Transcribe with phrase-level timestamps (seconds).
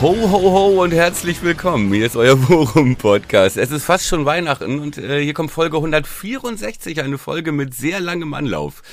[0.00, 1.92] Ho, ho, ho und herzlich willkommen.
[1.92, 3.56] Hier ist euer Worum-Podcast.
[3.56, 7.98] Es ist fast schon Weihnachten und äh, hier kommt Folge 164, eine Folge mit sehr
[7.98, 8.84] langem Anlauf.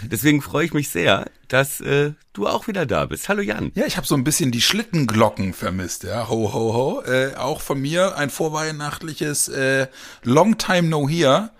[0.00, 3.28] Deswegen freue ich mich sehr, dass äh, du auch wieder da bist.
[3.28, 3.72] Hallo Jan.
[3.74, 6.30] Ja, ich habe so ein bisschen die Schlittenglocken vermisst, ja.
[6.30, 7.02] Ho, ho, ho.
[7.02, 9.88] Äh, auch von mir ein vorweihnachtliches äh,
[10.22, 11.50] Long Time No Here.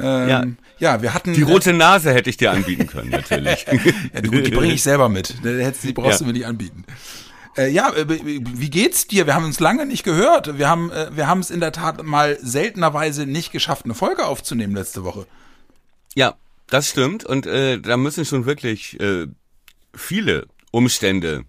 [0.00, 0.44] Ähm, ja.
[0.80, 1.32] ja, wir hatten.
[1.32, 3.66] Die rote Nase hätte ich dir anbieten können, natürlich.
[4.12, 5.36] ja, die, die bringe ich selber mit.
[5.44, 6.18] Die brauchst ja.
[6.18, 6.84] du mir nicht anbieten.
[7.58, 9.26] Äh, ja, äh, wie geht's dir?
[9.26, 10.58] Wir haben uns lange nicht gehört.
[10.58, 14.26] Wir haben äh, wir haben es in der Tat mal seltenerweise nicht geschafft, eine Folge
[14.26, 15.26] aufzunehmen letzte Woche.
[16.14, 16.34] Ja,
[16.68, 17.24] das stimmt.
[17.24, 19.26] Und äh, da müssen schon wirklich äh,
[19.94, 21.44] viele Umstände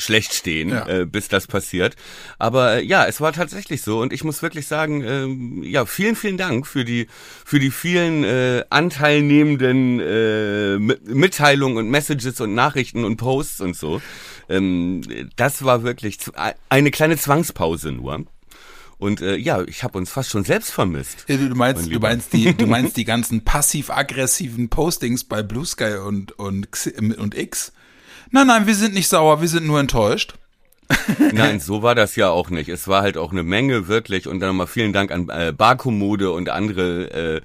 [0.00, 0.86] schlecht stehen, ja.
[0.88, 1.94] äh, bis das passiert.
[2.38, 6.16] Aber äh, ja, es war tatsächlich so und ich muss wirklich sagen, äh, ja, vielen,
[6.16, 7.06] vielen Dank für die
[7.44, 14.00] für die vielen äh, anteilnehmenden äh, Mitteilungen und Messages und Nachrichten und Posts und so.
[14.50, 15.02] Ähm,
[15.36, 16.18] das war wirklich
[16.68, 18.26] eine kleine Zwangspause nur.
[18.98, 21.24] Und äh, ja, ich habe uns fast schon selbst vermisst.
[21.26, 26.32] Du meinst, du meinst die, du meinst die ganzen passiv-aggressiven Postings bei Blue Sky und
[26.32, 26.68] und
[27.16, 27.72] und X.
[28.30, 30.34] Nein, nein, wir sind nicht sauer, wir sind nur enttäuscht.
[31.32, 32.68] Nein, so war das ja auch nicht.
[32.68, 36.32] Es war halt auch eine Menge wirklich und dann nochmal vielen Dank an äh, Barkommode
[36.32, 37.40] und andere äh,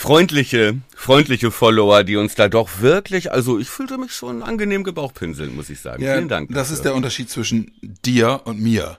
[0.00, 5.54] freundliche, freundliche Follower, die uns da doch wirklich, also ich fühlte mich schon angenehm gebauchpinseln,
[5.54, 6.02] muss ich sagen.
[6.02, 6.48] Ja, Vielen Dank.
[6.48, 6.74] Das dafür.
[6.74, 8.98] ist der Unterschied zwischen dir und mir.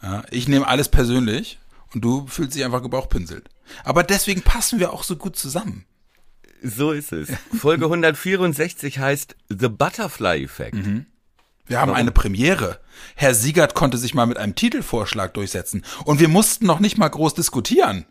[0.00, 1.58] Ja, ich nehme alles persönlich
[1.92, 3.48] und du fühlst dich einfach gebauchpinselt.
[3.82, 5.84] Aber deswegen passen wir auch so gut zusammen.
[6.62, 7.28] So ist es.
[7.58, 10.74] Folge 164 heißt The Butterfly Effect.
[10.76, 11.06] Mhm.
[11.66, 12.00] Wir haben Warum?
[12.00, 12.78] eine Premiere.
[13.16, 15.84] Herr Siegert konnte sich mal mit einem Titelvorschlag durchsetzen.
[16.04, 18.06] Und wir mussten noch nicht mal groß diskutieren.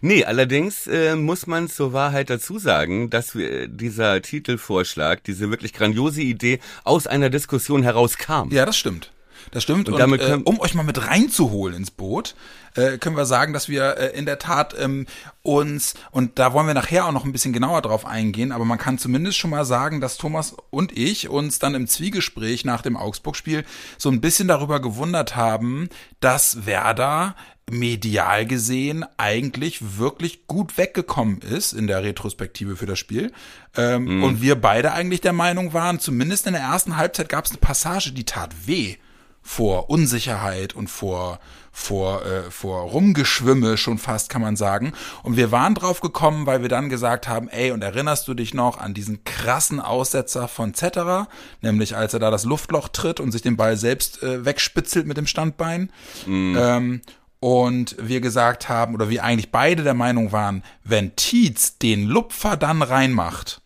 [0.00, 5.72] Nee, allerdings äh, muss man zur Wahrheit dazu sagen, dass wir, dieser Titelvorschlag, diese wirklich
[5.72, 8.50] grandiose Idee aus einer Diskussion herauskam.
[8.50, 9.12] Ja, das stimmt.
[9.52, 9.88] Das stimmt.
[9.88, 12.34] Und, und äh, um euch mal mit reinzuholen ins Boot,
[12.74, 15.06] äh, können wir sagen, dass wir äh, in der Tat ähm,
[15.42, 18.78] uns, und da wollen wir nachher auch noch ein bisschen genauer drauf eingehen, aber man
[18.78, 22.96] kann zumindest schon mal sagen, dass Thomas und ich uns dann im Zwiegespräch nach dem
[22.96, 23.64] Augsburg-Spiel
[23.98, 25.88] so ein bisschen darüber gewundert haben,
[26.20, 27.34] dass Werder
[27.72, 33.32] medial gesehen eigentlich wirklich gut weggekommen ist in der Retrospektive für das Spiel.
[33.76, 34.24] Ähm, mhm.
[34.24, 37.60] Und wir beide eigentlich der Meinung waren, zumindest in der ersten Halbzeit gab es eine
[37.60, 38.96] Passage, die tat weh
[39.42, 41.40] vor Unsicherheit und vor
[41.72, 44.92] vor äh, vor Rumgeschwimme schon fast kann man sagen
[45.22, 48.54] und wir waren drauf gekommen, weil wir dann gesagt haben, ey und erinnerst du dich
[48.54, 51.28] noch an diesen krassen Aussetzer von Zetterer,
[51.62, 55.16] nämlich als er da das Luftloch tritt und sich den Ball selbst äh, wegspitzelt mit
[55.16, 55.90] dem Standbein
[56.26, 56.56] mm.
[56.58, 57.00] ähm,
[57.40, 62.56] und wir gesagt haben oder wir eigentlich beide der Meinung waren, wenn Tietz den Lupfer
[62.56, 63.62] dann reinmacht,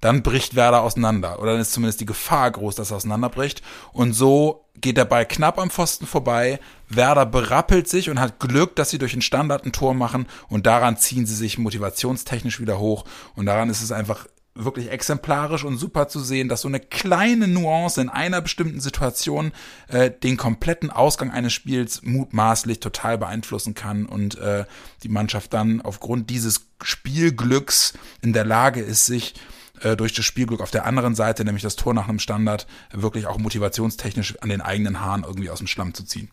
[0.00, 1.40] dann bricht Werder auseinander.
[1.40, 3.62] Oder dann ist zumindest die Gefahr groß, dass er auseinanderbricht.
[3.92, 6.58] Und so geht der Ball knapp am Pfosten vorbei.
[6.88, 10.26] Werder berappelt sich und hat Glück, dass sie durch den Standard ein Tor machen.
[10.48, 13.04] Und daran ziehen sie sich motivationstechnisch wieder hoch.
[13.34, 14.26] Und daran ist es einfach
[14.64, 19.52] wirklich exemplarisch und super zu sehen, dass so eine kleine Nuance in einer bestimmten Situation
[19.88, 24.64] äh, den kompletten Ausgang eines Spiels mutmaßlich total beeinflussen kann und äh,
[25.02, 29.34] die Mannschaft dann aufgrund dieses Spielglücks in der Lage ist, sich
[29.80, 33.26] äh, durch das Spielglück auf der anderen Seite, nämlich das Tor nach einem Standard, wirklich
[33.26, 36.30] auch motivationstechnisch an den eigenen Haaren irgendwie aus dem Schlamm zu ziehen.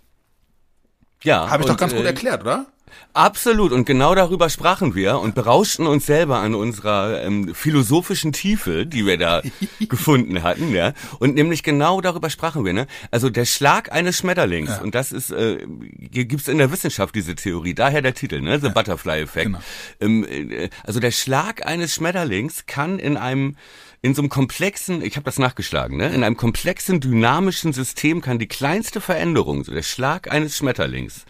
[1.23, 1.49] Ja.
[1.49, 2.67] Habe ich doch ganz gut äh, erklärt, oder?
[3.13, 8.85] Absolut, und genau darüber sprachen wir und berauschten uns selber an unserer ähm, philosophischen Tiefe,
[8.85, 9.41] die wir da
[9.89, 10.93] gefunden hatten, ja.
[11.19, 12.87] Und nämlich genau darüber sprachen wir, ne?
[13.11, 14.81] Also der Schlag eines Schmetterlings, ja.
[14.81, 18.59] und das ist, äh, gibt's in der Wissenschaft diese Theorie, daher der Titel, ne?
[18.59, 18.73] The ja.
[18.73, 19.45] Butterfly Effect.
[19.45, 19.59] Genau.
[19.99, 23.55] Ähm, äh, also der Schlag eines Schmetterlings kann in einem
[24.01, 26.09] in so einem komplexen, ich habe das nachgeschlagen, ne?
[26.13, 31.25] in einem komplexen dynamischen System kann die kleinste Veränderung, so der Schlag eines Schmetterlings,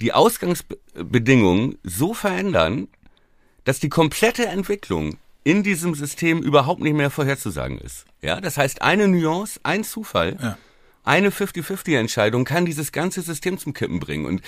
[0.00, 2.88] die Ausgangsbedingungen so verändern,
[3.64, 8.04] dass die komplette Entwicklung in diesem System überhaupt nicht mehr vorherzusagen ist.
[8.22, 10.58] Ja, das heißt, eine Nuance, ein Zufall, ja.
[11.04, 14.26] eine 50-50-Entscheidung kann dieses ganze System zum Kippen bringen.
[14.26, 14.42] Und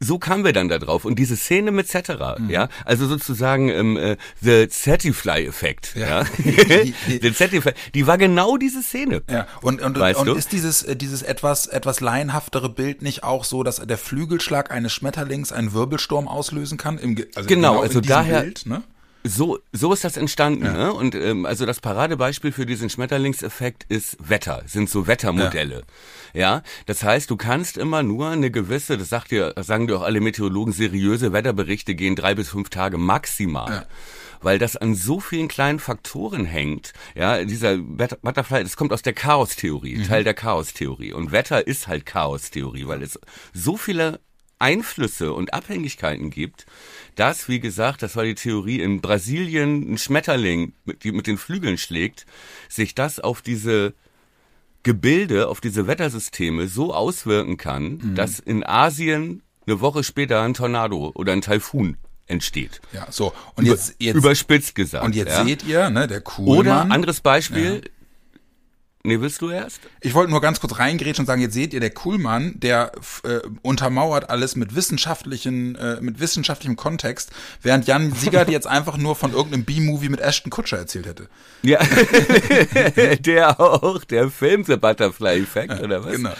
[0.00, 1.04] so kamen wir dann da drauf.
[1.04, 2.50] Und diese Szene mit Cetera, mhm.
[2.50, 6.22] ja, also sozusagen ähm, äh, The Zetifly-Effekt, ja.
[6.22, 6.24] ja.
[7.22, 9.22] the Zetifly, die war genau diese Szene.
[9.30, 10.34] Ja, und, und, weißt und du?
[10.34, 14.92] ist dieses, äh, dieses etwas, etwas laienhaftere Bild nicht auch so, dass der Flügelschlag eines
[14.92, 16.98] Schmetterlings einen Wirbelsturm auslösen kann?
[16.98, 18.82] Im, also genau, genau also daher, Bild, ne?
[19.28, 20.64] So, so ist das entstanden.
[20.64, 20.72] Ja.
[20.72, 20.92] Ne?
[20.92, 25.82] Und ähm, also das Paradebeispiel für diesen Schmetterlingseffekt ist Wetter, sind so Wettermodelle.
[26.34, 26.40] Ja.
[26.40, 30.02] ja, das heißt, du kannst immer nur eine gewisse, das sagt dir, sagen dir auch
[30.02, 33.70] alle Meteorologen, seriöse Wetterberichte gehen drei bis fünf Tage maximal.
[33.70, 33.86] Ja
[34.40, 36.92] weil das an so vielen kleinen Faktoren hängt.
[37.16, 40.06] Ja, dieser Butterfly, das kommt aus der Chaostheorie, mhm.
[40.06, 41.12] Teil der Chaostheorie.
[41.12, 43.18] Und Wetter ist halt Chaostheorie, weil es
[43.52, 44.20] so viele
[44.58, 46.66] Einflüsse und Abhängigkeiten gibt,
[47.18, 50.72] dass, wie gesagt, das war die Theorie, in Brasilien ein Schmetterling,
[51.02, 52.26] die mit den Flügeln schlägt,
[52.68, 53.94] sich das auf diese
[54.84, 58.14] Gebilde, auf diese Wettersysteme so auswirken kann, mhm.
[58.14, 61.96] dass in Asien eine Woche später ein Tornado oder ein Taifun
[62.28, 62.80] entsteht.
[62.92, 63.32] Ja, so.
[63.56, 65.04] Und jetzt, jetzt überspitzt gesagt.
[65.04, 65.44] Und jetzt ja.
[65.44, 66.56] seht ihr, ne, der Kuhlmann.
[66.56, 67.90] Oder anderes Beispiel, ja.
[69.08, 69.80] Nee, willst du erst?
[70.02, 73.40] Ich wollte nur ganz kurz reingrätschen und sagen, jetzt seht ihr, der Kuhlmann, der äh,
[73.62, 77.30] untermauert alles mit wissenschaftlichen, äh, mit wissenschaftlichem Kontext,
[77.62, 81.28] während Jan Siegert jetzt einfach nur von irgendeinem B-Movie mit Ashton Kutscher erzählt hätte.
[81.62, 81.80] Ja,
[83.20, 86.12] der auch, der Film The Butterfly Effect, ja, oder was?
[86.12, 86.34] Genau.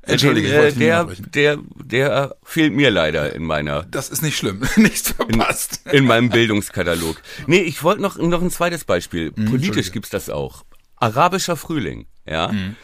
[0.00, 3.82] Entschuldige, ich wollte der, der, der fehlt mir leider in meiner.
[3.90, 5.82] Das ist nicht schlimm, nichts verpasst.
[5.84, 7.20] In, in meinem Bildungskatalog.
[7.46, 9.30] Nee, ich wollte noch, noch ein zweites Beispiel.
[9.36, 10.64] Hm, Politisch gibt's das auch
[11.00, 12.52] arabischer Frühling, ja.
[12.52, 12.76] Mhm.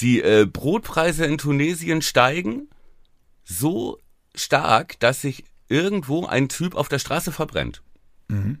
[0.00, 2.68] Die äh, Brotpreise in Tunesien steigen
[3.44, 3.98] so
[4.34, 7.82] stark, dass sich irgendwo ein Typ auf der Straße verbrennt.
[8.28, 8.58] Mhm.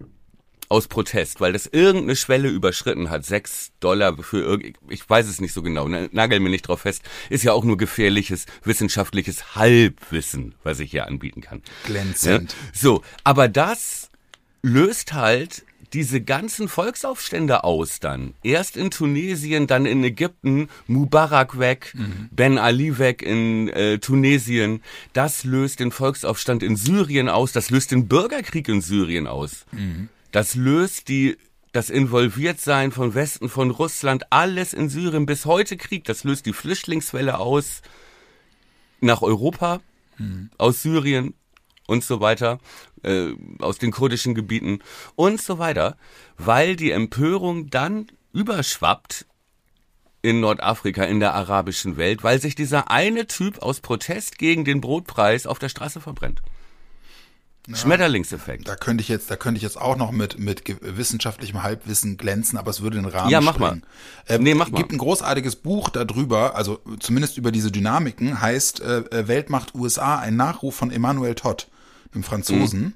[0.68, 3.24] Aus Protest, weil das irgendeine Schwelle überschritten hat.
[3.24, 7.02] Sechs Dollar für irgend, ich weiß es nicht so genau, nagel mir nicht drauf fest.
[7.28, 11.62] Ist ja auch nur gefährliches, wissenschaftliches Halbwissen, was ich hier anbieten kann.
[11.84, 12.52] Glänzend.
[12.52, 12.58] Ja?
[12.72, 14.10] So, aber das
[14.62, 18.34] löst halt diese ganzen Volksaufstände aus dann.
[18.42, 22.28] Erst in Tunesien, dann in Ägypten, Mubarak weg, mhm.
[22.30, 24.82] Ben Ali weg in äh, Tunesien.
[25.12, 29.66] Das löst den Volksaufstand in Syrien aus, das löst den Bürgerkrieg in Syrien aus.
[29.72, 30.08] Mhm.
[30.32, 31.36] Das löst die
[31.72, 36.04] das Involviertsein von Westen, von Russland, alles in Syrien bis heute Krieg.
[36.04, 37.82] Das löst die Flüchtlingswelle aus
[39.00, 39.80] nach Europa,
[40.18, 40.50] mhm.
[40.58, 41.34] aus Syrien
[41.90, 42.58] und so weiter
[43.02, 44.78] äh, aus den kurdischen Gebieten
[45.16, 45.96] und so weiter,
[46.38, 49.26] weil die Empörung dann überschwappt
[50.22, 54.80] in Nordafrika, in der arabischen Welt, weil sich dieser eine Typ aus Protest gegen den
[54.80, 56.42] Brotpreis auf der Straße verbrennt.
[57.66, 58.66] Ja, Schmetterlingseffekt.
[58.68, 62.58] Da könnte ich jetzt, da könnte ich jetzt auch noch mit mit wissenschaftlichem Halbwissen glänzen,
[62.58, 63.82] aber es würde den Rahmen Ja, mach springen.
[64.26, 64.34] mal.
[64.34, 64.78] Ähm, nee, mach mal.
[64.78, 70.36] Gibt ein großartiges Buch darüber, also zumindest über diese Dynamiken, heißt äh, Weltmacht USA, ein
[70.36, 71.68] Nachruf von Emmanuel Todd
[72.12, 72.94] einem Franzosen, mhm.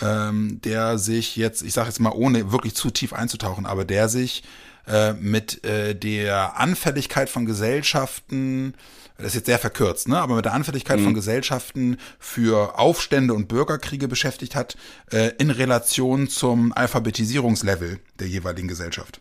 [0.00, 4.08] ähm, der sich jetzt, ich sage jetzt mal, ohne wirklich zu tief einzutauchen, aber der
[4.08, 4.42] sich
[4.86, 8.74] äh, mit äh, der Anfälligkeit von Gesellschaften,
[9.16, 11.04] das ist jetzt sehr verkürzt, ne, aber mit der Anfälligkeit mhm.
[11.04, 14.76] von Gesellschaften für Aufstände und Bürgerkriege beschäftigt hat,
[15.10, 19.20] äh, in Relation zum Alphabetisierungslevel der jeweiligen Gesellschaft.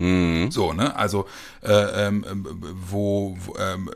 [0.00, 0.50] Mhm.
[0.50, 0.96] So, ne?
[0.96, 1.26] Also
[1.62, 2.24] äh, ähm,
[2.90, 3.90] wo, wo, ähm,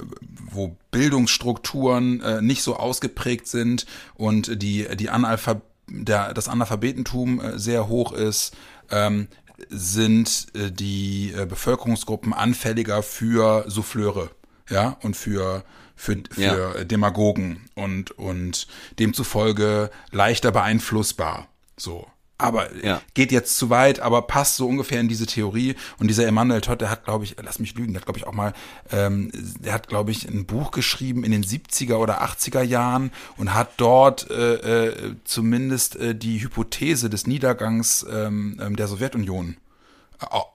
[0.50, 7.58] wo Bildungsstrukturen äh, nicht so ausgeprägt sind und die, die Analphab der, das Analphabetentum äh,
[7.58, 8.54] sehr hoch ist,
[8.90, 9.28] ähm,
[9.70, 14.30] sind äh, die äh, Bevölkerungsgruppen anfälliger für Souffleure,
[14.68, 15.64] ja, und für
[15.96, 16.84] für, für ja.
[16.84, 18.66] Demagogen und und
[18.98, 21.46] demzufolge leichter beeinflussbar.
[21.76, 22.06] So
[22.44, 23.00] aber ja.
[23.14, 25.74] geht jetzt zu weit, aber passt so ungefähr in diese Theorie.
[25.98, 28.26] Und dieser Emanuel Todd, der hat, glaube ich, lass mich lügen, der hat, glaube ich,
[28.26, 28.52] auch mal,
[28.92, 33.54] ähm, der hat, glaube ich, ein Buch geschrieben in den 70er oder 80er Jahren und
[33.54, 39.56] hat dort äh, äh, zumindest äh, die Hypothese des Niedergangs ähm, ähm der Sowjetunion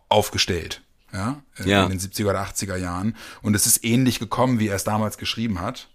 [0.10, 0.82] aufgestellt.
[1.12, 3.16] Ja, ja, in den 70er oder 80er Jahren.
[3.42, 5.90] Und es ist ähnlich gekommen, wie er es damals geschrieben hat.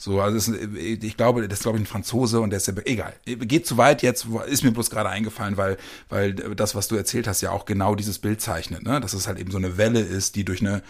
[0.00, 2.74] So, also ist, ich glaube, das ist glaube ich ein Franzose und der ist ja
[2.84, 3.12] egal.
[3.26, 5.76] Geht zu weit jetzt, ist mir bloß gerade eingefallen, weil
[6.08, 9.00] weil das, was du erzählt hast, ja auch genau dieses Bild zeichnet, ne?
[9.00, 10.82] Dass es halt eben so eine Welle ist, die durch eine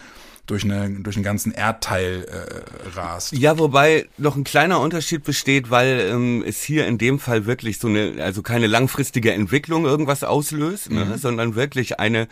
[0.45, 3.33] durch, eine, durch einen ganzen Erdteil äh, rast.
[3.33, 7.77] Ja, wobei noch ein kleiner Unterschied besteht, weil ähm, es hier in dem Fall wirklich
[7.77, 11.05] so eine, also keine langfristige Entwicklung irgendwas auslöst, ne?
[11.05, 11.11] mhm.
[11.11, 12.27] ne, sondern wirklich eine,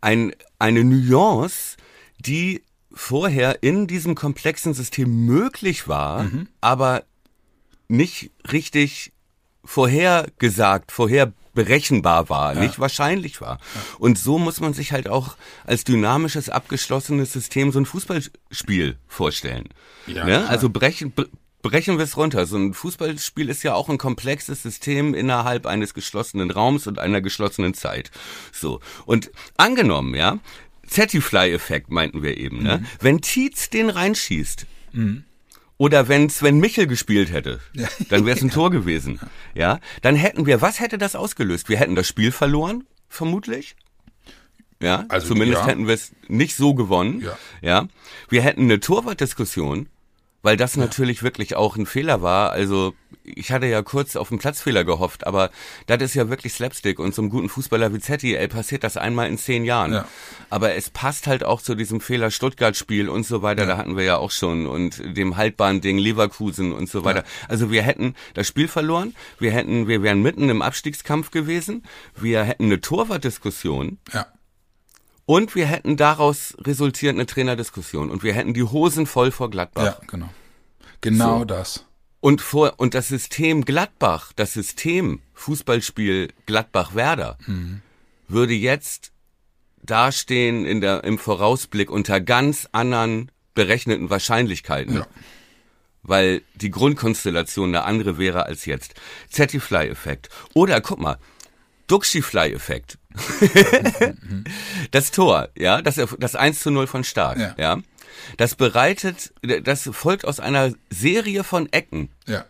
[0.00, 1.76] ein, eine Nuance,
[2.18, 2.62] die
[2.94, 6.48] vorher in diesem komplexen System möglich war, mhm.
[6.60, 7.04] aber
[7.88, 9.12] nicht richtig
[9.64, 12.60] vorhergesagt, vorher berechenbar war, ja.
[12.60, 13.58] nicht wahrscheinlich war.
[13.58, 13.80] Ja.
[13.98, 19.68] Und so muss man sich halt auch als dynamisches, abgeschlossenes System so ein Fußballspiel vorstellen.
[20.06, 20.48] Ja, ne?
[20.48, 21.12] Also brechen,
[21.62, 22.46] brechen wir es runter.
[22.46, 27.20] So ein Fußballspiel ist ja auch ein komplexes System innerhalb eines geschlossenen Raums und einer
[27.20, 28.10] geschlossenen Zeit.
[28.52, 28.80] So.
[29.06, 30.38] Und angenommen, ja,
[30.94, 32.78] Zetifly-Effekt meinten wir eben, ne?
[32.78, 32.86] Mhm.
[33.00, 35.24] Wenn Tietz den reinschießt mhm.
[35.76, 37.60] Oder wenn Sven Michel gespielt hätte,
[38.08, 39.18] dann wäre es ein Tor gewesen.
[39.54, 41.68] Ja, dann hätten wir, was hätte das ausgelöst?
[41.68, 43.74] Wir hätten das Spiel verloren, vermutlich.
[44.80, 45.66] Ja, also, zumindest ja.
[45.66, 47.22] hätten wir es nicht so gewonnen.
[47.22, 47.38] Ja.
[47.60, 47.88] ja,
[48.28, 49.88] wir hätten eine Torwartdiskussion
[50.44, 50.82] weil das ja.
[50.82, 52.52] natürlich wirklich auch ein Fehler war.
[52.52, 55.50] Also ich hatte ja kurz auf einen Platzfehler gehofft, aber
[55.86, 58.98] das ist ja wirklich Slapstick und so einem guten Fußballer wie Zetti, ey, passiert das
[58.98, 59.94] einmal in zehn Jahren.
[59.94, 60.08] Ja.
[60.50, 63.68] Aber es passt halt auch zu diesem Fehler Stuttgart-Spiel und so weiter, ja.
[63.68, 67.24] da hatten wir ja auch schon und dem haltbaren Ding Leverkusen und so weiter.
[67.48, 71.84] Also wir hätten das Spiel verloren, wir hätten, wir wären mitten im Abstiegskampf gewesen,
[72.14, 73.98] wir hätten eine Torwartdiskussion.
[74.12, 74.26] Ja.
[75.26, 79.84] Und wir hätten daraus resultierend eine Trainerdiskussion und wir hätten die Hosen voll vor Gladbach.
[79.84, 80.28] Ja, genau.
[81.00, 81.44] Genau so.
[81.44, 81.86] das.
[82.20, 87.82] Und vor, und das System Gladbach, das System Fußballspiel Gladbach-Werder, mhm.
[88.28, 89.12] würde jetzt
[89.82, 94.96] dastehen in der, im Vorausblick unter ganz anderen berechneten Wahrscheinlichkeiten.
[94.96, 95.06] Ja.
[96.02, 98.94] Weil die Grundkonstellation eine andere wäre als jetzt.
[99.30, 100.28] Zettifly-Effekt.
[100.52, 101.18] Oder guck mal,
[101.86, 102.98] Duxi-Fly-Effekt.
[104.90, 107.54] das Tor, ja, das, das 1 zu 0 von Stark, ja.
[107.58, 107.82] ja.
[108.36, 112.10] Das bereitet, das folgt aus einer Serie von Ecken.
[112.26, 112.44] Ja.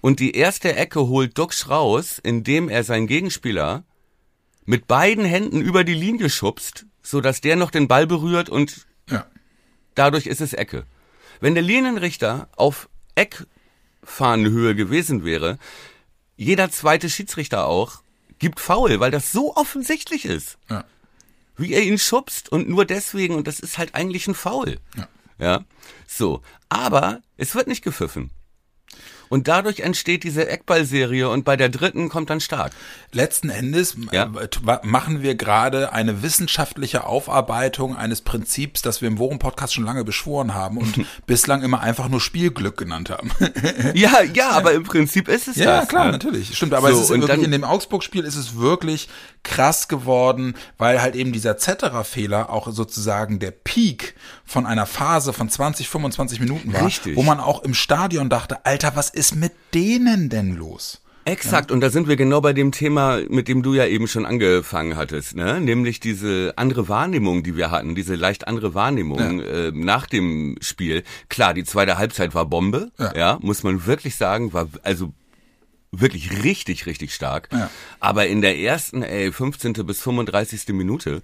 [0.00, 3.84] Und die erste Ecke holt Dux raus, indem er seinen Gegenspieler
[4.64, 8.86] mit beiden Händen über die Linie schubst, so dass der noch den Ball berührt und
[9.08, 9.26] ja.
[9.94, 10.84] dadurch ist es Ecke.
[11.40, 15.58] Wenn der Linienrichter auf Eckfahnenhöhe gewesen wäre,
[16.36, 18.02] jeder zweite Schiedsrichter auch,
[18.38, 20.58] gibt faul, weil das so offensichtlich ist.
[20.68, 20.84] Ja.
[21.56, 24.78] Wie er ihn schubst und nur deswegen, und das ist halt eigentlich ein Foul.
[24.96, 25.08] Ja.
[25.38, 25.64] ja.
[26.06, 26.42] So.
[26.68, 28.30] Aber es wird nicht gepfiffen.
[29.28, 32.72] Und dadurch entsteht diese Eckballserie und bei der dritten kommt dann stark.
[33.12, 34.24] Letzten Endes ja?
[34.24, 40.04] Äh, machen wir gerade eine wissenschaftliche Aufarbeitung eines Prinzips, das wir im Worum-Podcast schon lange
[40.04, 43.30] beschworen haben und bislang immer einfach nur Spielglück genannt haben.
[43.94, 45.80] ja, ja, aber im Prinzip ist es ja, das.
[45.82, 46.12] Ja, klar, ne?
[46.12, 46.56] natürlich.
[46.56, 49.08] Stimmt, aber so, es ist wirklich, in dem Augsburg-Spiel ist es wirklich
[49.42, 54.14] krass geworden, weil halt eben dieser Zetterer-Fehler auch sozusagen der Peak
[54.44, 57.16] von einer Phase von 20, 25 Minuten war, Richtig.
[57.16, 61.00] wo man auch im Stadion dachte, Alter, was ist mit denen denn los?
[61.26, 61.74] Exakt, ja.
[61.74, 64.96] und da sind wir genau bei dem Thema, mit dem du ja eben schon angefangen
[64.96, 65.60] hattest, ne?
[65.60, 69.44] nämlich diese andere Wahrnehmung, die wir hatten, diese leicht andere Wahrnehmung ja.
[69.44, 71.02] äh, nach dem Spiel.
[71.28, 73.12] Klar, die zweite Halbzeit war Bombe, ja.
[73.16, 75.12] ja, muss man wirklich sagen, war also
[75.90, 77.48] wirklich richtig, richtig stark.
[77.52, 77.70] Ja.
[77.98, 79.72] Aber in der ersten, ey, 15.
[79.84, 80.68] bis 35.
[80.68, 81.22] Minute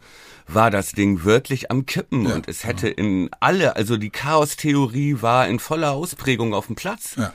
[0.49, 5.19] war das Ding wirklich am Kippen ja, und es hätte in alle, also die Chaos-Theorie
[5.21, 7.15] war in voller Ausprägung auf dem Platz.
[7.17, 7.33] Ja.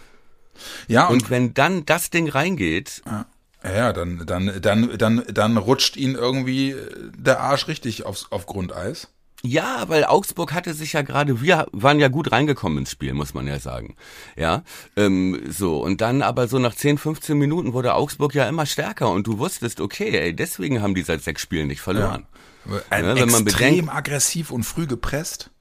[0.88, 1.08] Ja.
[1.08, 3.02] Und, und wenn dann das Ding reingeht.
[3.06, 3.26] Ja.
[3.64, 6.76] Ja, dann, dann, dann, dann, dann rutscht ihn irgendwie
[7.18, 9.10] der Arsch richtig aufs, auf Grundeis.
[9.44, 13.34] Ja, weil Augsburg hatte sich ja gerade, wir waren ja gut reingekommen ins Spiel, muss
[13.34, 13.96] man ja sagen.
[14.36, 14.64] Ja,
[14.96, 15.80] ähm, so.
[15.80, 19.38] Und dann aber so nach 10, 15 Minuten wurde Augsburg ja immer stärker und du
[19.38, 22.26] wusstest, okay, ey, deswegen haben die seit sechs Spielen nicht verloren.
[22.70, 22.82] Ja.
[22.90, 25.52] Ein, ja, wenn man extrem bedenkt, aggressiv und früh gepresst.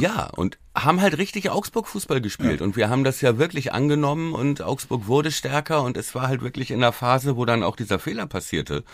[0.00, 0.30] Ja.
[0.36, 2.60] und haben halt richtig Augsburg-Fußball gespielt.
[2.60, 2.66] Ja.
[2.66, 6.42] Und wir haben das ja wirklich angenommen und Augsburg wurde stärker und es war halt
[6.42, 8.84] wirklich in der Phase, wo dann auch dieser Fehler passierte.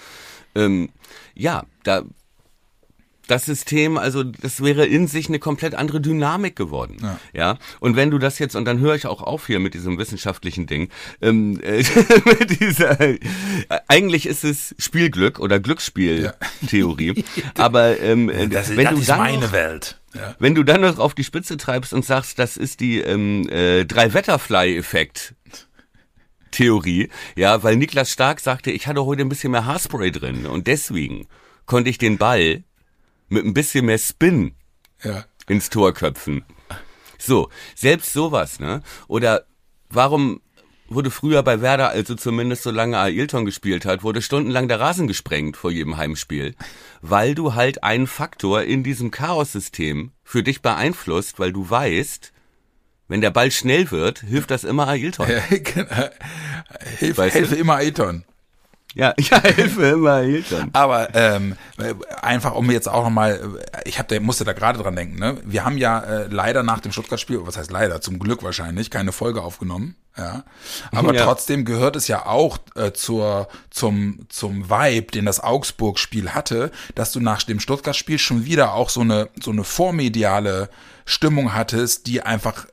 [0.54, 0.90] Ähm,
[1.34, 2.02] ja, da
[3.28, 6.96] das System, also das wäre in sich eine komplett andere Dynamik geworden.
[7.02, 7.20] Ja.
[7.32, 7.58] ja?
[7.78, 10.66] Und wenn du das jetzt, und dann höre ich auch auf hier mit diesem wissenschaftlichen
[10.66, 10.88] Ding,
[11.20, 11.84] ähm, äh,
[12.24, 13.18] mit dieser, äh,
[13.86, 17.42] eigentlich ist es Spielglück oder Glücksspieltheorie, ja.
[17.58, 19.97] aber ähm, das, wenn das du ist dann meine noch, Welt.
[20.14, 20.34] Ja.
[20.38, 23.84] Wenn du dann noch auf die Spitze treibst und sagst, das ist die ähm, äh,
[23.84, 25.34] Drei-Wetterfly-Effekt,
[26.50, 30.66] Theorie, ja, weil Niklas Stark sagte, ich hatte heute ein bisschen mehr Haarspray drin und
[30.66, 31.28] deswegen
[31.66, 32.64] konnte ich den Ball
[33.28, 34.54] mit ein bisschen mehr Spin
[35.02, 35.24] ja.
[35.46, 36.44] ins Tor köpfen.
[37.18, 38.82] So, selbst sowas, ne?
[39.08, 39.44] Oder
[39.90, 40.40] warum
[40.88, 45.56] wurde früher bei Werder, also zumindest solange Ailton gespielt hat, wurde stundenlang der Rasen gesprengt
[45.56, 46.54] vor jedem Heimspiel,
[47.00, 52.32] weil du halt einen Faktor in diesem Chaos-System für dich beeinflusst, weil du weißt,
[53.08, 55.28] wenn der Ball schnell wird, hilft das immer Ailton.
[55.28, 56.08] Ja, genau.
[56.98, 58.24] Hilf, helfe immer Ailton.
[58.98, 60.70] Ja, ja, Hilfe immer Hilton.
[60.72, 61.56] Aber ähm,
[62.20, 63.40] einfach um jetzt auch nochmal,
[63.84, 65.38] ich hab, musste da gerade dran denken, ne?
[65.44, 69.12] Wir haben ja äh, leider nach dem Stuttgart-Spiel, was heißt leider, zum Glück wahrscheinlich, keine
[69.12, 69.94] Folge aufgenommen.
[70.16, 70.42] Ja.
[70.90, 71.24] Aber ja.
[71.24, 77.12] trotzdem gehört es ja auch äh, zur, zum, zum Vibe, den das Augsburg-Spiel hatte, dass
[77.12, 80.70] du nach dem Stuttgart-Spiel schon wieder auch so eine, so eine vormediale
[81.04, 82.66] Stimmung hattest, die einfach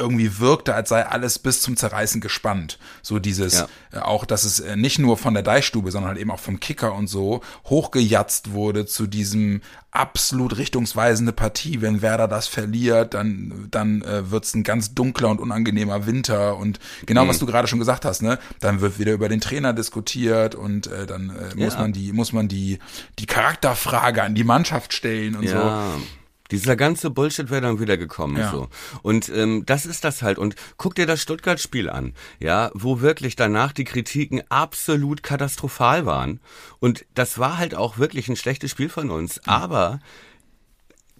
[0.00, 2.78] irgendwie wirkte, als sei alles bis zum Zerreißen gespannt.
[3.02, 3.68] So dieses, ja.
[3.92, 6.58] äh, auch, dass es äh, nicht nur von der Deichstube, sondern halt eben auch vom
[6.58, 9.60] Kicker und so hochgejatzt wurde zu diesem
[9.92, 11.80] absolut richtungsweisende Partie.
[11.80, 16.56] Wenn Werder das verliert, dann, dann äh, wird es ein ganz dunkler und unangenehmer Winter.
[16.56, 17.28] Und genau, mhm.
[17.28, 18.38] was du gerade schon gesagt hast, ne?
[18.60, 21.80] Dann wird wieder über den Trainer diskutiert und äh, dann äh, muss ja.
[21.80, 22.78] man die, muss man die,
[23.18, 25.92] die Charakterfrage an die Mannschaft stellen und ja.
[25.96, 26.02] so.
[26.50, 28.36] Dieser ganze Bullshit wäre dann wieder gekommen.
[28.36, 28.50] Ja.
[28.50, 28.68] So.
[29.02, 30.38] Und ähm, das ist das halt.
[30.38, 36.40] Und guck dir das Stuttgart-Spiel an, ja, wo wirklich danach die Kritiken absolut katastrophal waren.
[36.78, 39.36] Und das war halt auch wirklich ein schlechtes Spiel von uns.
[39.36, 39.42] Mhm.
[39.44, 40.00] Aber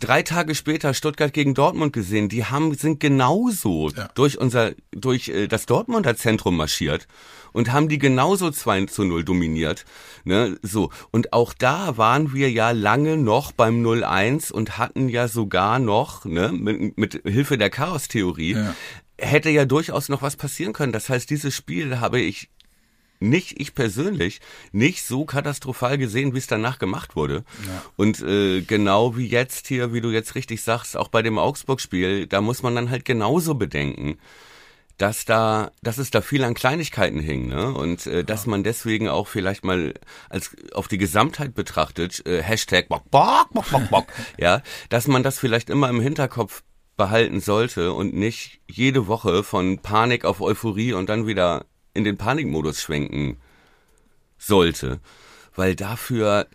[0.00, 2.28] drei Tage später Stuttgart gegen Dortmund gesehen.
[2.28, 4.08] Die haben sind genauso ja.
[4.14, 7.06] durch unser durch äh, das Dortmunder Zentrum marschiert
[7.52, 9.85] und haben die genauso 2 zu 0 dominiert.
[10.25, 10.59] Ne?
[10.62, 10.90] So.
[11.11, 16.25] Und auch da waren wir ja lange noch beim 0-1 und hatten ja sogar noch,
[16.25, 18.75] ne, mit, mit Hilfe der Chaos-Theorie, ja.
[19.19, 20.92] hätte ja durchaus noch was passieren können.
[20.92, 22.49] Das heißt, dieses Spiel habe ich
[23.21, 24.40] nicht ich persönlich
[24.73, 27.45] nicht so katastrophal gesehen, wie es danach gemacht wurde.
[27.66, 27.83] Ja.
[27.97, 32.26] Und äh, genau wie jetzt hier, wie du jetzt richtig sagst, auch bei dem Augsburg-Spiel,
[32.26, 34.16] da muss man dann halt genauso bedenken,
[35.00, 37.73] dass da, dass es da viel an Kleinigkeiten hing, ne?
[37.73, 39.95] Und äh, dass man deswegen auch vielleicht mal
[40.28, 44.07] als auf die Gesamtheit betrachtet, äh, Hashtag Bock, Bock, Bock, Bock, Bock,
[44.38, 46.62] ja, dass man das vielleicht immer im Hinterkopf
[46.99, 51.64] behalten sollte und nicht jede Woche von Panik auf Euphorie und dann wieder
[51.95, 53.38] in den Panikmodus schwenken
[54.37, 55.00] sollte.
[55.57, 56.47] Weil dafür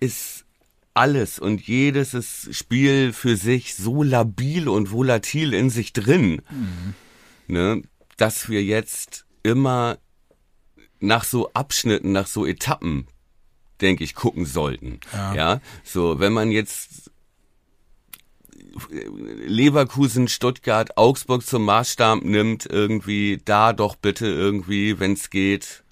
[0.00, 0.46] ist
[0.94, 6.42] alles und jedes Spiel für sich so labil und volatil in sich drin.
[6.50, 6.94] Mhm
[7.48, 7.82] ne,
[8.16, 9.98] dass wir jetzt immer
[11.00, 13.06] nach so Abschnitten, nach so Etappen,
[13.80, 15.00] denke ich, gucken sollten.
[15.12, 15.34] Ja.
[15.34, 17.10] ja, so, wenn man jetzt
[19.46, 25.82] Leverkusen, Stuttgart, Augsburg zum Maßstab nimmt, irgendwie da doch bitte irgendwie, wenn es geht,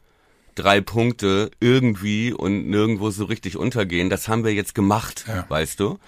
[0.54, 4.10] drei Punkte irgendwie und nirgendwo so richtig untergehen.
[4.10, 5.44] Das haben wir jetzt gemacht, ja.
[5.48, 5.98] weißt du?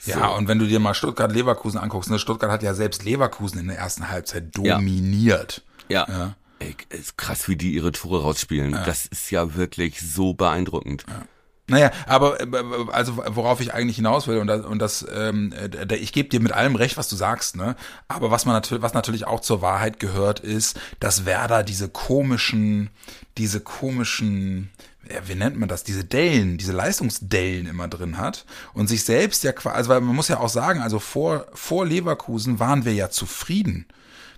[0.00, 0.12] So.
[0.12, 3.68] Ja, und wenn du dir mal Stuttgart-Leverkusen anguckst, ne, Stuttgart hat ja selbst Leverkusen in
[3.68, 5.62] der ersten Halbzeit dominiert.
[5.88, 6.06] Ja.
[6.08, 6.34] ja.
[6.60, 8.72] Ey, ist krass, wie die ihre Tore rausspielen.
[8.72, 8.84] Ja.
[8.84, 11.04] Das ist ja wirklich so beeindruckend.
[11.08, 11.24] Ja.
[11.70, 12.46] Naja, aber äh,
[12.90, 15.52] also worauf ich eigentlich hinaus will und das, und das ähm,
[15.90, 17.76] ich gebe dir mit allem recht, was du sagst, ne?
[18.08, 22.88] Aber was man natürlich, was natürlich auch zur Wahrheit gehört, ist, dass Werder diese komischen,
[23.36, 24.70] diese komischen
[25.10, 28.44] ja, wie nennt man das, diese Dellen, diese Leistungsdellen immer drin hat
[28.74, 31.86] und sich selbst ja quasi, also weil man muss ja auch sagen, also vor, vor
[31.86, 33.86] Leverkusen waren wir ja zufrieden.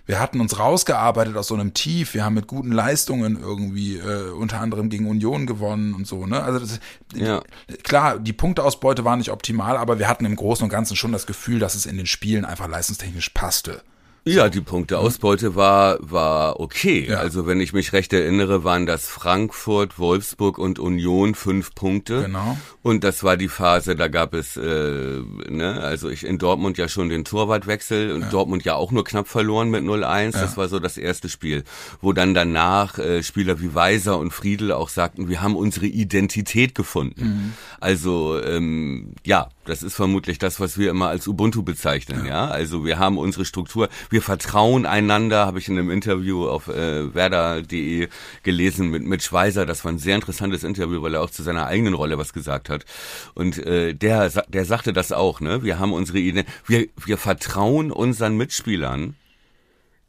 [0.05, 4.31] Wir hatten uns rausgearbeitet aus so einem Tief, wir haben mit guten Leistungen irgendwie äh,
[4.31, 6.41] unter anderem gegen Union gewonnen und so, ne?
[6.41, 6.79] Also das,
[7.13, 7.41] ja.
[7.83, 11.27] klar, die Punkteausbeute war nicht optimal, aber wir hatten im Großen und Ganzen schon das
[11.27, 13.83] Gefühl, dass es in den Spielen einfach leistungstechnisch passte.
[14.23, 17.07] Ja, die Punkteausbeute war, war okay.
[17.09, 17.17] Ja.
[17.17, 22.25] Also wenn ich mich recht erinnere, waren das Frankfurt, Wolfsburg und Union fünf Punkte.
[22.25, 22.55] Genau.
[22.83, 26.87] Und das war die Phase, da gab es, äh, ne, also ich in Dortmund ja
[26.87, 28.29] schon den Torwartwechsel und ja.
[28.29, 30.35] Dortmund ja auch nur knapp verloren mit 0-1.
[30.35, 30.41] Ja.
[30.41, 31.63] Das war so das erste Spiel,
[31.99, 36.75] wo dann danach äh, Spieler wie Weiser und Friedel auch sagten, wir haben unsere Identität
[36.75, 37.23] gefunden.
[37.23, 37.53] Mhm.
[37.79, 42.25] Also ähm, ja, das ist vermutlich das, was wir immer als Ubuntu bezeichnen.
[42.25, 42.47] Ja, ja?
[42.47, 47.13] also wir haben unsere Struktur wir vertrauen einander, habe ich in einem Interview auf äh,
[47.13, 48.09] werder.de
[48.43, 49.65] gelesen mit, mit Schweizer.
[49.65, 52.69] Das war ein sehr interessantes Interview, weil er auch zu seiner eigenen Rolle was gesagt
[52.69, 52.85] hat.
[53.33, 55.63] Und äh, der, der sagte das auch, ne?
[55.63, 59.15] Wir haben unsere Idee, wir, wir vertrauen unseren Mitspielern,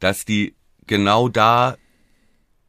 [0.00, 0.54] dass die
[0.86, 1.76] genau da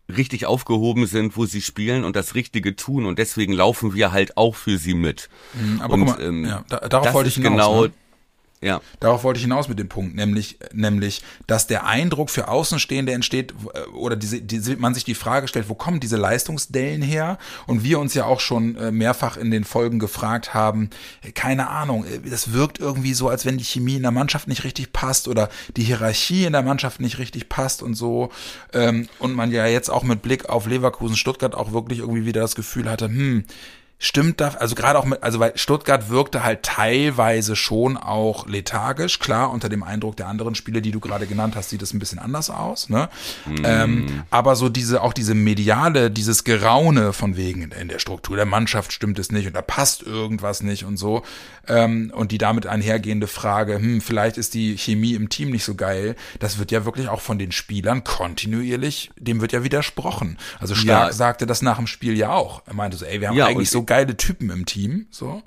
[0.09, 4.37] richtig aufgehoben sind, wo sie spielen und das Richtige tun und deswegen laufen wir halt
[4.37, 5.29] auch für sie mit.
[5.53, 7.91] Mhm, aber und, mal, ähm, ja, da, darauf wollte ich hinaus, genau ne?
[8.63, 8.81] Ja.
[8.99, 13.53] Darauf wollte ich hinaus mit dem Punkt, nämlich, nämlich, dass der Eindruck für Außenstehende entsteht
[13.93, 17.37] oder diese, diese, man sich die Frage stellt, wo kommen diese Leistungsdellen her?
[17.67, 20.89] Und wir uns ja auch schon äh, mehrfach in den Folgen gefragt haben,
[21.35, 24.63] keine Ahnung, äh, das wirkt irgendwie so, als wenn die Chemie in der Mannschaft nicht
[24.63, 28.29] richtig passt oder die Hierarchie in der Mannschaft nicht richtig passt und so.
[28.71, 32.41] Ähm, und man ja jetzt auch mit Blick auf Leverkusen, Stuttgart auch wirklich irgendwie wieder
[32.41, 33.43] das Gefühl hatte, hm,
[34.03, 39.17] stimmt da, also gerade auch mit, also weil Stuttgart wirkte halt teilweise schon auch lethargisch,
[39.19, 41.99] klar, unter dem Eindruck der anderen Spiele, die du gerade genannt hast, sieht es ein
[41.99, 43.07] bisschen anders aus, ne?
[43.45, 43.55] Mm.
[43.63, 48.45] Ähm, aber so diese, auch diese mediale, dieses Geraune von wegen in der Struktur der
[48.45, 51.23] Mannschaft stimmt es nicht und da passt irgendwas nicht und so,
[51.67, 55.75] ähm, und die damit einhergehende Frage, hm, vielleicht ist die Chemie im Team nicht so
[55.75, 60.37] geil, das wird ja wirklich auch von den Spielern kontinuierlich, dem wird ja widersprochen.
[60.59, 61.13] Also Stark ja.
[61.13, 62.63] sagte das nach dem Spiel ja auch.
[62.65, 65.43] Er meinte so, ey, wir haben ja, eigentlich so geile Typen im Team, so.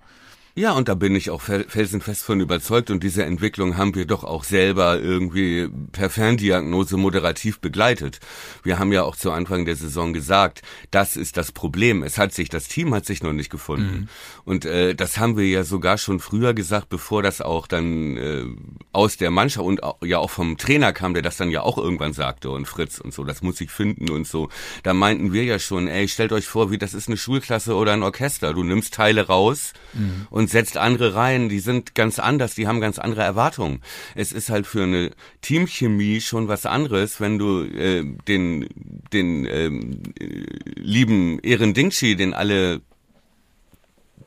[0.59, 4.25] Ja, und da bin ich auch felsenfest von überzeugt und diese Entwicklung haben wir doch
[4.25, 8.21] auch selber irgendwie per Ferndiagnose moderativ begleitet.
[8.63, 12.03] Wir haben ja auch zu Anfang der Saison gesagt, das ist das Problem.
[12.03, 13.99] Es hat sich, das Team hat sich noch nicht gefunden.
[13.99, 14.09] Mhm.
[14.47, 18.47] Und äh, das haben wir ja sogar schon früher gesagt, bevor das auch dann äh,
[18.93, 21.77] aus der Mannschaft und auch, ja auch vom Trainer kam, der das dann ja auch
[21.77, 24.49] irgendwann sagte und Fritz und so, das muss ich finden und so.
[24.85, 27.93] Da meinten wir ja schon, ey, stellt euch vor, wie das ist eine Schulklasse oder
[27.93, 28.55] ein Orchester.
[28.55, 30.27] Du nimmst Teile raus mhm.
[30.31, 33.81] und setzt andere rein, die sind ganz anders, die haben ganz andere Erwartungen.
[34.15, 35.11] Es ist halt für eine
[35.43, 38.69] Teamchemie schon was anderes, wenn du äh, den
[39.13, 40.03] den ähm,
[40.77, 42.81] lieben Ehren Dingshi, den alle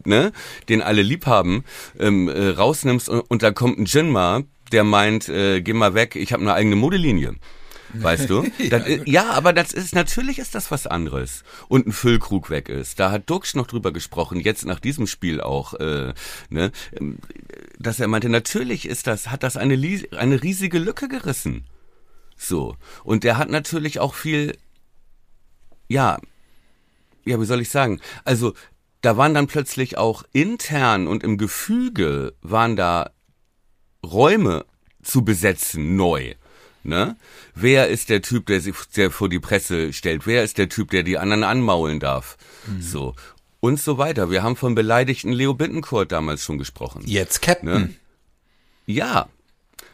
[0.05, 0.31] ne,
[0.69, 1.63] den alle lieb haben,
[1.99, 6.15] ähm, äh, rausnimmst und, und da kommt ein Jinma, der meint, äh, geh mal weg,
[6.15, 7.35] ich habe eine eigene Modelinie.
[7.93, 8.43] Weißt du?
[8.57, 8.69] ja.
[8.69, 11.43] Das, ja, aber das ist natürlich ist das was anderes.
[11.67, 12.99] Und ein Füllkrug weg ist.
[12.99, 16.13] Da hat Duxch noch drüber gesprochen, jetzt nach diesem Spiel auch, äh,
[16.49, 16.71] ne,
[17.79, 19.75] dass er meinte, natürlich ist das, hat das eine,
[20.17, 21.65] eine riesige Lücke gerissen.
[22.37, 22.75] So.
[23.03, 24.57] Und der hat natürlich auch viel,
[25.87, 26.19] ja,
[27.25, 27.99] ja, wie soll ich sagen?
[28.23, 28.53] Also
[29.01, 33.11] da waren dann plötzlich auch intern und im Gefüge waren da
[34.05, 34.65] Räume
[35.01, 36.35] zu besetzen neu.
[36.83, 37.15] Ne?
[37.55, 40.25] Wer ist der Typ, der sich der vor die Presse stellt?
[40.25, 42.37] Wer ist der Typ, der die anderen anmaulen darf?
[42.67, 42.81] Mhm.
[42.81, 43.15] So.
[43.59, 44.31] Und so weiter.
[44.31, 47.03] Wir haben vom beleidigten Leo Bittencourt damals schon gesprochen.
[47.05, 47.69] Jetzt Captain.
[47.69, 47.89] Ne?
[48.85, 49.27] Ja,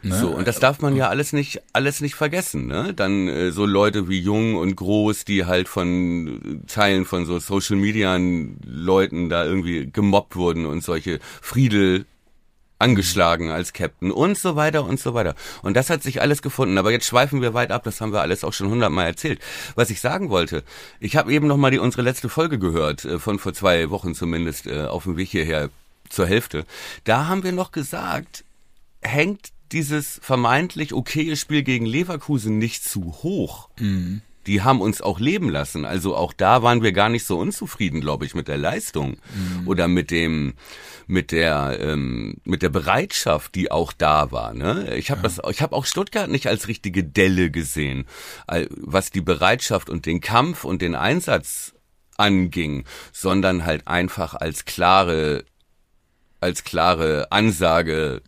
[0.02, 0.14] Ne?
[0.14, 2.92] So, und das darf man ja alles nicht, alles nicht vergessen, ne?
[2.94, 7.76] Dann äh, so Leute wie Jung und Groß, die halt von Teilen von so Social
[7.76, 8.16] Media
[8.64, 12.06] Leuten da irgendwie gemobbt wurden und solche Friedel
[12.78, 15.34] angeschlagen als Captain und so weiter und so weiter.
[15.62, 16.78] Und das hat sich alles gefunden.
[16.78, 19.40] Aber jetzt schweifen wir weit ab, das haben wir alles auch schon hundertmal erzählt.
[19.74, 20.62] Was ich sagen wollte,
[21.00, 24.14] ich habe eben noch mal die unsere letzte Folge gehört, äh, von vor zwei Wochen
[24.14, 25.70] zumindest, äh, auf dem Weg hierher
[26.08, 26.64] zur Hälfte.
[27.04, 28.44] Da haben wir noch gesagt,
[29.02, 33.68] hängt dieses vermeintlich okaye Spiel gegen Leverkusen nicht zu hoch.
[33.78, 34.22] Mhm.
[34.46, 35.84] Die haben uns auch leben lassen.
[35.84, 39.66] Also auch da waren wir gar nicht so unzufrieden, glaube ich, mit der Leistung mhm.
[39.66, 40.54] oder mit dem,
[41.06, 44.52] mit der, ähm, mit der Bereitschaft, die auch da war.
[44.54, 44.96] Ne?
[44.96, 45.22] Ich habe ja.
[45.24, 48.06] das, ich habe auch Stuttgart nicht als richtige Delle gesehen,
[48.70, 51.74] was die Bereitschaft und den Kampf und den Einsatz
[52.16, 55.44] anging, sondern halt einfach als klare,
[56.40, 58.22] als klare Ansage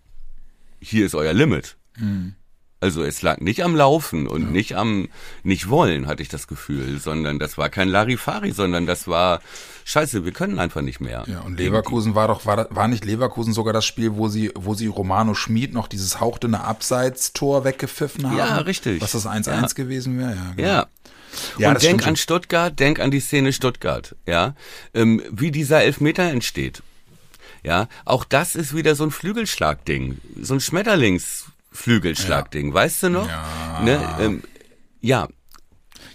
[0.80, 1.76] hier ist euer Limit.
[1.96, 2.34] Mhm.
[2.80, 4.48] Also es lag nicht am Laufen und ja.
[4.48, 5.08] nicht am
[5.42, 9.40] nicht wollen, hatte ich das Gefühl, sondern das war kein Larifari, sondern das war
[9.84, 11.24] Scheiße, wir können einfach nicht mehr.
[11.26, 14.74] Ja, und Leverkusen war doch war, war nicht Leverkusen sogar das Spiel, wo sie wo
[14.74, 18.38] sie Romano Schmid noch dieses hauchdünne Abseitstor weggepfiffen haben?
[18.38, 19.00] Ja, richtig.
[19.00, 19.66] Was das 1-1 ja.
[19.74, 20.52] gewesen wäre, ja.
[20.54, 20.68] Genau.
[20.68, 20.86] Ja.
[21.58, 24.54] Ja, und denk an Stuttgart, denk an die Szene Stuttgart, ja,
[24.94, 26.82] ähm, wie dieser Elfmeter entsteht.
[27.62, 30.60] Ja, auch das ist wieder so ein Flügelschlagding, so ein
[31.72, 32.74] Schmetterlingsflügelschlagding, ja.
[32.74, 33.28] weißt du noch?
[33.28, 33.80] Ja.
[33.82, 34.42] Ne, ähm,
[35.00, 35.28] ja.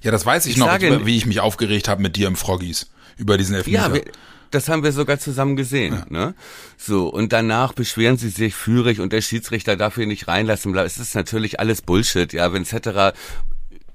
[0.01, 2.35] Ja, das weiß ich, ich noch, sage, wie ich mich aufgeregt habe mit dir im
[2.35, 3.87] Froggies über diesen Elfmeter.
[3.87, 4.03] Ja, wir,
[4.51, 5.93] das haben wir sogar zusammen gesehen.
[5.93, 6.05] Ja.
[6.09, 6.35] Ne?
[6.77, 10.75] So, und danach beschweren sie sich führig und der Schiedsrichter darf ihn nicht reinlassen.
[10.75, 13.13] Es ist natürlich alles Bullshit, ja, wenn Cetera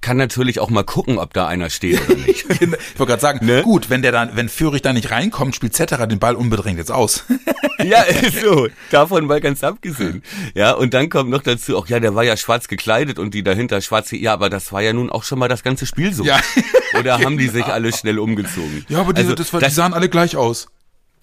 [0.00, 2.46] kann natürlich auch mal gucken, ob da einer steht oder nicht.
[2.48, 3.62] ich wollte gerade sagen, ne?
[3.62, 6.92] gut, wenn der dann, wenn Führig da nicht reinkommt, spielt Zetterer den Ball unbedingt jetzt
[6.92, 7.24] aus.
[7.84, 8.04] ja,
[8.42, 10.22] so, davon mal ganz abgesehen.
[10.54, 13.42] Ja, und dann kommt noch dazu, auch ja, der war ja schwarz gekleidet und die
[13.42, 16.24] dahinter schwarze, ja, aber das war ja nun auch schon mal das ganze Spiel so.
[16.24, 16.40] Ja.
[16.98, 18.84] Oder haben die sich alle schnell umgezogen?
[18.88, 20.68] Ja, aber diese, also, das, war, das, die sahen alle gleich aus.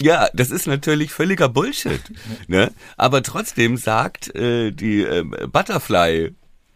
[0.01, 2.01] Ja, das ist natürlich völliger Bullshit.
[2.47, 2.71] ne?
[2.97, 6.35] Aber trotzdem sagt äh, die äh, Butterfly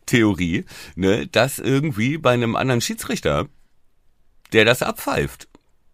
[0.09, 3.47] Theorie, ne, dass irgendwie bei einem anderen Schiedsrichter,
[4.53, 5.47] der das abpfeift.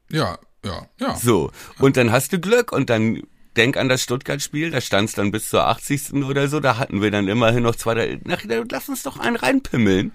[0.10, 1.16] Ja, ja, ja.
[1.16, 3.24] So, und dann hast du Glück und dann
[3.58, 6.14] denk an das Stuttgart-Spiel, da stand es dann bis zur 80.
[6.14, 10.12] oder so, da hatten wir dann immerhin noch zwei, ach, lass uns doch einen reinpimmeln.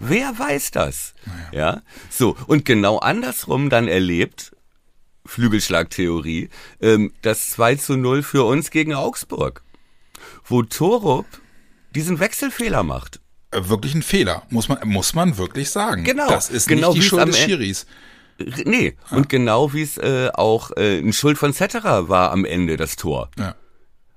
[0.00, 1.14] Wer weiß das?
[1.26, 1.48] Naja.
[1.52, 4.52] Ja, so, und genau andersrum dann erlebt,
[5.26, 6.48] Flügelschlagtheorie,
[6.80, 9.62] ähm, das 2 zu 0 für uns gegen Augsburg,
[10.44, 11.26] wo Torup
[11.94, 13.20] diesen Wechselfehler macht.
[13.58, 16.04] Äh, wirklich ein Fehler, muss man, muss man wirklich sagen.
[16.04, 16.28] Genau.
[16.28, 17.86] Das ist genau nicht die Schuld des Schiris.
[18.64, 19.16] Nee, ja.
[19.16, 22.94] und genau wie es äh, auch äh, ein Schuld von Cetera war am Ende, das
[22.94, 23.30] Tor.
[23.36, 23.54] Ja.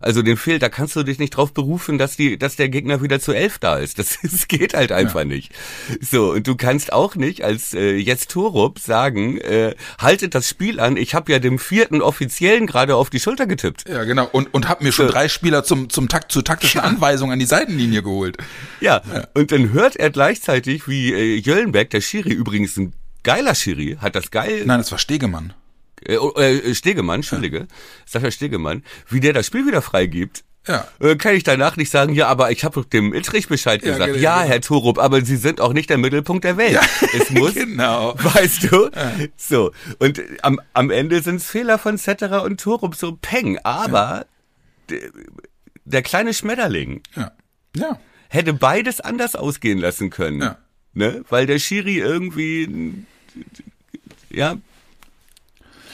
[0.02, 3.02] Also den Fehl, da kannst du dich nicht drauf berufen, dass die, dass der Gegner
[3.02, 4.00] wieder zu elf da ist.
[4.00, 5.26] Das, das geht halt einfach ja.
[5.26, 5.54] nicht.
[6.00, 10.80] So, und du kannst auch nicht als äh, jetzt Torup sagen, äh, haltet das Spiel
[10.80, 13.88] an, ich habe ja dem vierten Offiziellen gerade auf die Schulter getippt.
[13.88, 14.28] Ja, genau.
[14.32, 15.14] Und, und hab mir schon so.
[15.14, 16.88] drei Spieler zum, zum Takt, zur taktischen ja.
[16.88, 18.38] Anweisung an die Seitenlinie geholt.
[18.80, 19.02] Ja.
[19.14, 23.98] ja, und dann hört er gleichzeitig, wie äh, Jöllenberg, der Schiri, übrigens ein geiler Schiri,
[24.00, 24.64] hat das geil.
[24.66, 25.54] Nein, das war Stegemann.
[26.06, 27.66] Äh, äh, Stegemann, Entschuldige, ja.
[28.06, 30.44] Sascha Stegemann, wie der das Spiel wieder freigibt.
[30.68, 30.88] Ja.
[31.00, 34.00] Äh, kann ich danach nicht sagen, ja, aber ich habe dem Iltrich Bescheid gesagt.
[34.00, 36.74] Ja, genau, ja, Herr Torup, aber Sie sind auch nicht der Mittelpunkt der Welt.
[36.74, 36.82] Ja,
[37.20, 38.14] es muss, genau.
[38.18, 38.90] weißt du?
[38.94, 39.14] Ja.
[39.38, 39.72] So.
[39.98, 43.58] Und am, am Ende sind es Fehler von Cetera und Torup, so peng.
[43.64, 44.28] Aber
[44.90, 44.98] ja.
[45.86, 47.32] der kleine Schmetterling ja.
[47.76, 48.00] Ja.
[48.30, 50.42] hätte beides anders ausgehen lassen können.
[50.42, 50.58] Ja.
[50.94, 51.26] Ne?
[51.30, 53.04] Weil der Schiri irgendwie,
[54.30, 54.58] ja,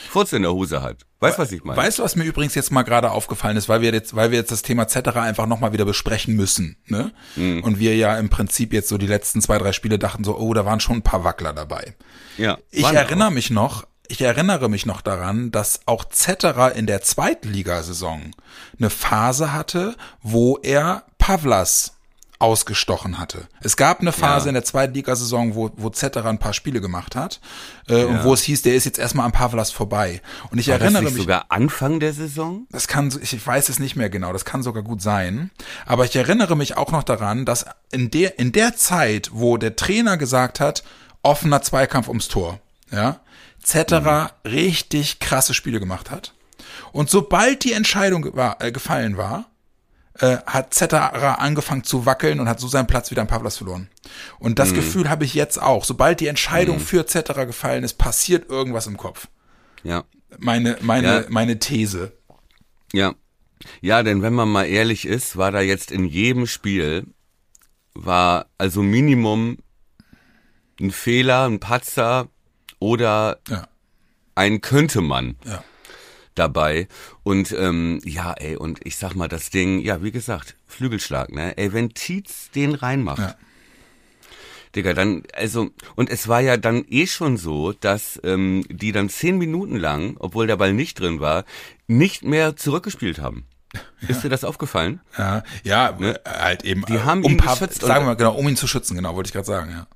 [0.07, 1.05] Furz in der Hose hat.
[1.19, 1.77] Weißt du, was ich meine?
[1.77, 4.37] Weißt du, was mir übrigens jetzt mal gerade aufgefallen ist, weil wir jetzt, weil wir
[4.37, 7.11] jetzt das Thema Cetera einfach nochmal wieder besprechen müssen, ne?
[7.35, 7.63] Mhm.
[7.63, 10.53] Und wir ja im Prinzip jetzt so die letzten zwei, drei Spiele dachten so, oh,
[10.53, 11.95] da waren schon ein paar Wackler dabei.
[12.37, 12.57] Ja.
[12.69, 13.33] Ich erinnere auch.
[13.33, 18.31] mich noch, ich erinnere mich noch daran, dass auch Cetera in der Zweitligasaison
[18.77, 21.96] eine Phase hatte, wo er Pavlas
[22.39, 23.47] ausgestochen hatte.
[23.61, 24.49] Es gab eine Phase ja.
[24.49, 27.39] in der Zweitligasaison, wo, wo Zetterer ein paar Spiele gemacht hat
[27.87, 28.05] äh, ja.
[28.05, 30.21] und wo es hieß, der ist jetzt erstmal am Pavlas vorbei.
[30.51, 32.67] Und ich War erinnere das mich sogar Anfang der Saison.
[32.69, 34.33] Das kann, ich weiß es nicht mehr genau.
[34.33, 35.49] Das kann sogar gut sein.
[35.85, 39.75] Aber ich erinnere mich auch noch daran, dass in der in der Zeit, wo der
[39.75, 40.83] Trainer gesagt hat,
[41.23, 42.59] offener Zweikampf ums Tor,
[42.91, 43.19] ja,
[43.61, 44.51] Zetterer mhm.
[44.51, 46.33] richtig krasse Spiele gemacht hat.
[46.91, 49.45] Und sobald die Entscheidung war, äh, gefallen war,
[50.19, 53.89] äh, hat Zetterer angefangen zu wackeln und hat so seinen Platz wieder an Pavlas verloren.
[54.39, 54.75] Und das mhm.
[54.75, 55.83] Gefühl habe ich jetzt auch.
[55.83, 56.81] Sobald die Entscheidung mhm.
[56.81, 59.27] für Zetterer gefallen ist, passiert irgendwas im Kopf.
[59.83, 60.03] Ja.
[60.39, 61.25] Meine, meine, ja.
[61.29, 62.13] meine These.
[62.93, 63.15] Ja.
[63.81, 67.07] Ja, denn wenn man mal ehrlich ist, war da jetzt in jedem Spiel,
[67.93, 69.57] war also Minimum
[70.79, 72.27] ein Fehler, ein Patzer
[72.79, 73.67] oder ja.
[74.35, 75.37] ein könnte man.
[75.43, 75.63] Ja
[76.37, 76.87] dabei.
[77.23, 81.57] Und ähm, ja, ey, und ich sag mal, das Ding, ja, wie gesagt, Flügelschlag, ne?
[81.57, 83.19] Ey, wenn Tietz den reinmacht.
[83.19, 83.35] Ja.
[84.75, 89.09] Digga, dann, also, und es war ja dann eh schon so, dass ähm, die dann
[89.09, 91.45] zehn Minuten lang, obwohl der Ball nicht drin war,
[91.87, 93.45] nicht mehr zurückgespielt haben.
[93.99, 94.09] Ja.
[94.09, 95.01] Ist dir das aufgefallen?
[95.17, 96.19] Ja, ja, ne?
[96.25, 96.85] halt eben.
[96.85, 97.81] Die haben um ihn paar, geschützt.
[97.81, 99.87] Sagen wir mal, genau, um ihn zu schützen, genau, wollte ich gerade sagen, ja.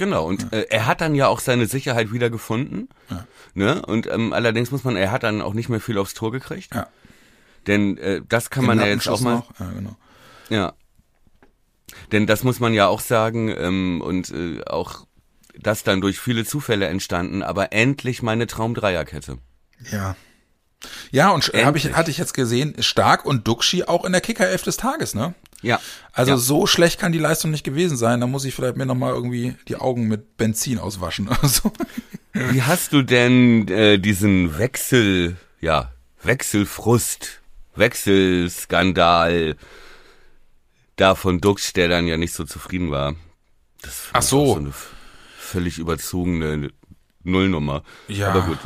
[0.00, 0.60] Genau, und ja.
[0.60, 2.88] äh, er hat dann ja auch seine Sicherheit wieder gefunden.
[3.10, 3.26] Ja.
[3.52, 3.82] Ne?
[3.82, 6.74] Und ähm, allerdings muss man, er hat dann auch nicht mehr viel aufs Tor gekriegt.
[6.74, 6.86] Ja.
[7.66, 9.34] Denn äh, das kann Den man ja jetzt auch mal.
[9.34, 9.60] Noch.
[9.60, 9.96] Ja, genau.
[10.48, 10.72] Ja.
[12.12, 15.06] Denn das muss man ja auch sagen, ähm, und äh, auch
[15.58, 19.36] das dann durch viele Zufälle entstanden, aber endlich meine Traumdreierkette.
[19.90, 20.16] Ja.
[21.10, 24.62] Ja, und hab ich, hatte ich jetzt gesehen, stark und Duxi auch in der Kicker-Elf
[24.62, 25.34] des Tages, ne?
[25.62, 25.80] Ja.
[26.12, 26.36] Also ja.
[26.38, 28.20] so schlecht kann die Leistung nicht gewesen sein.
[28.20, 31.72] Da muss ich vielleicht mir nochmal irgendwie die Augen mit Benzin auswaschen oder so.
[32.32, 35.92] Wie hast du denn äh, diesen Wechsel, ja,
[36.22, 37.40] Wechselfrust,
[37.74, 39.56] Wechselskandal
[40.96, 43.14] da von Dux, der dann ja nicht so zufrieden war?
[43.82, 44.46] Das Ach so.
[44.46, 44.72] so eine
[45.38, 46.70] völlig überzogene
[47.24, 47.82] Nullnummer.
[48.08, 48.30] Ja.
[48.30, 48.58] Aber gut,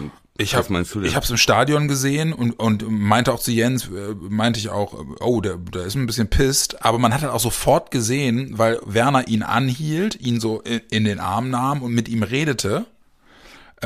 [1.06, 4.68] ich habe es im Stadion gesehen und und meinte auch zu Jens äh, meinte ich
[4.68, 6.84] auch oh der der ist ein bisschen pisst.
[6.84, 11.20] Aber man hat halt auch sofort gesehen weil Werner ihn anhielt ihn so in den
[11.20, 12.86] Arm nahm und mit ihm redete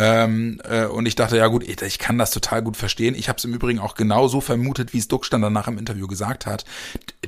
[0.01, 3.17] ähm, äh, und ich dachte, ja gut, ich, ich kann das total gut verstehen.
[3.17, 5.77] Ich habe es im Übrigen auch genau so vermutet, wie es Duck dann danach im
[5.77, 6.65] Interview gesagt hat.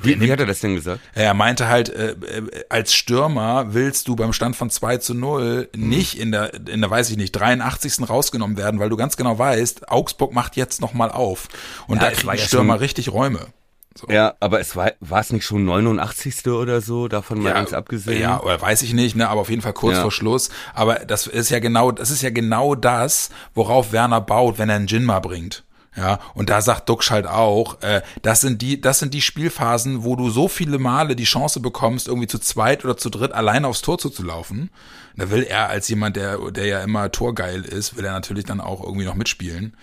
[0.00, 1.00] Wie, wie hat er das denn gesagt?
[1.14, 5.68] Er meinte halt, äh, äh, als Stürmer willst du beim Stand von 2 zu 0
[5.74, 5.88] mhm.
[5.88, 8.08] nicht in der, in der, weiß ich nicht, 83.
[8.08, 11.48] rausgenommen werden, weil du ganz genau weißt, Augsburg macht jetzt nochmal auf.
[11.88, 13.48] Und ja, da kriegen Stürmer ja richtig Räume.
[13.96, 14.06] So.
[14.08, 16.46] Ja, aber es war, war es nicht schon 89.
[16.46, 18.20] oder so, davon mal ganz abgesehen?
[18.20, 20.02] Ja, oder weiß ich nicht, ne, aber auf jeden Fall kurz ja.
[20.02, 20.50] vor Schluss.
[20.74, 24.76] Aber das ist ja genau, das ist ja genau das, worauf Werner baut, wenn er
[24.76, 25.64] einen Jinma bringt.
[25.96, 30.04] Ja, und da sagt Duxch halt auch, äh, das sind die, das sind die Spielphasen,
[30.04, 33.66] wo du so viele Male die Chance bekommst, irgendwie zu zweit oder zu dritt alleine
[33.66, 34.70] aufs Tor zuzulaufen.
[35.16, 38.60] Da will er als jemand, der, der ja immer torgeil ist, will er natürlich dann
[38.60, 39.76] auch irgendwie noch mitspielen.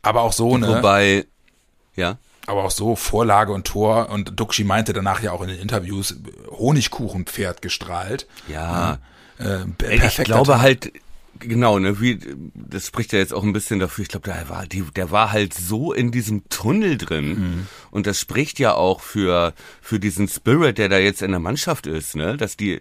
[0.00, 0.68] Aber auch so, ne?
[0.68, 1.26] Wobei,
[1.96, 2.18] ja
[2.48, 6.16] aber auch so Vorlage und Tor und Duxi meinte danach ja auch in den Interviews
[6.50, 8.26] Honigkuchenpferd gestrahlt.
[8.48, 8.98] Ja.
[9.38, 10.60] Äh, ich glaube Tag.
[10.60, 10.92] halt
[11.38, 12.18] genau, ne, wie
[12.54, 14.02] das spricht ja jetzt auch ein bisschen dafür.
[14.02, 17.66] Ich glaube, der war die der war halt so in diesem Tunnel drin mhm.
[17.90, 21.86] und das spricht ja auch für für diesen Spirit, der da jetzt in der Mannschaft
[21.86, 22.80] ist, ne, dass die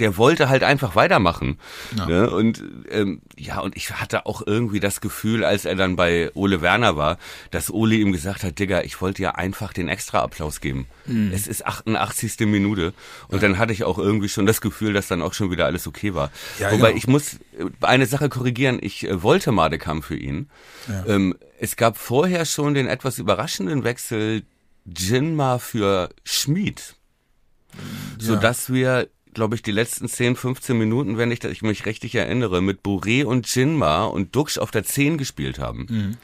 [0.00, 1.58] der wollte halt einfach weitermachen.
[1.96, 2.06] Ja.
[2.06, 2.30] Ne?
[2.30, 6.60] Und ähm, ja, und ich hatte auch irgendwie das Gefühl, als er dann bei Ole
[6.60, 7.18] Werner war,
[7.50, 10.86] dass Ole ihm gesagt hat, Digga, ich wollte ja einfach den extra Applaus geben.
[11.06, 11.30] Mhm.
[11.32, 12.40] Es ist 88.
[12.40, 12.92] Minute.
[13.28, 13.48] Und ja.
[13.48, 16.14] dann hatte ich auch irgendwie schon das Gefühl, dass dann auch schon wieder alles okay
[16.14, 16.30] war.
[16.58, 16.98] Ja, Wobei genau.
[16.98, 20.48] ich muss äh, eine Sache korrigieren, ich äh, wollte Madekam für ihn.
[21.06, 24.42] Ähm, es gab vorher schon den etwas überraschenden Wechsel
[24.84, 26.96] Jinma für Schmid.
[28.18, 28.26] Ja.
[28.26, 32.62] Sodass wir glaube ich, die letzten 10, 15 Minuten, wenn ich, ich mich richtig erinnere,
[32.62, 35.86] mit Bourré und Jinma und Dux auf der 10 gespielt haben.
[35.90, 36.16] Mhm.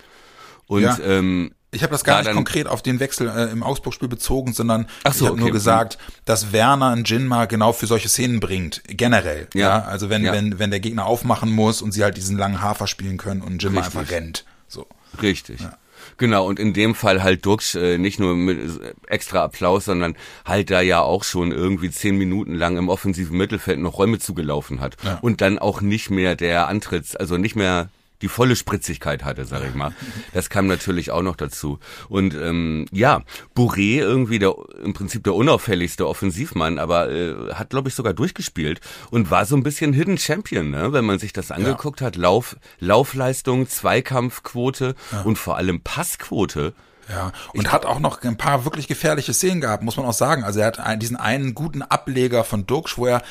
[0.67, 0.99] Und ja.
[1.01, 4.87] ähm, ich habe das gar nicht konkret auf den Wechsel äh, im Augsburg-Spiel bezogen, sondern
[5.05, 5.41] so, ich habe okay.
[5.41, 9.49] nur gesagt, dass Werner einen Jinma genau für solche Szenen bringt, generell.
[9.55, 9.61] Ja.
[9.61, 9.85] ja?
[9.85, 10.33] Also wenn, ja.
[10.33, 13.63] wenn, wenn der Gegner aufmachen muss und sie halt diesen langen Hafer spielen können und
[13.63, 14.45] Jinma einfach rennt.
[14.67, 14.87] So.
[15.23, 15.61] Richtig.
[15.61, 15.77] Ja.
[16.17, 18.59] Genau, und in dem Fall halt Dux äh, nicht nur mit
[19.07, 23.79] extra Applaus, sondern halt da ja auch schon irgendwie zehn Minuten lang im offensiven Mittelfeld
[23.79, 24.97] noch Räume zugelaufen hat.
[25.05, 25.19] Ja.
[25.23, 27.89] Und dann auch nicht mehr der Antritts, also nicht mehr
[28.23, 29.93] die volle Spritzigkeit hatte, sag ich mal.
[30.33, 31.79] Das kam natürlich auch noch dazu.
[32.09, 33.23] Und ähm, ja,
[33.57, 38.81] Bourré irgendwie der im Prinzip der unauffälligste Offensivmann, aber äh, hat glaube ich sogar durchgespielt
[39.11, 40.93] und war so ein bisschen Hidden Champion, ne?
[40.93, 42.07] wenn man sich das angeguckt ja.
[42.07, 42.17] hat.
[42.17, 45.23] Lauf, Laufleistung, Zweikampfquote ja.
[45.23, 46.75] und vor allem Passquote
[47.11, 50.15] ja, und ich hat auch noch ein paar wirklich gefährliche Szenen gehabt, muss man auch
[50.15, 50.45] sagen.
[50.45, 53.23] Also er hat einen, diesen einen guten Ableger von Duxch, wo er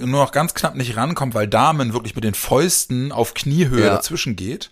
[0.00, 3.94] nur noch ganz knapp nicht rankommt, weil Damen wirklich mit den Fäusten auf Kniehöhe ja.
[3.94, 4.70] dazwischen geht.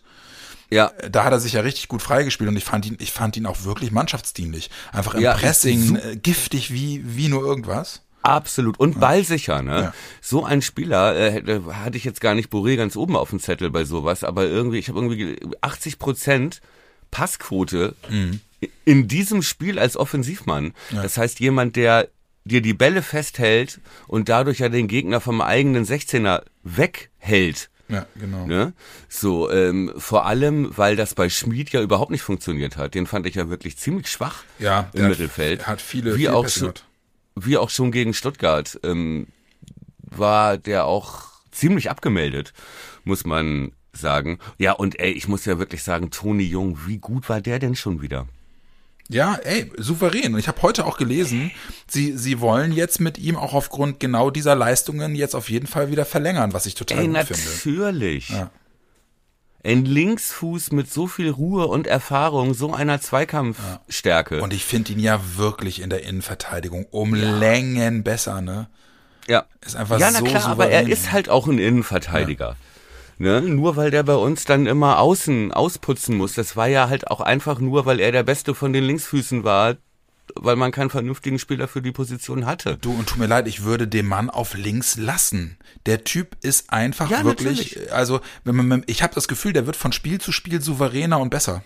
[0.71, 0.93] Ja.
[1.11, 3.47] Da hat er sich ja richtig gut freigespielt und ich fand ihn, ich fand ihn
[3.47, 4.71] auch wirklich mannschaftsdienlich.
[4.93, 8.01] Einfach im ja, Pressing, äh, giftig wie, wie nur irgendwas.
[8.23, 8.81] Absolut.
[8.81, 9.81] Und ballsicher, ne?
[9.83, 9.95] Ja.
[10.23, 13.69] So ein Spieler, äh, hatte ich jetzt gar nicht Boré ganz oben auf dem Zettel
[13.69, 16.63] bei sowas, aber irgendwie, ich habe irgendwie 80 Prozent
[17.11, 18.41] Passquote mhm
[18.85, 20.73] in diesem Spiel als Offensivmann.
[20.91, 21.03] Ja.
[21.03, 22.09] Das heißt, jemand, der
[22.45, 27.71] dir die Bälle festhält und dadurch ja den Gegner vom eigenen 16er weghält.
[27.89, 28.47] Ja, genau.
[28.47, 28.73] Ne?
[29.09, 32.95] So, ähm, vor allem, weil das bei Schmid ja überhaupt nicht funktioniert hat.
[32.95, 35.61] Den fand ich ja wirklich ziemlich schwach ja, im Mittelfeld.
[35.61, 36.73] Er hat viele, wie viele auch schon,
[37.35, 39.27] Wie auch schon gegen Stuttgart ähm,
[39.99, 42.53] war der auch ziemlich abgemeldet,
[43.05, 44.39] muss man sagen.
[44.59, 47.77] Ja, und ey, ich muss ja wirklich sagen, Toni Jung, wie gut war der denn
[47.77, 48.27] schon wieder?
[49.11, 50.33] Ja, ey, souverän.
[50.35, 51.51] Und ich habe heute auch gelesen,
[51.87, 55.91] sie, sie wollen jetzt mit ihm auch aufgrund genau dieser Leistungen jetzt auf jeden Fall
[55.91, 57.43] wieder verlängern, was ich total ey, gut natürlich.
[57.43, 57.79] finde.
[57.81, 58.29] Natürlich.
[58.31, 58.51] Ja.
[59.63, 64.37] Ein Linksfuß mit so viel Ruhe und Erfahrung, so einer Zweikampfstärke.
[64.37, 64.43] Ja.
[64.43, 67.39] Und ich finde ihn ja wirklich in der Innenverteidigung um ja.
[67.39, 68.69] Längen besser, ne?
[69.27, 69.47] Ja.
[69.65, 70.51] Ist einfach ja, na klar, souverän.
[70.51, 72.51] aber er ist halt auch ein Innenverteidiger.
[72.51, 72.57] Ja.
[73.19, 73.41] Ne?
[73.41, 76.35] Nur weil der bei uns dann immer außen ausputzen muss.
[76.35, 79.77] Das war ja halt auch einfach nur, weil er der Beste von den Linksfüßen war,
[80.35, 82.79] weil man keinen vernünftigen Spieler für die Position hatte.
[82.81, 85.59] Du, und tut mir leid, ich würde den Mann auf links lassen.
[85.87, 87.93] Der Typ ist einfach ja, wirklich, natürlich.
[87.93, 91.31] also wenn man, ich habe das Gefühl, der wird von Spiel zu Spiel souveräner und
[91.31, 91.63] besser.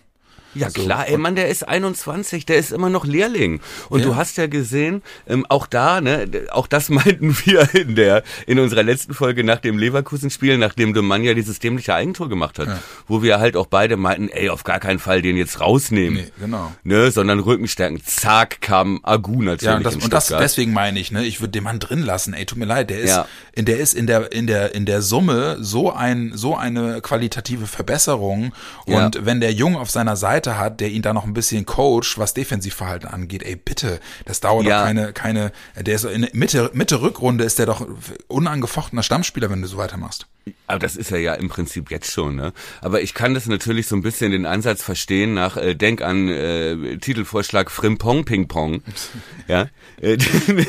[0.54, 3.61] Ja also, klar, ey Mann, der ist 21, der ist immer noch Lehrling.
[3.90, 4.06] Und ja.
[4.06, 8.58] du hast ja gesehen, ähm, auch da, ne, auch das meinten wir in der in
[8.58, 12.68] unserer letzten Folge nach dem Leverkusen-Spiel, nachdem de Mann ja dieses dämliche Eigentor gemacht hat,
[12.68, 12.78] ja.
[13.06, 16.24] wo wir halt auch beide meinten, ey, auf gar keinen Fall den jetzt rausnehmen.
[16.24, 16.72] Nee, genau.
[16.82, 18.02] Ne, sondern Rückenstärken.
[18.04, 19.62] Zack, kam Agu natürlich.
[19.62, 22.32] Ja, und das, und das deswegen meine ich, ne, ich würde den Mann drin lassen,
[22.34, 23.26] ey, tut mir leid, der ist, ja.
[23.52, 27.66] in der ist in der, in der, in der Summe so ein, so eine qualitative
[27.66, 28.52] Verbesserung.
[28.87, 31.66] Und wenn der Jung auf seiner Seite Seite hat, der ihn da noch ein bisschen
[31.66, 33.42] coacht, was Defensivverhalten angeht.
[33.42, 34.79] Ey, bitte, das dauert ja.
[34.79, 37.85] doch keine, keine, der ist in Mitte, Mitte Rückrunde ist der doch
[38.29, 40.27] unangefochtener Stammspieler, wenn du so weitermachst.
[40.66, 42.53] Aber das ist er ja im Prinzip jetzt schon, ne?
[42.81, 46.29] Aber ich kann das natürlich so ein bisschen den Ansatz verstehen nach, äh, denk an
[46.29, 48.83] äh, Titelvorschlag Frimpong Ping Pong.
[49.48, 49.68] ja.
[50.01, 50.16] Äh,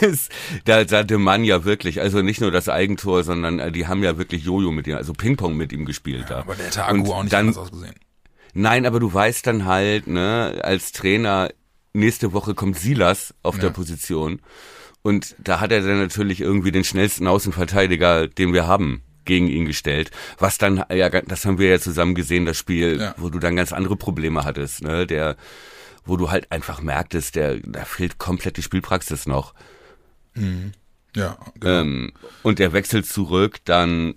[0.66, 4.18] da sagte man ja wirklich, also nicht nur das Eigentor, sondern äh, die haben ja
[4.18, 6.40] wirklich Jojo mit ihm, also Ping Pong mit ihm gespielt ja, da.
[6.40, 7.96] Aber der hätte Agu auch nicht dann, anders ausgesehen.
[8.54, 11.50] Nein, aber du weißt dann halt, ne, als Trainer,
[11.94, 13.62] nächste Woche kommt Silas auf ja.
[13.62, 14.42] der Position.
[15.02, 19.66] Und da hat er dann natürlich irgendwie den schnellsten Außenverteidiger, den wir haben, gegen ihn
[19.66, 20.12] gestellt.
[20.40, 23.16] Was dann, ja, das haben wir ja zusammen gesehen, das Spiel, ja.
[23.18, 25.38] wo du dann ganz andere Probleme hattest, ne, der,
[26.04, 29.54] wo du halt einfach merktest, der, da fehlt komplett die Spielpraxis noch.
[30.34, 30.72] Mhm.
[31.16, 31.82] Ja, genau.
[31.82, 34.16] Ähm, und der wechselt zurück dann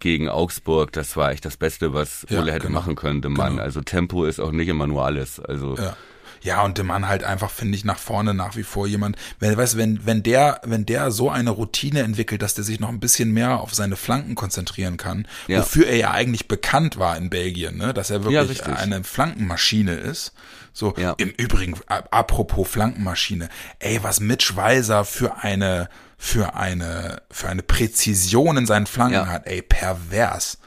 [0.00, 3.34] gegen Augsburg, das war echt das Beste, was ja, Ole hätte genau, machen können, dem
[3.34, 3.52] Mann.
[3.52, 3.62] Genau.
[3.62, 5.40] Also Tempo ist auch nicht immer nur alles.
[5.40, 5.96] Also ja.
[6.42, 9.56] Ja, und der Mann halt einfach, finde ich, nach vorne nach wie vor jemand, wenn,
[9.56, 13.00] weißt, wenn, wenn der, wenn der so eine Routine entwickelt, dass der sich noch ein
[13.00, 15.60] bisschen mehr auf seine Flanken konzentrieren kann, ja.
[15.60, 19.94] wofür er ja eigentlich bekannt war in Belgien, ne, dass er wirklich ja, eine Flankenmaschine
[19.94, 20.32] ist.
[20.72, 21.14] So, ja.
[21.16, 23.48] im Übrigen, apropos Flankenmaschine,
[23.80, 29.26] ey, was Mitch Weiser für eine, für eine, für eine Präzision in seinen Flanken ja.
[29.28, 30.58] hat, ey, pervers.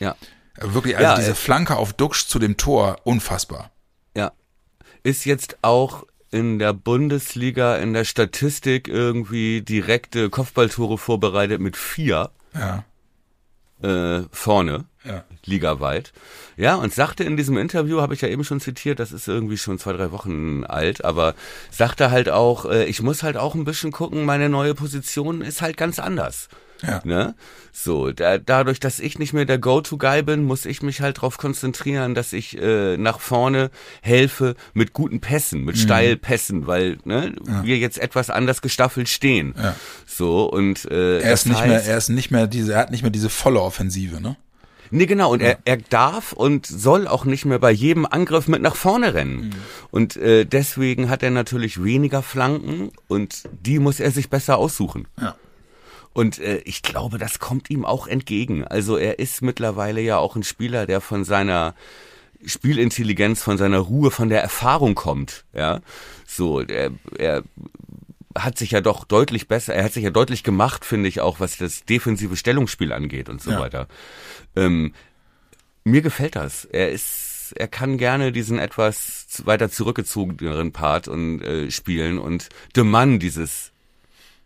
[0.00, 0.16] Ja.
[0.56, 3.70] Wirklich, also ja, diese Flanke auf Duxch zu dem Tor, unfassbar.
[4.16, 4.32] Ja.
[5.02, 12.30] Ist jetzt auch in der Bundesliga in der Statistik irgendwie direkte Kopfballtore vorbereitet mit vier.
[12.54, 12.84] Ja.
[13.82, 15.24] äh, vorne, ja.
[15.44, 16.12] ligaweit.
[16.56, 19.58] Ja, und sagte in diesem Interview, habe ich ja eben schon zitiert, das ist irgendwie
[19.58, 21.34] schon zwei, drei Wochen alt, aber
[21.70, 25.62] sagte halt auch, äh, ich muss halt auch ein bisschen gucken, meine neue Position ist
[25.62, 26.48] halt ganz anders.
[26.82, 27.00] Ja.
[27.04, 27.34] Ne?
[27.72, 31.38] So, da, dadurch, dass ich nicht mehr der Go-To-Guy bin, muss ich mich halt darauf
[31.38, 33.70] konzentrieren, dass ich äh, nach vorne
[34.02, 35.80] helfe mit guten Pässen, mit mhm.
[35.80, 37.64] Steilpässen, weil ne, ja.
[37.64, 39.54] wir jetzt etwas anders gestaffelt stehen.
[39.56, 39.76] Ja.
[40.06, 42.90] So und äh, er ist nicht heißt, mehr, er ist nicht mehr diese, er hat
[42.90, 44.36] nicht mehr diese volle Offensive, ne?
[44.90, 45.32] Nee, genau.
[45.32, 45.48] Und ja.
[45.48, 49.36] er, er darf und soll auch nicht mehr bei jedem Angriff mit nach vorne rennen.
[49.36, 49.52] Mhm.
[49.90, 55.08] Und äh, deswegen hat er natürlich weniger Flanken und die muss er sich besser aussuchen.
[55.20, 55.36] Ja.
[56.12, 58.64] Und äh, ich glaube, das kommt ihm auch entgegen.
[58.64, 61.74] Also er ist mittlerweile ja auch ein Spieler, der von seiner
[62.46, 65.44] Spielintelligenz, von seiner Ruhe, von der Erfahrung kommt.
[65.52, 65.80] Ja,
[66.26, 67.42] so er, er
[68.36, 71.40] hat sich ja doch deutlich besser, er hat sich ja deutlich gemacht, finde ich auch,
[71.40, 73.60] was das defensive Stellungsspiel angeht und so ja.
[73.60, 73.88] weiter.
[74.56, 74.92] Ähm,
[75.84, 76.64] mir gefällt das.
[76.64, 82.84] Er ist, er kann gerne diesen etwas weiter zurückgezogeneren Part und äh, spielen und de
[82.84, 83.72] Mann dieses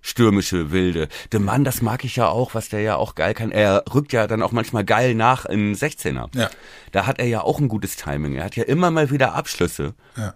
[0.00, 1.08] stürmische, wilde.
[1.32, 3.50] Der Mann, das mag ich ja auch, was der ja auch geil kann.
[3.50, 6.36] Er rückt ja dann auch manchmal geil nach in 16er.
[6.36, 6.50] Ja.
[6.92, 8.36] Da hat er ja auch ein gutes Timing.
[8.36, 9.94] Er hat ja immer mal wieder Abschlüsse.
[10.16, 10.34] Ja.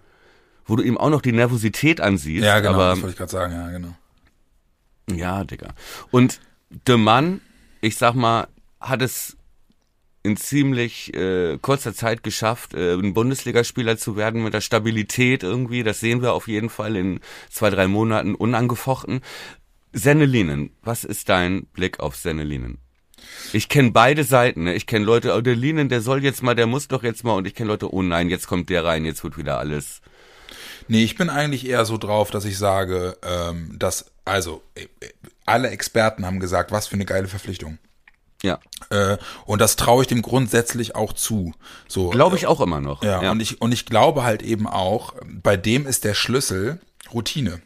[0.65, 2.45] Wo du ihm auch noch die Nervosität ansiehst.
[2.45, 3.95] Ja, genau, aber, das wollte ich gerade sagen, ja, genau.
[5.11, 5.69] Ja, Digga.
[6.11, 6.41] Und
[6.87, 7.41] der Mann,
[7.81, 8.49] ich sag mal,
[8.81, 9.37] hat es
[10.23, 15.83] in ziemlich äh, kurzer Zeit geschafft, äh, ein Bundesligaspieler zu werden mit der Stabilität irgendwie.
[15.83, 19.21] Das sehen wir auf jeden Fall in zwei, drei Monaten unangefochten.
[19.93, 22.79] Sennelinen, was ist dein Blick auf Sennelinen?
[23.53, 24.65] Ich kenne beide Seiten.
[24.65, 24.75] Ne?
[24.75, 27.35] Ich kenne Leute, oh, der Linen, der soll jetzt mal, der muss doch jetzt mal.
[27.35, 30.01] Und ich kenne Leute, oh nein, jetzt kommt der rein, jetzt wird wieder alles.
[30.89, 34.87] Nee, ich bin eigentlich eher so drauf, dass ich sage, ähm, dass, also, äh,
[35.47, 37.79] alle Experten haben gesagt, was für eine geile Verpflichtung.
[38.43, 38.59] Ja.
[38.91, 41.55] Äh, und das traue ich dem grundsätzlich auch zu.
[41.89, 43.03] So glaube ich auch immer noch.
[43.03, 46.81] Ja, ja, Und ich und ich glaube halt eben auch, bei dem ist der Schlüssel
[47.13, 47.61] Routine.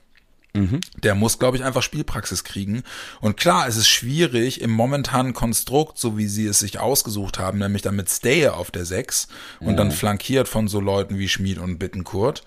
[0.52, 0.80] Mhm.
[1.02, 2.82] Der muss, glaube ich, einfach Spielpraxis kriegen.
[3.20, 7.58] Und klar, es ist schwierig im momentanen Konstrukt, so wie sie es sich ausgesucht haben,
[7.58, 9.28] nämlich damit Stay auf der 6
[9.60, 9.76] und mhm.
[9.76, 12.42] dann flankiert von so Leuten wie Schmid und Bittenkurt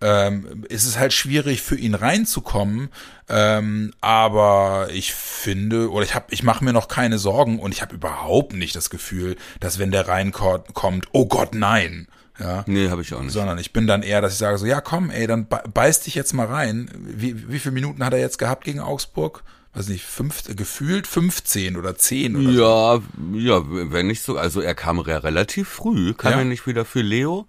[0.00, 2.88] ähm, ist es halt schwierig für ihn reinzukommen.
[3.28, 7.82] Ähm, aber ich finde, oder ich habe, ich mache mir noch keine Sorgen und ich
[7.82, 12.08] habe überhaupt nicht das Gefühl, dass wenn der reinkommt, oh Gott, nein.
[12.38, 12.64] Ja.
[12.66, 13.32] Nee, habe ich auch nicht.
[13.32, 16.14] Sondern ich bin dann eher, dass ich sage so, ja komm, ey, dann beiß dich
[16.14, 16.90] jetzt mal rein.
[16.98, 19.44] Wie, wie viele Minuten hat er jetzt gehabt gegen Augsburg?
[19.72, 23.38] Weiß nicht, fünf, gefühlt 15 oder 10 oder ja, so.
[23.38, 23.62] Ja,
[23.92, 26.38] wenn nicht so, also er kam ja relativ früh, kam ja.
[26.38, 27.46] er nicht wieder für Leo?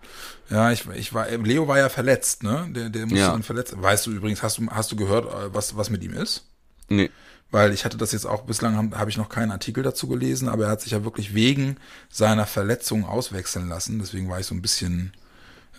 [0.49, 2.67] Ja, ich, ich war, Leo war ja verletzt, ne?
[2.69, 3.31] Der, der musste ja.
[3.31, 3.73] dann verletzt.
[3.75, 6.45] Weißt du übrigens, hast du, hast du gehört, äh, was, was mit ihm ist?
[6.89, 7.09] Nee.
[7.49, 10.47] Weil ich hatte das jetzt auch, bislang habe hab ich noch keinen Artikel dazu gelesen,
[10.47, 11.77] aber er hat sich ja wirklich wegen
[12.09, 13.99] seiner Verletzung auswechseln lassen.
[13.99, 15.13] Deswegen war ich so ein bisschen,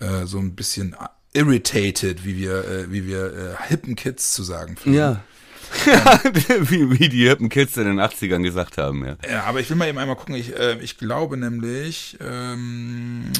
[0.00, 0.96] äh, so ein bisschen
[1.32, 4.98] irritated, wie wir, äh, wie wir äh, hippen Kids zu sagen pflegen.
[4.98, 5.24] Ja.
[6.70, 9.16] wie, wie die hippen Kids in den 80ern gesagt haben, ja.
[9.28, 10.34] Ja, aber ich will mal eben einmal gucken.
[10.34, 13.32] Ich, äh, ich glaube nämlich, ähm,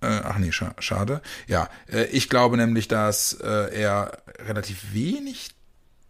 [0.00, 1.20] äh, ach nee, scha schade.
[1.46, 5.50] Ja, äh, ich glaube nämlich, dass äh, er relativ wenig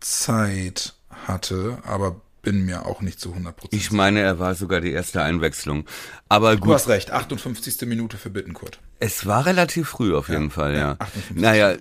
[0.01, 0.95] Zeit
[1.27, 5.23] hatte, aber bin mir auch nicht zu 100% Ich meine, er war sogar die erste
[5.23, 5.87] Einwechslung.
[6.29, 6.69] Aber gut.
[6.69, 7.89] Du hast recht, 58.
[7.89, 8.79] Minute für Bittenkurt.
[9.05, 10.79] Es war relativ früh auf jeden ja, Fall, ja.
[10.79, 10.97] ja.
[11.35, 11.75] Naja,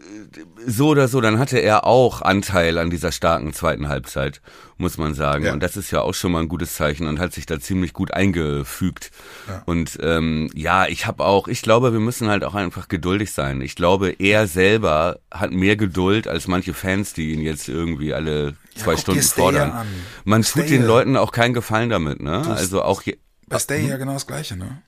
[0.66, 4.42] so oder so, dann hatte er auch Anteil an dieser starken zweiten Halbzeit,
[4.78, 5.46] muss man sagen.
[5.46, 5.54] Ja.
[5.54, 7.94] Und das ist ja auch schon mal ein gutes Zeichen und hat sich da ziemlich
[7.94, 9.12] gut eingefügt.
[9.48, 9.64] Ja.
[9.66, 13.62] Und ähm, ja, ich habe auch, ich glaube, wir müssen halt auch einfach geduldig sein.
[13.62, 18.56] Ich glaube, er selber hat mehr Geduld als manche Fans, die ihn jetzt irgendwie alle
[18.76, 19.86] zwei Stunden fordern.
[20.26, 22.46] Man tut den Leuten auch keinen Gefallen damit, ne?
[22.48, 23.02] Also auch
[23.48, 24.82] bei Stay ja genau das Gleiche, ne?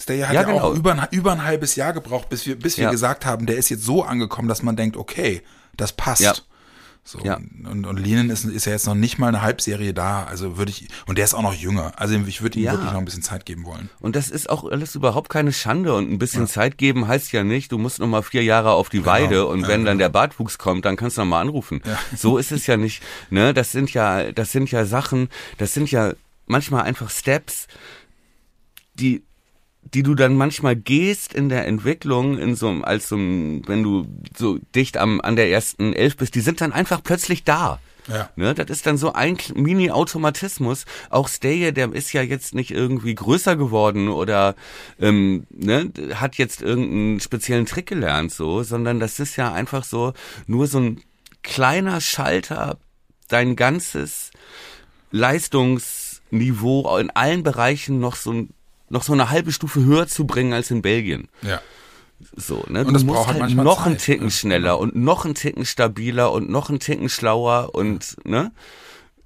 [0.00, 0.60] Stay hat ja, ja genau.
[0.60, 2.90] auch über ein, über ein halbes Jahr gebraucht, bis wir, bis wir ja.
[2.90, 5.42] gesagt haben, der ist jetzt so angekommen, dass man denkt, okay,
[5.76, 6.22] das passt.
[6.22, 6.34] Ja.
[7.04, 7.36] So, ja.
[7.36, 10.22] Und, und Linen ist, ist ja jetzt noch nicht mal eine Halbserie da.
[10.22, 11.92] Also würde ich, und der ist auch noch jünger.
[11.96, 12.72] Also ich würde ihm ja.
[12.72, 13.90] wirklich noch ein bisschen Zeit geben wollen.
[13.98, 15.94] Und das ist auch alles überhaupt keine Schande.
[15.94, 16.46] Und ein bisschen ja.
[16.46, 19.10] Zeit geben heißt ja nicht, du musst noch mal vier Jahre auf die genau.
[19.10, 20.04] Weide und wenn dann genau.
[20.04, 21.82] der Bartwuchs kommt, dann kannst du noch mal anrufen.
[22.16, 23.02] So ist es ja nicht.
[23.30, 25.28] Ne, das sind ja, das sind ja Sachen,
[25.58, 26.12] das sind ja
[26.46, 27.66] manchmal einfach Steps,
[28.94, 29.24] die
[29.94, 34.58] die du dann manchmal gehst in der Entwicklung, in so als so wenn du so
[34.74, 37.78] dicht am an der ersten Elf bist, die sind dann einfach plötzlich da.
[38.08, 38.30] Ja.
[38.34, 40.86] Ne, das ist dann so ein Mini-Automatismus.
[41.10, 44.56] Auch Stay, der ist ja jetzt nicht irgendwie größer geworden oder
[44.98, 50.14] ähm, ne, hat jetzt irgendeinen speziellen Trick gelernt, so, sondern das ist ja einfach so
[50.46, 51.00] nur so ein
[51.42, 52.78] kleiner Schalter,
[53.28, 54.30] dein ganzes
[55.10, 58.46] Leistungs Niveau in allen Bereichen noch so,
[58.92, 61.28] noch so eine halbe Stufe höher zu bringen als in Belgien.
[61.42, 61.60] Ja.
[62.36, 62.84] So, ne?
[62.84, 64.30] Und das braucht halt manchmal noch einen Zeit, Ticken ne?
[64.30, 68.52] schneller und noch einen Ticken stabiler und noch einen Ticken schlauer und, ne?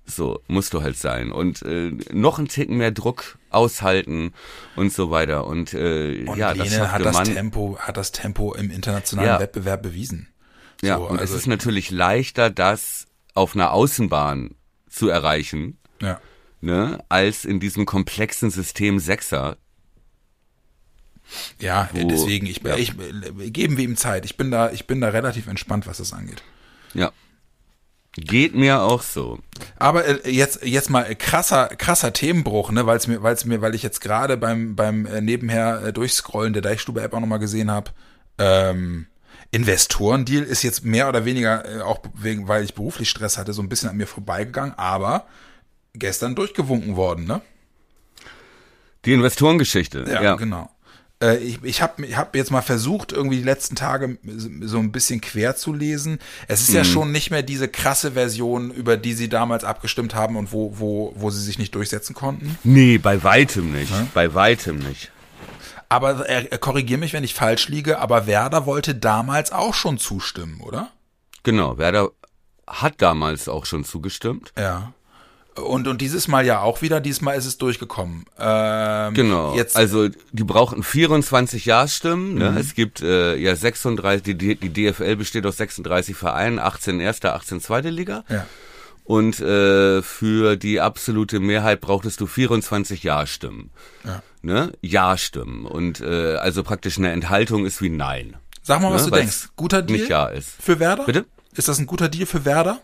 [0.08, 1.32] So, musst du halt sein.
[1.32, 4.32] Und äh, noch einen Ticken mehr Druck aushalten
[4.76, 5.46] und so weiter.
[5.46, 7.22] Und, äh, Und ja, das Lene schaffte hat das.
[7.24, 9.40] Tempo, hat das Tempo im internationalen Ja.
[9.40, 10.28] Wettbewerb bewiesen.
[10.80, 14.54] Ja, So, und also- es ist natürlich leichter, das auf einer Außenbahn
[14.88, 16.20] zu erreichen, Ja.
[16.60, 19.56] Ne, als in diesem komplexen System Sechser.
[21.58, 22.76] Ja, Wo- deswegen, ich, ja.
[22.76, 22.92] ich,
[23.52, 24.24] geben wir ihm Zeit.
[24.24, 26.42] Ich bin da, ich bin da relativ entspannt, was das angeht.
[26.94, 27.12] Ja.
[28.18, 29.40] Geht mir auch so.
[29.78, 33.60] Aber äh, jetzt jetzt mal krasser krasser Themenbruch, ne, weil es mir weil es mir
[33.60, 37.26] weil ich jetzt gerade beim beim äh, nebenher äh, durchscrollen der Deichstube App auch noch
[37.26, 37.90] mal gesehen habe.
[38.38, 39.06] Ähm,
[39.50, 43.60] Investorendeal ist jetzt mehr oder weniger äh, auch wegen weil ich beruflich Stress hatte so
[43.60, 45.26] ein bisschen an mir vorbeigegangen, aber
[45.98, 47.40] gestern durchgewunken worden, ne?
[49.04, 50.04] Die Investorengeschichte.
[50.08, 50.70] Ja, Ja, genau.
[51.22, 54.18] Äh, ich ich habe ich hab jetzt mal versucht, irgendwie die letzten Tage
[54.62, 56.18] so ein bisschen quer zu lesen.
[56.48, 56.86] Es ist ja Mhm.
[56.86, 61.12] schon nicht mehr diese krasse Version, über die sie damals abgestimmt haben und wo, wo,
[61.16, 62.58] wo sie sich nicht durchsetzen konnten.
[62.64, 63.92] Nee, bei weitem nicht.
[64.12, 65.10] Bei weitem nicht.
[65.88, 69.98] Aber er, er korrigiere mich, wenn ich falsch liege, aber Werder wollte damals auch schon
[69.98, 70.90] zustimmen, oder?
[71.44, 72.10] Genau, Werder
[72.66, 74.52] hat damals auch schon zugestimmt.
[74.58, 74.92] Ja.
[75.62, 78.24] Und, und dieses Mal ja auch wieder, diesmal ist es durchgekommen.
[78.38, 79.54] Ähm, Genau.
[79.56, 82.34] Jetzt, also die brauchten 24 Ja-Stimmen.
[82.34, 82.50] Ne?
[82.52, 82.56] Mhm.
[82.58, 87.60] Es gibt äh, ja 36, die, die DFL besteht aus 36 Vereinen, 18 erste, 18
[87.60, 88.24] zweite Liga.
[88.28, 88.46] ja.
[89.04, 93.70] Und äh, für die absolute Mehrheit brauchtest du 24 Ja-Stimmen.
[94.04, 94.20] Ja.
[94.42, 94.72] Ne?
[94.80, 95.64] Ja-Stimmen.
[95.64, 98.36] Und äh, also praktisch eine Enthaltung ist wie Nein.
[98.64, 99.48] Sag mal, was Ne, du weil's denkst.
[99.54, 100.50] Guter Deal Nicht Ja ist.
[100.60, 101.04] für Werder?
[101.04, 101.24] Bitte?
[101.54, 102.80] Ist das ein guter Deal für Werder?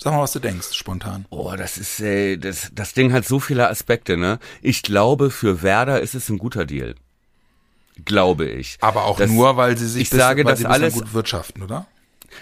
[0.00, 1.26] Sag mal, was du denkst, spontan.
[1.30, 4.38] Oh, das ist, äh, das, das Ding hat so viele Aspekte, ne?
[4.62, 6.94] Ich glaube, für Werder ist es ein guter Deal.
[8.04, 8.78] Glaube ich.
[8.80, 11.86] Aber auch Das- nur, weil sie sich ich sage, weil das alles- gut wirtschaften, oder?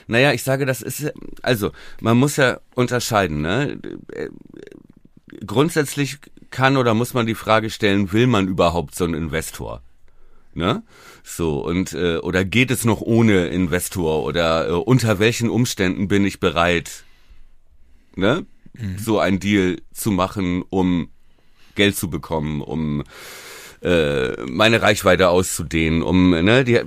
[0.06, 3.78] Naja, ich sage, das ist, also, man muss ja unterscheiden, ne?
[5.46, 6.18] Grundsätzlich
[6.50, 9.82] kann oder muss man die Frage stellen, will man überhaupt so einen Investor?
[10.54, 10.82] Ne?
[11.22, 14.22] So, und, äh, oder geht es noch ohne Investor?
[14.24, 17.04] Oder äh, unter welchen Umständen bin ich bereit,
[18.16, 18.46] ne?
[18.98, 21.08] So ein Deal zu machen, um
[21.76, 23.04] Geld zu bekommen, um
[23.82, 26.80] äh, meine Reichweite auszudehnen, um ne, die,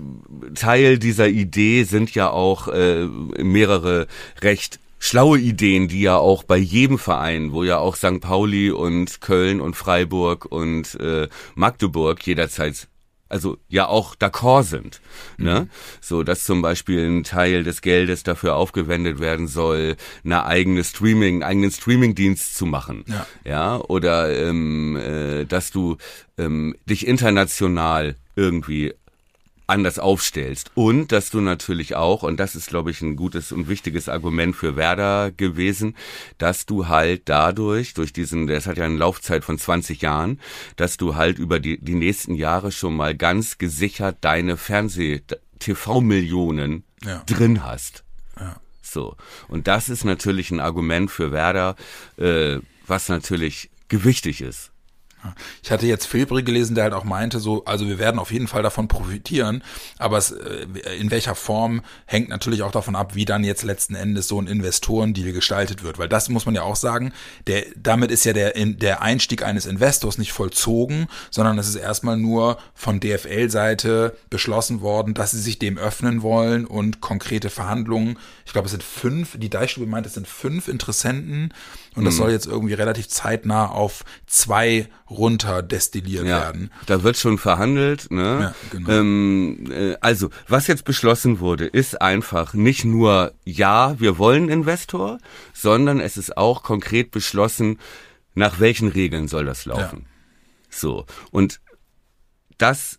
[0.56, 4.08] Teil dieser Idee sind ja auch äh, mehrere
[4.42, 8.20] recht schlaue Ideen, die ja auch bei jedem Verein, wo ja auch St.
[8.20, 12.89] Pauli und Köln und Freiburg und äh, Magdeburg jederzeit
[13.30, 15.02] also ja auch d'accord sind,
[15.38, 15.68] ne?
[16.02, 21.36] So, dass zum Beispiel ein Teil des Geldes dafür aufgewendet werden soll, eine eigene Streaming,
[21.36, 23.26] einen eigenen Streamingdienst zu machen, Ja.
[23.46, 25.98] ja, oder ähm, äh, dass du
[26.38, 28.94] ähm, dich international irgendwie
[29.70, 33.68] anders aufstellst und dass du natürlich auch und das ist glaube ich ein gutes und
[33.70, 35.96] wichtiges Argument für Werder gewesen,
[36.38, 40.40] dass du halt dadurch durch diesen das hat ja eine Laufzeit von 20 Jahren,
[40.76, 45.22] dass du halt über die die nächsten Jahre schon mal ganz gesichert deine Fernseh
[45.60, 47.24] TV Millionen Ja.
[47.26, 48.04] drin hast.
[48.40, 48.60] Ja.
[48.82, 49.16] So.
[49.48, 51.76] Und das ist natürlich ein Argument für Werder,
[52.18, 52.58] äh,
[52.88, 54.72] was natürlich gewichtig ist.
[55.62, 58.48] Ich hatte jetzt Filbri gelesen, der halt auch meinte, so, also wir werden auf jeden
[58.48, 59.64] Fall davon profitieren,
[59.98, 60.66] aber es, äh,
[61.00, 64.48] in welcher Form hängt natürlich auch davon ab, wie dann jetzt letzten Endes so ein
[64.48, 67.12] Investorendeal gestaltet wird, weil das muss man ja auch sagen,
[67.48, 72.18] der, damit ist ja der, der Einstieg eines Investors nicht vollzogen, sondern es ist erstmal
[72.18, 78.18] nur von DFL-Seite beschlossen worden, dass sie sich dem öffnen wollen und konkrete Verhandlungen,
[78.50, 81.54] ich glaube es sind fünf, die Deichstube meint, es sind fünf Interessenten
[81.94, 86.72] und das soll jetzt irgendwie relativ zeitnah auf zwei runter destilliert werden.
[86.88, 88.10] Da wird schon verhandelt.
[88.10, 88.40] Ne?
[88.42, 88.90] Ja, genau.
[88.90, 95.20] ähm, äh, also, was jetzt beschlossen wurde, ist einfach nicht nur, ja, wir wollen Investor,
[95.54, 97.78] sondern es ist auch konkret beschlossen,
[98.34, 100.08] nach welchen Regeln soll das laufen.
[100.72, 101.06] So.
[101.30, 101.62] Und
[102.58, 102.99] das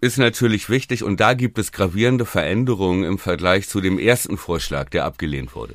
[0.00, 4.90] ist natürlich wichtig und da gibt es gravierende Veränderungen im Vergleich zu dem ersten Vorschlag,
[4.90, 5.74] der abgelehnt wurde.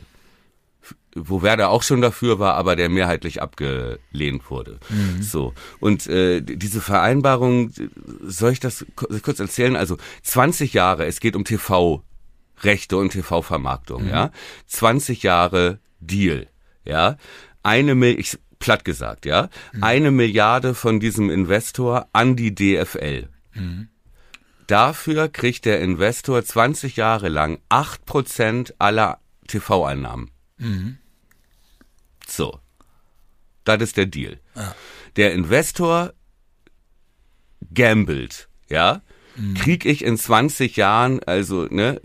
[1.13, 4.79] Wo Werder auch schon dafür war, aber der mehrheitlich abgelehnt wurde.
[5.19, 5.53] So.
[5.81, 7.73] Und äh, diese Vereinbarung,
[8.21, 9.75] soll ich das ku- kurz erzählen?
[9.75, 14.31] Also 20 Jahre, es geht um TV-Rechte und TV-Vermarktung, ja.
[14.67, 16.47] 20 Jahre Deal,
[16.85, 17.17] ja.
[17.61, 19.49] Eine ich, platt gesagt, ja.
[19.81, 23.27] Eine Milliarde von diesem Investor an die DFL.
[24.71, 30.31] Dafür kriegt der Investor 20 Jahre lang 8% aller TV-Einnahmen.
[32.25, 32.57] So.
[33.65, 34.39] Das ist der Deal.
[34.55, 34.73] Ja.
[35.17, 36.13] Der Investor
[37.73, 39.01] gambelt, ja.
[39.35, 39.55] Mhm.
[39.55, 41.99] Krieg ich in 20 Jahren, also ne,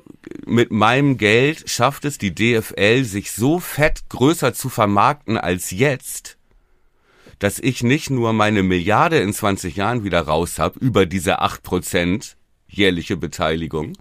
[0.45, 6.37] mit meinem Geld schafft es die DFL, sich so fett größer zu vermarkten als jetzt,
[7.39, 11.63] dass ich nicht nur meine Milliarde in 20 Jahren wieder raus habe über diese 8
[11.63, 12.37] Prozent,
[12.69, 13.95] jährliche Beteiligung,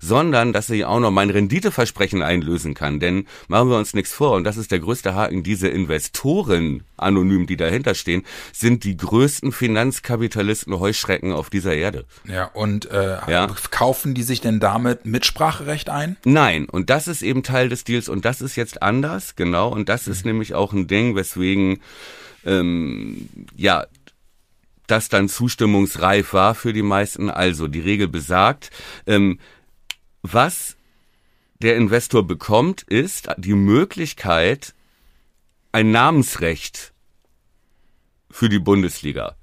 [0.00, 3.00] sondern dass ich auch noch mein Renditeversprechen einlösen kann.
[3.00, 7.46] Denn machen wir uns nichts vor, und das ist der größte Haken, diese Investoren anonym,
[7.46, 12.04] die dahinter stehen, sind die größten Finanzkapitalisten Heuschrecken auf dieser Erde.
[12.26, 13.48] Ja, und äh, ja?
[13.70, 16.16] kaufen die sich denn damit Mitspracherecht ein?
[16.24, 19.88] Nein, und das ist eben Teil des Deals und das ist jetzt anders, genau, und
[19.88, 20.32] das ist mhm.
[20.32, 21.80] nämlich auch ein Ding, weswegen
[22.46, 23.86] ähm, ja
[24.86, 27.30] das dann zustimmungsreif war für die meisten.
[27.30, 28.70] Also die Regel besagt,
[29.06, 29.38] ähm,
[30.22, 30.76] was
[31.60, 34.74] der Investor bekommt, ist die Möglichkeit,
[35.72, 36.92] ein Namensrecht
[38.30, 39.36] für die Bundesliga.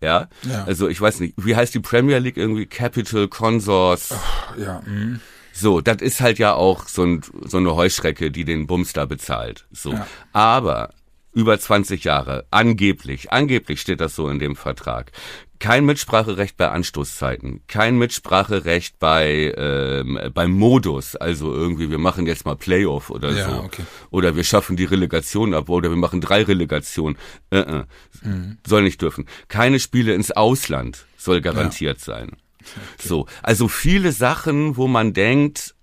[0.00, 0.28] Ja?
[0.42, 0.64] ja?
[0.64, 2.66] Also ich weiß nicht, wie heißt die Premier League irgendwie?
[2.66, 4.12] Capital Consors.
[4.12, 4.82] Ach, ja.
[4.86, 5.20] Mh.
[5.52, 9.06] So, das ist halt ja auch so, ein, so eine Heuschrecke, die den Bums da
[9.06, 9.66] bezahlt.
[9.72, 9.92] So.
[9.92, 10.06] Ja.
[10.32, 10.92] Aber
[11.36, 15.12] über 20 Jahre, angeblich, angeblich steht das so in dem Vertrag.
[15.58, 22.46] Kein Mitspracherecht bei Anstoßzeiten, kein Mitspracherecht bei ähm, beim Modus, also irgendwie wir machen jetzt
[22.46, 23.82] mal Playoff oder ja, so, okay.
[24.10, 27.18] oder wir schaffen die Relegation ab oder wir machen drei Relegationen,
[27.50, 27.84] äh, äh,
[28.22, 28.56] mhm.
[28.66, 29.26] soll nicht dürfen.
[29.48, 32.14] Keine Spiele ins Ausland soll garantiert ja.
[32.14, 32.28] sein.
[32.60, 33.08] Okay.
[33.08, 35.74] So, also viele Sachen, wo man denkt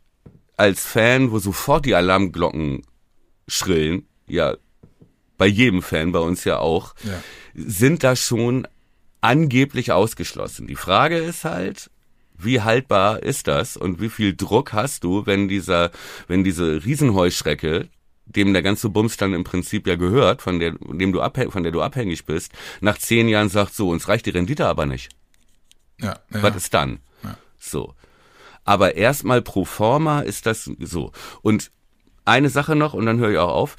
[0.57, 2.81] als Fan, wo sofort die Alarmglocken
[3.47, 4.55] schrillen, ja,
[5.43, 7.21] bei jedem Fan, bei uns ja auch, ja.
[7.53, 8.65] sind da schon
[9.19, 10.67] angeblich ausgeschlossen.
[10.67, 11.91] Die Frage ist halt,
[12.37, 15.91] wie haltbar ist das und wie viel Druck hast du, wenn dieser,
[16.29, 17.89] wenn diese Riesenheuschrecke,
[18.23, 21.63] dem der ganze Bums dann im Prinzip ja gehört, von der, dem du abhäng, von
[21.63, 25.09] der du abhängig bist, nach zehn Jahren sagt so, uns reicht die Rendite aber nicht.
[25.99, 26.21] Ja.
[26.33, 26.41] ja.
[26.41, 26.99] Was ist dann?
[27.21, 27.37] Ja.
[27.59, 27.95] So.
[28.63, 31.11] Aber erstmal pro forma ist das so.
[31.41, 31.69] Und
[32.23, 33.75] eine Sache noch, und dann höre ich auch auf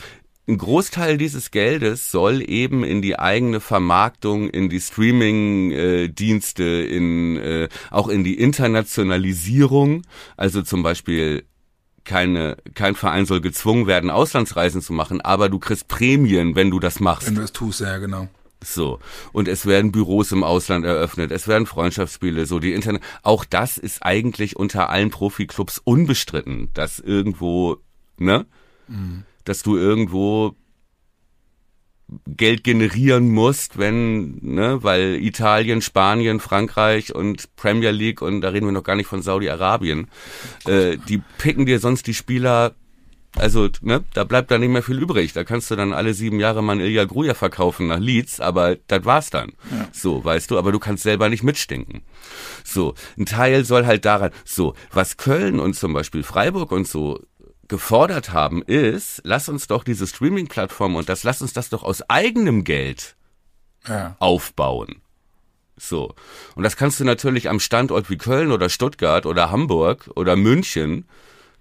[0.47, 7.69] ein Großteil dieses Geldes soll eben in die eigene Vermarktung, in die Streaming-Dienste, in äh,
[7.91, 10.03] auch in die Internationalisierung,
[10.37, 11.45] also zum Beispiel
[12.05, 16.79] keine, kein Verein soll gezwungen werden, Auslandsreisen zu machen, aber du kriegst Prämien, wenn du
[16.79, 17.27] das machst.
[17.27, 18.29] Wenn du es tust, ja, genau.
[18.63, 19.01] So.
[19.33, 23.03] Und es werden Büros im Ausland eröffnet, es werden Freundschaftsspiele, so die Internet.
[23.23, 27.79] Auch das ist eigentlich unter allen Profiklubs unbestritten, dass irgendwo,
[28.19, 28.45] ne?
[28.89, 30.57] Mhm dass du irgendwo
[32.27, 38.67] Geld generieren musst, wenn, ne, weil Italien, Spanien, Frankreich und Premier League und da reden
[38.67, 40.09] wir noch gar nicht von Saudi-Arabien,
[40.67, 42.75] äh, die picken dir sonst die Spieler,
[43.37, 45.33] also, ne, da bleibt dann nicht mehr viel übrig.
[45.33, 49.05] Da kannst du dann alle sieben Jahre mal Ilya Gruja verkaufen nach Leeds, aber das
[49.05, 49.55] war's dann.
[49.73, 49.89] Ja.
[49.93, 52.03] So, weißt du, aber du kannst selber nicht mitstinken.
[52.63, 57.21] So, ein Teil soll halt daran, so, was Köln und zum Beispiel Freiburg und so
[57.69, 62.09] gefordert haben, ist, lass uns doch diese Streaming-Plattform und das, lass uns das doch aus
[62.09, 63.17] eigenem Geld
[63.87, 64.17] ja.
[64.19, 64.97] aufbauen.
[65.77, 66.15] So.
[66.55, 71.07] Und das kannst du natürlich am Standort wie Köln oder Stuttgart oder Hamburg oder München,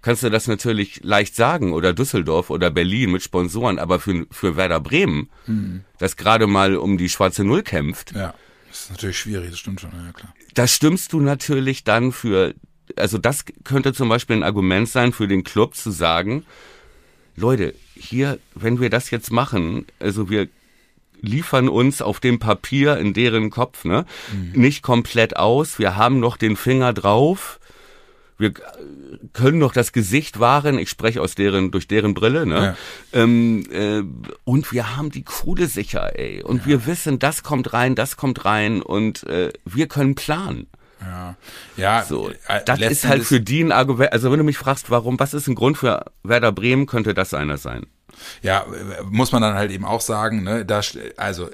[0.02, 4.56] kannst du das natürlich leicht sagen oder Düsseldorf oder Berlin mit Sponsoren, aber für, für
[4.56, 5.84] Werder Bremen, mhm.
[5.98, 8.12] das gerade mal um die schwarze Null kämpft.
[8.12, 8.34] Ja,
[8.68, 10.34] das ist natürlich schwierig, das stimmt schon, ja klar.
[10.52, 12.54] Da stimmst du natürlich dann für
[12.96, 16.44] also das könnte zum Beispiel ein Argument sein für den Club zu sagen,
[17.36, 20.48] Leute, hier, wenn wir das jetzt machen, also wir
[21.20, 24.60] liefern uns auf dem Papier in deren Kopf, ne, mhm.
[24.60, 27.58] nicht komplett aus, wir haben noch den Finger drauf,
[28.36, 28.52] wir
[29.32, 32.76] können noch das Gesicht wahren, ich spreche aus deren, durch deren Brille, ne?
[33.12, 33.22] Ja.
[33.22, 34.02] Ähm, äh,
[34.42, 36.42] und wir haben die Kohle sicher, ey.
[36.42, 36.66] Und ja.
[36.66, 40.66] wir wissen, das kommt rein, das kommt rein und äh, wir können planen.
[41.04, 41.36] Ja,
[41.76, 42.02] ja.
[42.04, 44.12] So, äh, das ist halt für die ein Argument.
[44.12, 47.34] Also wenn du mich fragst, warum, was ist ein Grund für Werder Bremen, könnte das
[47.34, 47.86] einer sein.
[48.42, 48.64] Ja,
[49.10, 50.80] muss man dann halt eben auch sagen, ne, da,
[51.16, 51.50] also,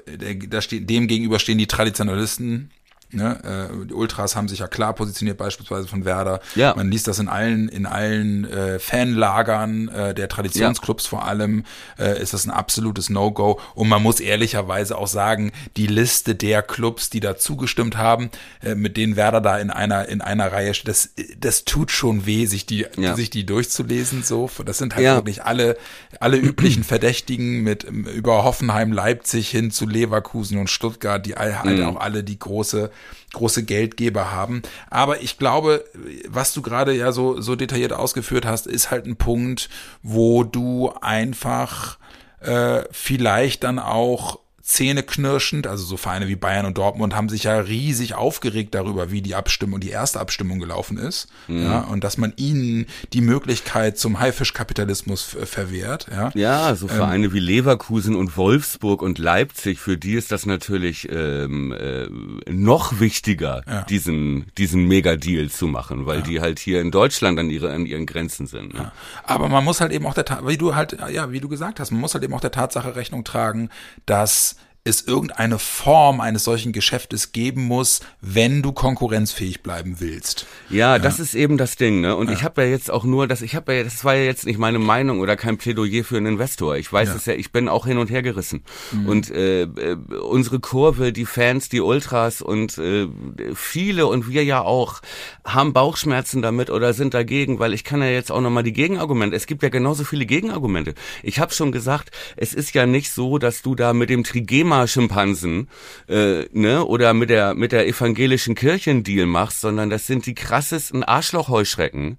[0.47, 2.71] da steht, dem gegenüber stehen die Traditionalisten,
[3.13, 3.69] Ne?
[3.71, 6.39] Äh, die Ultras haben sich ja klar positioniert, beispielsweise von Werder.
[6.55, 6.73] Ja.
[6.75, 11.09] Man liest das in allen, in allen äh, Fanlagern äh, der Traditionsclubs ja.
[11.09, 11.65] vor allem,
[11.99, 13.59] äh, ist das ein absolutes No-Go.
[13.75, 18.29] Und man muss ehrlicherweise auch sagen, die Liste der Clubs, die da zugestimmt haben,
[18.61, 21.09] äh, mit denen Werder da in einer, in einer Reihe steht, das,
[21.39, 23.15] das tut schon weh, sich die, ja.
[23.15, 24.23] sich die durchzulesen.
[24.23, 25.15] So, das sind halt ja.
[25.15, 25.77] wirklich alle,
[26.19, 31.79] alle üblichen Verdächtigen mit über Hoffenheim, Leipzig hin zu Leverkusen und Stuttgart, die all, halt
[31.79, 31.85] mhm.
[31.85, 32.91] auch alle die große
[33.33, 34.61] große Geldgeber haben.
[34.89, 35.85] Aber ich glaube,
[36.27, 39.69] was du gerade ja so, so detailliert ausgeführt hast, ist halt ein Punkt,
[40.03, 41.97] wo du einfach
[42.41, 44.39] äh, vielleicht dann auch
[44.71, 49.21] zähneknirschend, also so Vereine wie Bayern und Dortmund haben sich ja riesig aufgeregt darüber, wie
[49.21, 51.63] die Abstimmung, die erste Abstimmung gelaufen ist, mhm.
[51.63, 56.31] ja, und dass man ihnen die Möglichkeit zum Haifischkapitalismus verwehrt, ja.
[56.33, 60.45] Ja, so ähm, Vereine ähm, wie Leverkusen und Wolfsburg und Leipzig, für die ist das
[60.45, 62.07] natürlich ähm, äh,
[62.49, 63.83] noch wichtiger, ja.
[63.83, 66.25] diesen diesen Megadeal zu machen, weil ja.
[66.25, 68.73] die halt hier in Deutschland an ihre an ihren Grenzen sind.
[68.73, 68.91] Ne?
[69.23, 71.91] Aber man muss halt eben auch der, wie du halt, ja, wie du gesagt hast,
[71.91, 73.69] man muss halt eben auch der Tatsache Rechnung tragen,
[74.05, 80.47] dass es irgendeine Form eines solchen Geschäftes geben muss, wenn du konkurrenzfähig bleiben willst.
[80.71, 80.99] Ja, ja.
[80.99, 82.15] das ist eben das Ding, ne?
[82.15, 82.33] Und ja.
[82.33, 84.57] ich habe ja jetzt auch nur, das ich habe ja, das war ja jetzt nicht
[84.57, 86.77] meine Meinung oder kein Plädoyer für einen Investor.
[86.77, 87.33] Ich weiß es ja.
[87.33, 88.63] ja, ich bin auch hin und her gerissen.
[88.91, 89.05] Mhm.
[89.07, 93.07] Und äh, äh, unsere Kurve, die Fans, die Ultras und äh,
[93.53, 95.01] viele und wir ja auch
[95.45, 99.35] haben Bauchschmerzen damit oder sind dagegen, weil ich kann ja jetzt auch nochmal die Gegenargumente.
[99.35, 100.95] Es gibt ja genauso viele Gegenargumente.
[101.21, 104.70] Ich habe schon gesagt, es ist ja nicht so, dass du da mit dem Trigema
[104.71, 105.67] Lama-Schimpansen
[106.07, 110.25] äh, ne, oder mit der, mit der evangelischen Kirche einen Deal machst, sondern das sind
[110.25, 112.17] die krassesten Arschlochheuschrecken,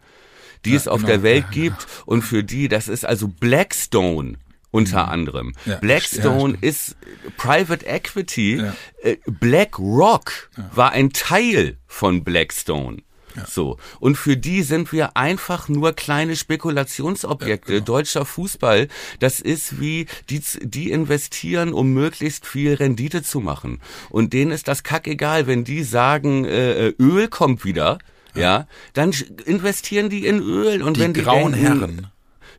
[0.64, 1.09] die ja, es auf genau.
[1.09, 1.78] der Welt ja, gibt.
[1.78, 2.03] Genau.
[2.07, 4.34] Und für die, das ist also Blackstone
[4.70, 5.12] unter mhm.
[5.12, 5.53] anderem.
[5.66, 6.96] Ja, Blackstone ja, ist
[7.36, 8.57] Private Equity.
[8.57, 8.74] Ja.
[9.03, 12.98] Äh, BlackRock war ein Teil von Blackstone.
[13.37, 13.47] Ja.
[13.47, 13.78] So.
[14.01, 17.72] Und für die sind wir einfach nur kleine Spekulationsobjekte.
[17.72, 17.87] Ja, genau.
[17.87, 18.89] Deutscher Fußball,
[19.20, 23.80] das ist wie, die, die investieren, um möglichst viel Rendite zu machen.
[24.11, 27.99] Und denen ist das kackegal, wenn die sagen, äh, äh Öl kommt wieder,
[28.35, 28.41] ja.
[28.41, 29.14] ja, dann
[29.45, 30.83] investieren die in Öl.
[30.83, 32.07] Und die wenn die grauen denken, Herren.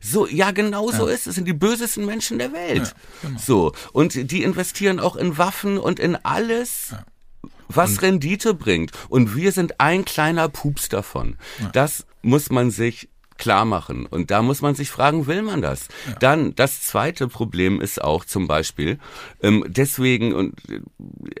[0.00, 1.36] So, ja, genau so ist es.
[1.36, 2.94] Sind die bösesten Menschen der Welt.
[3.22, 3.40] Ja, genau.
[3.42, 3.72] So.
[3.92, 7.04] Und die investieren auch in Waffen und in alles, ja
[7.68, 8.92] was und Rendite bringt.
[9.08, 11.36] Und wir sind ein kleiner Pups davon.
[11.60, 11.68] Ja.
[11.70, 14.06] Das muss man sich klar machen.
[14.06, 15.88] Und da muss man sich fragen, will man das?
[16.06, 16.14] Ja.
[16.20, 18.98] Dann das zweite Problem ist auch zum Beispiel,
[19.42, 20.80] ähm, deswegen und äh,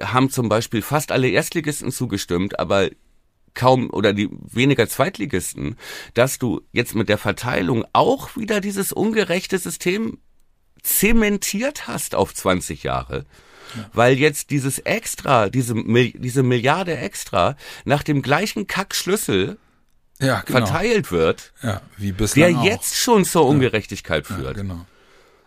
[0.04, 2.90] haben zum Beispiel fast alle Erstligisten zugestimmt, aber
[3.54, 5.76] kaum oder die weniger Zweitligisten,
[6.14, 10.18] dass du jetzt mit der Verteilung auch wieder dieses ungerechte System
[10.82, 13.24] zementiert hast auf 20 Jahre
[13.92, 19.58] weil jetzt dieses Extra, diese, diese Milliarde Extra nach dem gleichen Kackschlüssel
[20.20, 20.58] ja, genau.
[20.58, 22.64] verteilt wird, ja, wie der auch.
[22.64, 24.56] jetzt schon zur Ungerechtigkeit führt.
[24.56, 24.86] Genau.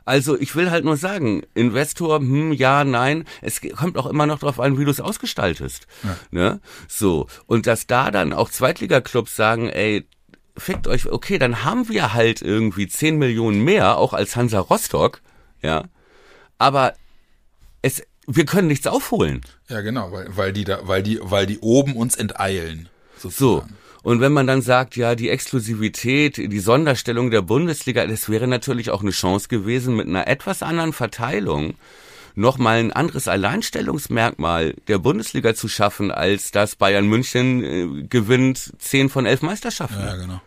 [0.07, 4.39] Also ich will halt nur sagen, Investor, hm, ja, nein, es kommt auch immer noch
[4.39, 5.85] darauf an, wie du es ausgestaltest.
[6.31, 6.61] Ne?
[6.87, 7.27] So.
[7.45, 10.07] Und dass da dann auch Zweitliga-Clubs sagen, ey,
[10.55, 15.21] fickt euch, okay, dann haben wir halt irgendwie 10 Millionen mehr, auch als Hansa Rostock,
[15.61, 15.83] ja.
[16.57, 16.93] Aber
[17.81, 19.41] es, wir können nichts aufholen.
[19.69, 22.89] Ja, genau, weil, weil die da, weil die, weil die oben uns enteilen.
[23.17, 23.69] Sozusagen.
[23.69, 23.75] So.
[24.03, 28.89] Und wenn man dann sagt, ja, die Exklusivität, die Sonderstellung der Bundesliga, das wäre natürlich
[28.91, 31.73] auch eine Chance gewesen, mit einer etwas anderen Verteilung
[32.35, 39.09] nochmal ein anderes Alleinstellungsmerkmal der Bundesliga zu schaffen, als dass Bayern München äh, gewinnt zehn
[39.09, 39.99] von elf Meisterschaften.
[39.99, 40.41] Ja, genau.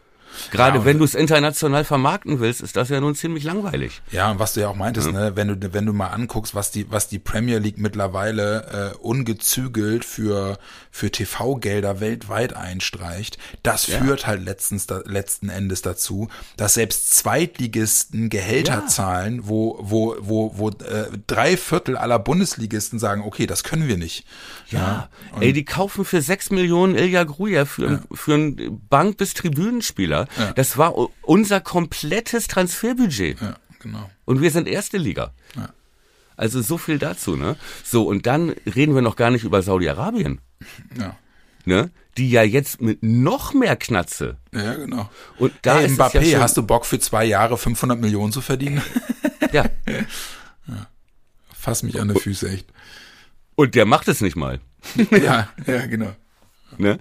[0.50, 4.02] Gerade ja, wenn du es international vermarkten willst, ist das ja nun ziemlich langweilig.
[4.10, 5.12] Ja, und was du ja auch meintest, ja.
[5.12, 8.96] ne, wenn du wenn du mal anguckst, was die was die Premier League mittlerweile äh,
[8.98, 10.58] ungezügelt für
[10.90, 13.98] für TV-Gelder weltweit einstreicht, das ja.
[13.98, 20.52] führt halt letztens da, letzten Endes dazu, dass selbst Zweitligisten Gehälter zahlen, wo wo wo
[20.56, 24.24] wo äh, drei Viertel aller Bundesligisten sagen, okay, das können wir nicht.
[24.70, 25.08] Ja,
[25.40, 30.19] ey, die kaufen für sechs Millionen Ilja Gruja für, für einen Bank- bis Tribünenspieler.
[30.38, 30.52] Ja.
[30.52, 33.40] Das war unser komplettes Transferbudget.
[33.40, 34.10] Ja, genau.
[34.24, 35.32] Und wir sind erste Liga.
[35.56, 35.70] Ja.
[36.36, 37.56] Also so viel dazu, ne?
[37.84, 40.40] So, und dann reden wir noch gar nicht über Saudi-Arabien.
[40.98, 41.16] Ja.
[41.64, 41.90] Ne?
[42.16, 44.38] Die ja jetzt mit noch mehr Knatze.
[44.52, 45.10] Ja, genau.
[45.38, 48.40] Und da hey, ist Mbappé, ja hast du Bock für zwei Jahre 500 Millionen zu
[48.40, 48.82] verdienen?
[49.52, 49.64] ja.
[49.86, 50.86] ja.
[51.52, 52.66] Fass mich an die Füße, echt.
[53.54, 54.60] Und der macht es nicht mal.
[55.10, 56.12] ja, ja, genau.
[56.78, 56.98] Ne?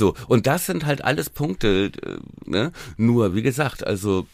[0.00, 2.72] So, und das sind halt alles Punkte, äh, ne?
[2.96, 4.26] Nur, wie gesagt, also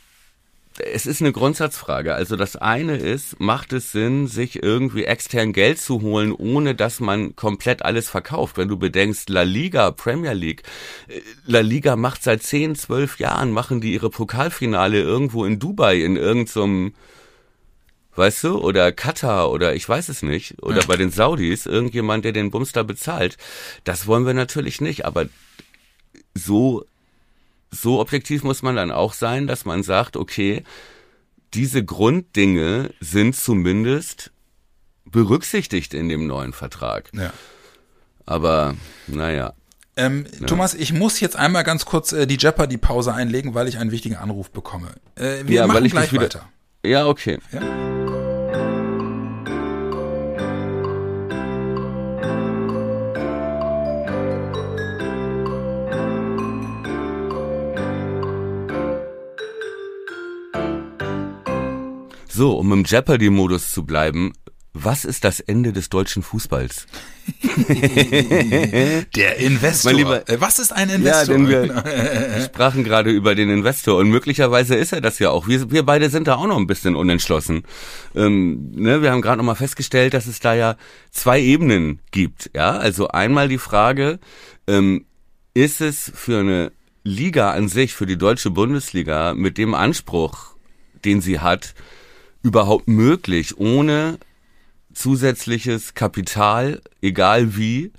[0.78, 2.14] es ist eine Grundsatzfrage.
[2.14, 7.00] Also das eine ist, macht es Sinn, sich irgendwie extern Geld zu holen, ohne dass
[7.00, 8.58] man komplett alles verkauft?
[8.58, 10.62] Wenn du bedenkst, La Liga, Premier League,
[11.08, 15.96] äh, La Liga macht seit 10, 12 Jahren, machen die ihre Pokalfinale irgendwo in Dubai
[15.96, 16.94] in irgendeinem
[18.14, 20.86] weißt du, oder Katar oder ich weiß es nicht, oder ja.
[20.86, 23.36] bei den Saudis, irgendjemand, der den Bums da bezahlt.
[23.84, 25.26] Das wollen wir natürlich nicht, aber
[26.34, 26.84] so,
[27.70, 30.64] so objektiv muss man dann auch sein, dass man sagt, okay,
[31.54, 34.32] diese Grunddinge sind zumindest
[35.04, 37.10] berücksichtigt in dem neuen Vertrag.
[37.14, 37.32] Ja.
[38.26, 38.74] Aber,
[39.06, 39.54] naja.
[39.96, 40.46] Ähm, ja.
[40.46, 44.16] Thomas, ich muss jetzt einmal ganz kurz äh, die Jeopardy-Pause einlegen, weil ich einen wichtigen
[44.16, 44.88] Anruf bekomme.
[45.14, 46.48] Äh, wir ja, machen gleich weiter.
[46.84, 47.38] Ja, okay.
[47.52, 48.05] Ja.
[62.36, 64.34] So, um im Jeopardy-Modus zu bleiben,
[64.74, 66.86] was ist das Ende des deutschen Fußballs?
[69.16, 69.90] Der Investor.
[69.90, 71.34] Mein Lieber, äh, was ist ein Investor?
[71.34, 75.48] Ja, denn wir sprachen gerade über den Investor und möglicherweise ist er das ja auch.
[75.48, 77.62] Wir, wir beide sind da auch noch ein bisschen unentschlossen.
[78.14, 80.76] Ähm, ne, wir haben gerade noch mal festgestellt, dass es da ja
[81.10, 82.50] zwei Ebenen gibt.
[82.54, 84.18] Ja, also einmal die Frage,
[84.66, 85.06] ähm,
[85.54, 86.70] ist es für eine
[87.02, 90.54] Liga an sich, für die deutsche Bundesliga mit dem Anspruch,
[91.02, 91.72] den sie hat,
[92.46, 94.18] überhaupt möglich, ohne
[94.94, 97.90] zusätzliches Kapital, egal wie,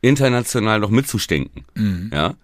[0.00, 1.64] international noch mitzustinken.
[1.74, 2.10] Mhm.
[2.12, 2.34] Ja.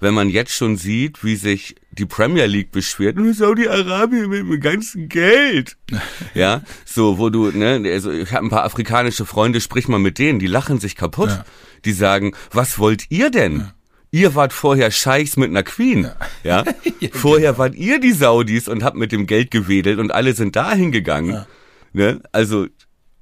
[0.00, 4.60] Wenn man jetzt schon sieht, wie sich die Premier League beschwert, nur Saudi-Arabien mit dem
[4.60, 5.76] ganzen Geld.
[6.34, 10.18] ja, so, wo du, ne, also ich habe ein paar afrikanische Freunde, sprich mal mit
[10.18, 11.28] denen, die lachen sich kaputt.
[11.28, 11.44] Ja.
[11.84, 13.58] Die sagen, was wollt ihr denn?
[13.60, 13.74] Ja.
[14.10, 16.10] Ihr wart vorher Scheichs mit einer Queen,
[16.44, 16.64] ja.
[16.64, 16.72] ja?
[17.12, 20.92] Vorher wart ihr die Saudis und habt mit dem Geld gewedelt und alle sind dahin
[20.92, 21.32] gegangen.
[21.32, 21.46] Ja.
[21.92, 22.20] Ne?
[22.32, 22.66] Also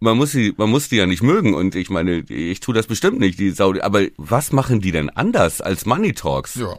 [0.00, 2.86] man muss sie, man muss die ja nicht mögen und ich meine, ich tue das
[2.86, 3.80] bestimmt nicht, die Saudi.
[3.80, 6.56] Aber was machen die denn anders als Money Talks?
[6.56, 6.78] Ja,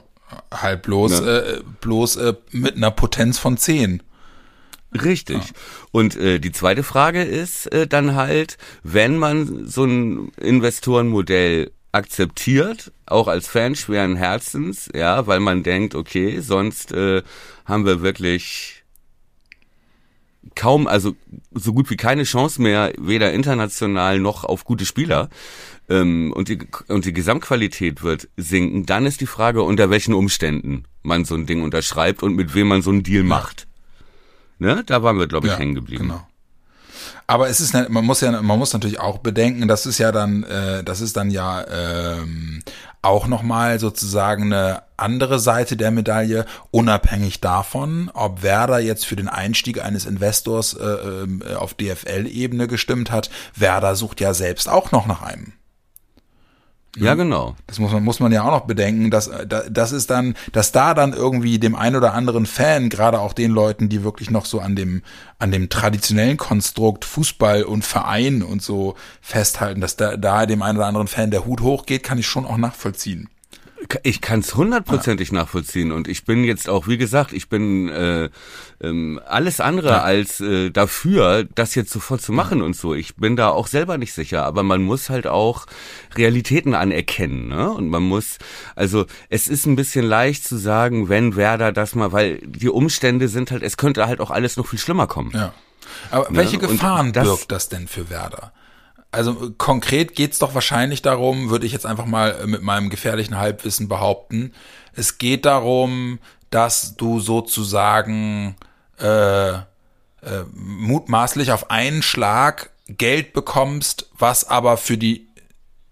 [0.53, 1.27] halt bloß, ne?
[1.27, 4.03] äh, bloß äh, mit einer Potenz von zehn.
[4.93, 5.37] Richtig.
[5.37, 5.53] Ja.
[5.91, 12.91] Und äh, die zweite Frage ist äh, dann halt, wenn man so ein Investorenmodell akzeptiert,
[13.05, 17.23] auch als Fan schweren Herzens, ja, weil man denkt, okay, sonst äh,
[17.65, 18.83] haben wir wirklich
[20.55, 21.15] kaum, also
[21.51, 25.29] so gut wie keine Chance mehr, weder international noch auf gute Spieler.
[25.87, 30.85] Ähm, und, die, und die Gesamtqualität wird sinken, dann ist die Frage, unter welchen Umständen
[31.03, 33.67] man so ein Ding unterschreibt und mit wem man so einen Deal macht.
[34.57, 34.83] Ne?
[34.85, 36.03] Da waren wir, glaube ich, ja, hängen geblieben.
[36.03, 36.27] Genau.
[37.27, 40.43] Aber es ist, man muss ja, man muss natürlich auch bedenken, das ist ja dann,
[40.43, 42.61] äh, das ist dann ja ähm,
[43.01, 49.27] auch nochmal sozusagen eine andere Seite der Medaille, unabhängig davon, ob Werder jetzt für den
[49.27, 53.29] Einstieg eines Investors äh, äh auf DFL-Ebene gestimmt hat.
[53.55, 55.53] Werder sucht ja selbst auch noch nach einem.
[56.95, 57.17] Ja, hm?
[57.17, 57.55] genau.
[57.67, 59.29] Das muss man, muss man ja auch noch bedenken, dass,
[59.69, 63.51] das ist dann, dass da dann irgendwie dem ein oder anderen Fan, gerade auch den
[63.51, 65.01] Leuten, die wirklich noch so an dem,
[65.39, 70.77] an dem traditionellen Konstrukt Fußball und Verein und so festhalten, dass da, da dem ein
[70.77, 73.29] oder anderen Fan der Hut hochgeht, kann ich schon auch nachvollziehen.
[74.03, 75.35] Ich kann es hundertprozentig ja.
[75.35, 78.29] nachvollziehen und ich bin jetzt auch, wie gesagt, ich bin äh,
[78.81, 80.01] ähm, alles andere ja.
[80.01, 82.65] als äh, dafür, das jetzt sofort zu machen ja.
[82.65, 82.93] und so.
[82.93, 85.65] Ich bin da auch selber nicht sicher, aber man muss halt auch
[86.15, 87.71] Realitäten anerkennen, ne?
[87.71, 88.37] Und man muss,
[88.75, 93.27] also es ist ein bisschen leicht zu sagen, wenn Werder das mal, weil die Umstände
[93.27, 95.31] sind halt, es könnte halt auch alles noch viel schlimmer kommen.
[95.33, 95.53] Ja.
[96.11, 96.37] Aber ne?
[96.37, 98.51] welche Gefahren das, birgt das denn für Werder?
[99.15, 103.87] Also konkret geht's doch wahrscheinlich darum, würde ich jetzt einfach mal mit meinem gefährlichen Halbwissen
[103.87, 104.51] behaupten.
[104.93, 108.57] Es geht darum, dass du sozusagen
[108.99, 109.61] äh, äh,
[110.53, 115.29] mutmaßlich auf einen Schlag Geld bekommst, was aber für die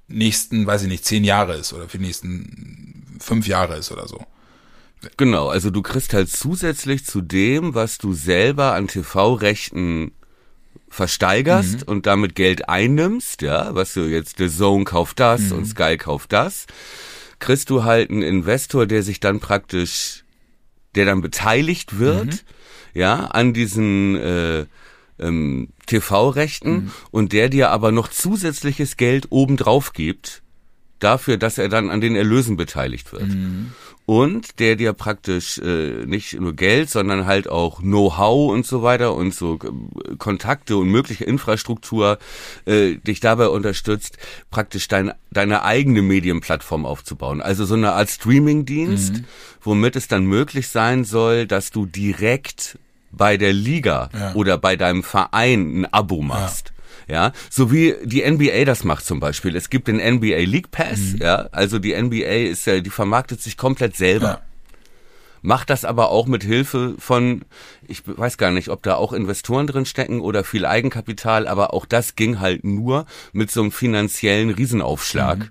[0.08, 4.08] nächsten, weiß ich nicht, zehn Jahre ist oder für die nächsten fünf Jahre ist oder
[4.08, 4.20] so.
[5.16, 10.12] Genau, also du kriegst halt zusätzlich zu dem, was du selber an TV-Rechten
[10.94, 11.84] versteigerst mhm.
[11.88, 15.58] und damit Geld einnimmst, ja, was du jetzt, The Zone kauft das mhm.
[15.58, 16.68] und Sky kauft das,
[17.40, 20.24] kriegst du halt einen Investor, der sich dann praktisch,
[20.96, 22.40] der dann beteiligt wird, mhm.
[22.94, 24.66] ja, an diesen äh,
[25.20, 26.92] ähm, TV-Rechten mhm.
[27.12, 30.44] und der dir aber noch zusätzliches Geld obendrauf gibt,
[31.00, 33.30] dafür, dass er dann an den Erlösen beteiligt wird.
[33.30, 33.74] Mhm
[34.06, 39.14] und der dir praktisch äh, nicht nur Geld, sondern halt auch Know-how und so weiter
[39.14, 42.18] und so äh, Kontakte und mögliche Infrastruktur
[42.66, 44.18] äh, dich dabei unterstützt,
[44.52, 47.42] praktisch dein, deine eigene Medienplattform aufzubauen.
[47.42, 49.26] Also so eine Art Streaming-Dienst, mhm.
[49.62, 52.78] womit es dann möglich sein soll, dass du direkt
[53.12, 54.34] bei der Liga ja.
[54.34, 56.70] oder bei deinem Verein ein Abo machst.
[56.70, 56.73] Ja
[57.08, 59.56] ja, so wie die NBA das macht zum Beispiel.
[59.56, 61.20] Es gibt den NBA League Pass, mhm.
[61.22, 64.28] ja, also die NBA ist ja, die vermarktet sich komplett selber.
[64.28, 64.42] Ja.
[65.46, 67.44] Macht das aber auch mit Hilfe von,
[67.86, 71.86] ich weiß gar nicht, ob da auch Investoren drin stecken oder viel Eigenkapital, aber auch
[71.86, 75.40] das ging halt nur mit so einem finanziellen Riesenaufschlag.
[75.40, 75.50] Mhm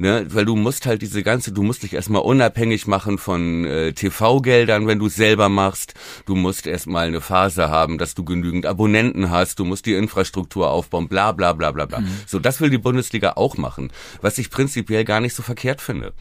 [0.00, 3.92] ne, weil du musst halt diese ganze, du musst dich erstmal unabhängig machen von äh,
[3.92, 5.92] TV-Geldern, wenn du es selber machst.
[6.24, 10.70] Du musst erstmal eine Phase haben, dass du genügend Abonnenten hast, du musst die Infrastruktur
[10.70, 12.00] aufbauen, bla bla bla bla bla.
[12.00, 12.08] Mhm.
[12.26, 13.92] So, das will die Bundesliga auch machen,
[14.22, 16.14] was ich prinzipiell gar nicht so verkehrt finde.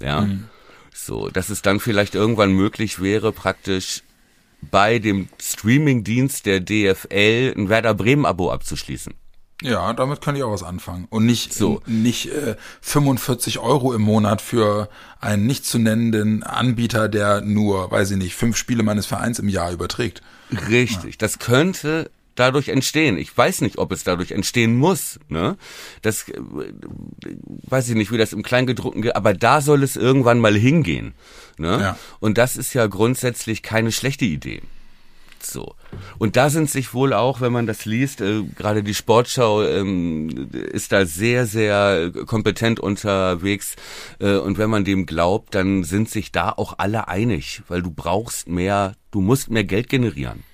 [0.00, 0.22] Ja.
[0.22, 0.44] Mhm.
[0.94, 4.02] So, dass es dann vielleicht irgendwann möglich wäre, praktisch
[4.62, 9.12] bei dem Streaming-Dienst der DFL ein Werder Bremen-Abo abzuschließen.
[9.62, 11.06] Ja, damit kann ich auch was anfangen.
[11.08, 11.80] Und nicht, so.
[11.86, 18.10] nicht äh, 45 Euro im Monat für einen nicht zu nennenden Anbieter, der nur, weiß
[18.10, 20.20] ich nicht, fünf Spiele meines Vereins im Jahr überträgt.
[20.68, 21.18] Richtig, ja.
[21.18, 23.16] das könnte dadurch entstehen.
[23.16, 25.18] Ich weiß nicht, ob es dadurch entstehen muss.
[25.28, 25.56] Ne?
[26.02, 26.38] Das äh,
[27.66, 31.14] weiß ich nicht, wie das im Kleingedruckten geht, aber da soll es irgendwann mal hingehen.
[31.56, 31.78] Ne?
[31.80, 31.98] Ja.
[32.20, 34.60] Und das ist ja grundsätzlich keine schlechte Idee.
[35.52, 35.74] So.
[36.18, 40.48] Und da sind sich wohl auch, wenn man das liest, äh, gerade die Sportschau ähm,
[40.52, 43.76] ist da sehr, sehr kompetent unterwegs.
[44.18, 47.90] Äh, und wenn man dem glaubt, dann sind sich da auch alle einig, weil du
[47.90, 50.44] brauchst mehr, du musst mehr Geld generieren.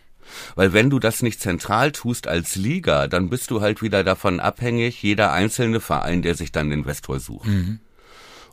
[0.55, 4.41] Weil wenn du das nicht zentral tust als Liga, dann bist du halt wieder davon
[4.41, 7.49] abhängig, jeder einzelne Verein, der sich dann Investor sucht.
[7.49, 7.81] Mhm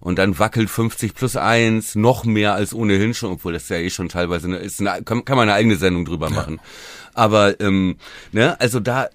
[0.02, 3.90] und dann wackelt 50 plus eins noch mehr als ohnehin schon, obwohl das ja eh
[3.90, 6.56] schon teilweise eine, ist eine, kann, kann man eine eigene Sendung drüber machen.
[6.56, 7.12] Ja.
[7.14, 7.98] Aber ähm,
[8.32, 9.10] ne, also da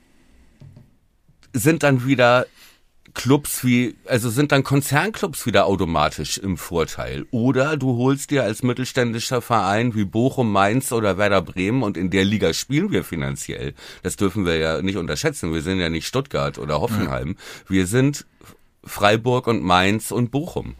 [1.52, 2.46] sind dann wieder
[3.14, 7.26] Clubs wie, also sind dann Konzernclubs wieder automatisch im Vorteil.
[7.30, 12.10] Oder du holst dir als mittelständischer Verein wie Bochum, Mainz oder Werder Bremen und in
[12.10, 13.74] der Liga spielen wir finanziell.
[14.02, 15.54] Das dürfen wir ja nicht unterschätzen.
[15.54, 17.36] Wir sind ja nicht Stuttgart oder Hoffenheim.
[17.68, 18.26] Wir sind
[18.86, 20.74] Freiburg und Mainz und Bochum.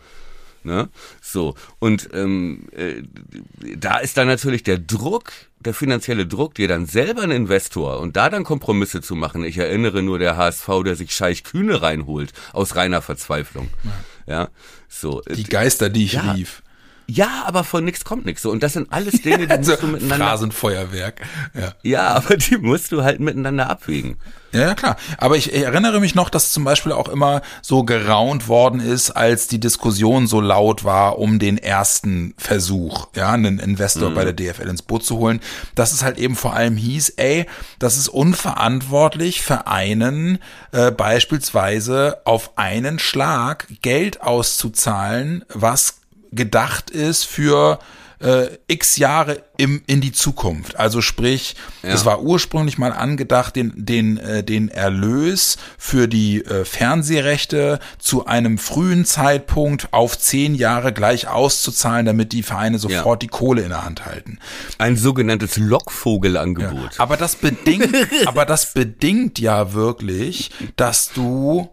[0.65, 0.89] Ne?
[1.21, 3.03] So, und ähm, äh,
[3.77, 8.17] da ist dann natürlich der Druck, der finanzielle Druck, dir dann selber ein Investor und
[8.17, 9.45] da dann Kompromisse zu machen.
[9.45, 13.69] Ich erinnere nur der HSV, der sich Scheich Kühne reinholt, aus reiner Verzweiflung.
[14.27, 14.49] Ja, ja
[14.89, 15.21] so.
[15.21, 16.63] Die Geister, die ich ja, rief.
[17.07, 18.43] Ja, aber von nichts kommt nichts.
[18.43, 18.51] So.
[18.51, 20.27] Und das sind alles Dinge, die musst du miteinander.
[20.27, 21.21] Phrasenfeuerwerk.
[21.55, 21.73] Ja.
[21.83, 24.17] ja, aber die musst du halt miteinander abwägen.
[24.55, 24.97] Ja, ja, klar.
[25.19, 29.49] Aber ich erinnere mich noch, dass zum Beispiel auch immer so geraunt worden ist, als
[29.49, 34.15] die Diskussion so laut war um den ersten Versuch, ja, einen Investor mhm.
[34.15, 35.41] bei der DFL ins Boot zu holen,
[35.75, 37.47] dass es halt eben vor allem hieß, ey,
[37.81, 40.39] das ist unverantwortlich für einen
[40.71, 46.04] äh, beispielsweise auf einen Schlag Geld auszuzahlen, was
[46.35, 47.79] gedacht ist für
[48.25, 50.77] äh, x Jahre im, in die Zukunft.
[50.77, 51.91] Also sprich, ja.
[51.91, 58.27] es war ursprünglich mal angedacht, den, den, äh, den Erlös für die äh, Fernsehrechte zu
[58.27, 63.27] einem frühen Zeitpunkt auf zehn Jahre gleich auszuzahlen, damit die Vereine sofort ja.
[63.27, 64.39] die Kohle in der Hand halten.
[64.79, 66.95] Ein sogenanntes Lockvogelangebot.
[66.95, 67.01] Ja.
[67.01, 67.95] Aber das bedingt,
[68.27, 71.69] aber das bedingt ja wirklich, dass du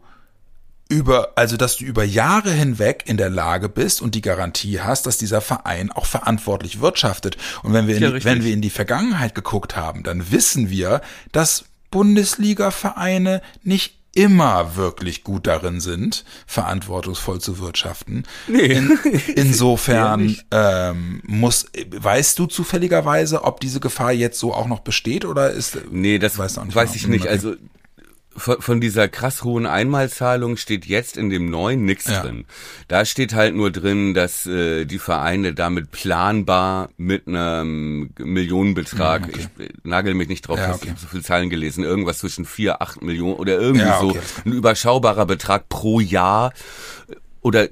[0.92, 5.06] über, also dass du über Jahre hinweg in der Lage bist und die Garantie hast,
[5.06, 7.38] dass dieser Verein auch verantwortlich wirtschaftet.
[7.64, 11.02] Und wenn wir, in, ja, wenn wir in die Vergangenheit geguckt haben, dann wissen wir,
[11.32, 18.24] dass Bundesliga-Vereine nicht immer wirklich gut darin sind, verantwortungsvoll zu wirtschaften.
[18.48, 18.66] Nee.
[18.66, 19.00] In,
[19.36, 25.52] insofern ähm, muss, weißt du zufälligerweise, ob diese Gefahr jetzt so auch noch besteht oder
[25.52, 25.78] ist?
[25.90, 27.28] Nee, das weiß, weiß ich nicht.
[27.28, 27.56] Also
[28.36, 32.22] von, von dieser krass hohen Einmalzahlung steht jetzt in dem neuen nichts ja.
[32.22, 32.46] drin.
[32.88, 39.48] Da steht halt nur drin, dass äh, die Vereine damit planbar mit einem Millionenbetrag, okay.
[39.58, 40.80] ich nagel mich nicht drauf ja, okay.
[40.84, 44.20] ich habe so viele Zahlen gelesen, irgendwas zwischen vier, acht Millionen oder irgendwie ja, okay.
[44.36, 46.54] so, ein überschaubarer Betrag pro Jahr
[47.42, 47.68] oder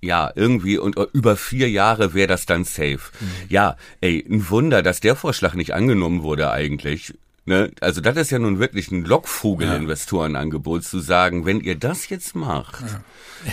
[0.00, 3.00] ja, irgendwie und über vier Jahre wäre das dann safe.
[3.20, 3.26] Mhm.
[3.48, 7.14] Ja, ey, ein Wunder, dass der Vorschlag nicht angenommen wurde eigentlich.
[7.46, 7.70] Ne?
[7.80, 12.80] Also das ist ja nun wirklich ein Lockvogel-Investorenangebot zu sagen, wenn ihr das jetzt macht,
[12.80, 13.00] ja.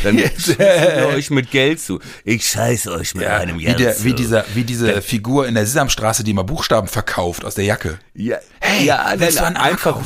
[0.04, 2.00] dann scheißt ihr euch mit Geld zu.
[2.24, 4.04] Ich scheiß euch mit ja, einem Geld wie der, zu.
[4.06, 7.66] Wie, dieser, wie diese der, Figur in der Sesamstraße, die mal Buchstaben verkauft aus der
[7.66, 8.00] Jacke.
[8.14, 10.00] Ja, hey, ja willst du einen einfach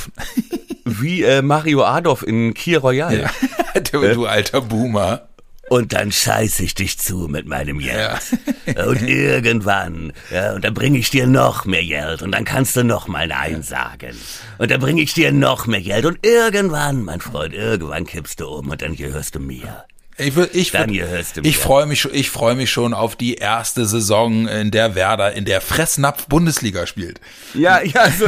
[0.85, 3.19] wie äh, Mario Adolf in Kier Royal.
[3.19, 3.81] Ja.
[3.91, 5.27] du, du alter Boomer
[5.69, 8.21] und dann scheiß ich dich zu mit meinem Geld.
[8.65, 8.83] Ja.
[8.85, 12.83] und irgendwann, ja, und dann bringe ich dir noch mehr Geld und dann kannst du
[12.83, 14.15] noch mal Nein sagen.
[14.57, 18.47] Und dann bringe ich dir noch mehr Geld und irgendwann, mein Freund, irgendwann kippst du
[18.47, 19.85] um und dann gehörst du mir.
[20.17, 24.47] Ich, will, ich, will, ich freue mich, ich freue mich schon auf die erste Saison,
[24.47, 27.19] in der Werder in der Fressnapf Bundesliga spielt.
[27.53, 28.25] Ja, ja, so.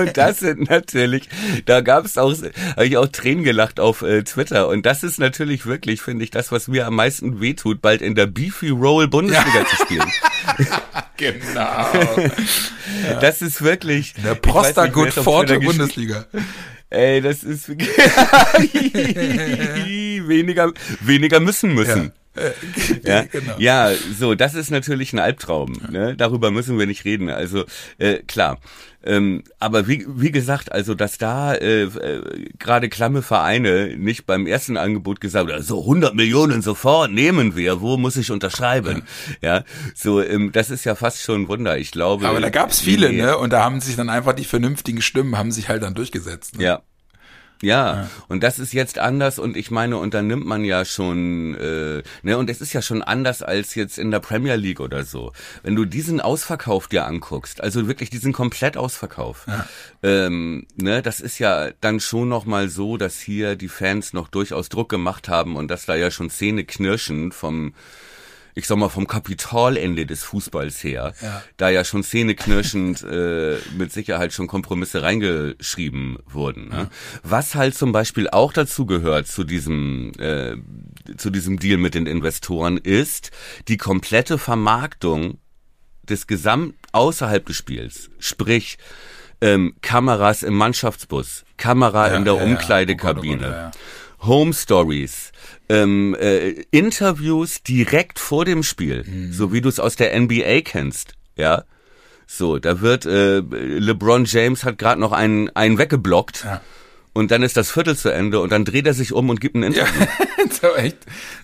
[0.00, 1.28] Und das sind natürlich,
[1.64, 2.34] da gab es auch,
[2.74, 4.66] habe ich auch Tränen gelacht auf äh, Twitter.
[4.66, 8.16] Und das ist natürlich wirklich, finde ich, das, was mir am meisten wehtut, bald in
[8.16, 9.66] der Beefy Roll Bundesliga ja.
[9.66, 10.12] zu spielen.
[11.16, 11.86] genau.
[13.20, 14.14] Das ist wirklich.
[14.24, 16.26] Der Prosta Good Forte Bundesliga.
[16.92, 17.68] Ey, das ist
[20.28, 20.70] weniger,
[21.00, 22.12] weniger müssen müssen.
[22.36, 22.42] Ja.
[23.04, 23.54] ja, genau.
[23.58, 25.72] ja, so, das ist natürlich ein Albtraum.
[25.90, 26.14] Ne?
[26.16, 27.30] Darüber müssen wir nicht reden.
[27.30, 27.64] Also
[27.96, 28.58] äh, klar.
[29.04, 34.46] Ähm, aber wie, wie gesagt, also dass da äh, äh, gerade klamme Vereine nicht beim
[34.46, 39.02] ersten Angebot gesagt haben, so 100 Millionen sofort nehmen wir, wo muss ich unterschreiben?
[39.40, 41.78] Ja, ja so ähm, das ist ja fast schon ein Wunder.
[41.78, 42.28] Ich glaube.
[42.28, 43.36] Aber da gab es viele, ne?
[43.36, 46.58] Und da haben sich dann einfach die vernünftigen Stimmen haben sich halt dann durchgesetzt.
[46.58, 46.64] Ne?
[46.64, 46.82] Ja,
[47.62, 50.84] Ja, ja, und das ist jetzt anders und ich meine, und dann nimmt man ja
[50.84, 54.80] schon, äh, ne, und es ist ja schon anders als jetzt in der Premier League
[54.80, 55.32] oder so.
[55.62, 59.66] Wenn du diesen Ausverkauf dir anguckst, also wirklich diesen Komplettausverkauf, ja.
[60.02, 64.68] ähm, ne, das ist ja dann schon nochmal so, dass hier die Fans noch durchaus
[64.68, 67.74] Druck gemacht haben und dass da ja schon Zähne knirschen vom
[68.54, 71.42] ich sag mal, vom Kapitalende des Fußballs her, ja.
[71.56, 76.68] da ja schon zähneknirschend äh, mit Sicherheit schon Kompromisse reingeschrieben wurden.
[76.68, 76.76] Ne?
[76.76, 76.90] Ja.
[77.22, 80.56] Was halt zum Beispiel auch dazu gehört zu diesem, äh,
[81.16, 83.30] zu diesem Deal mit den Investoren, ist
[83.68, 85.38] die komplette Vermarktung
[86.02, 88.10] des Gesamt außerhalb des Spiels.
[88.18, 88.76] Sprich,
[89.40, 93.46] ähm, Kameras im Mannschaftsbus, Kamera ja, in der Umkleidekabine.
[93.46, 93.76] Oh Gott, oh Gott,
[94.22, 95.32] Home Stories,
[95.68, 99.32] ähm, äh, Interviews direkt vor dem Spiel, mhm.
[99.32, 101.64] so wie du es aus der NBA kennst, ja.
[102.26, 106.44] So, da wird äh, LeBron James hat gerade noch einen einen weggeblockt.
[106.44, 106.62] Ja
[107.14, 109.54] und dann ist das Viertel zu Ende und dann dreht er sich um und gibt
[109.54, 110.00] ein Interview.
[110.00, 110.98] Ja, so echt.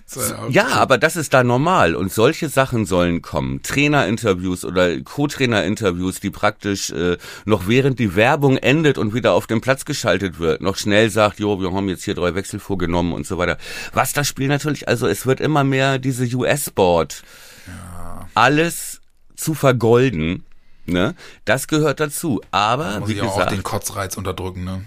[0.05, 3.61] So, ja, aber das ist da normal und solche Sachen sollen kommen.
[3.61, 9.61] Trainerinterviews oder Co-Trainer-Interviews, die praktisch äh, noch während die Werbung endet und wieder auf den
[9.61, 13.27] Platz geschaltet wird, noch schnell sagt, jo, wir haben jetzt hier drei Wechsel vorgenommen und
[13.27, 13.57] so weiter.
[13.93, 17.21] Was das Spiel natürlich, also es wird immer mehr diese US-Board,
[17.67, 18.27] ja.
[18.33, 19.01] alles
[19.35, 20.45] zu vergolden.
[20.87, 21.13] Ne?
[21.45, 22.41] Das gehört dazu.
[22.49, 24.63] Aber wie gesagt, auch den Kotzreiz unterdrücken.
[24.63, 24.85] Ne?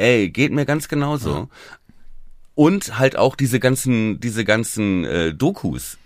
[0.00, 1.30] Ey, geht mir ganz genauso.
[1.30, 1.48] Ja.
[2.54, 5.98] Und halt auch diese ganzen, diese ganzen äh, Dokus.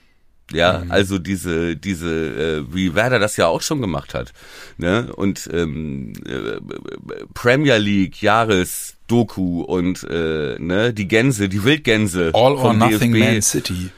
[0.52, 0.90] Ja, mhm.
[0.90, 2.10] also diese, diese,
[2.66, 4.32] äh, wie Werder das ja auch schon gemacht hat.
[4.78, 5.12] Ne?
[5.14, 6.60] Und ähm, äh,
[7.34, 12.32] Premier League, Jahresdoku und äh, ne, die Gänse, die Wildgänse.
[12.34, 13.32] All or Nothing DFB.
[13.32, 13.90] Man City.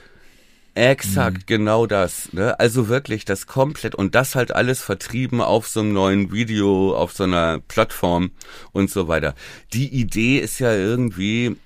[0.76, 1.46] Exakt, mhm.
[1.46, 2.32] genau das.
[2.34, 2.60] Ne?
[2.60, 7.12] Also wirklich das komplett und das halt alles vertrieben auf so einem neuen Video, auf
[7.12, 8.30] so einer Plattform
[8.72, 9.34] und so weiter.
[9.72, 11.56] Die Idee ist ja irgendwie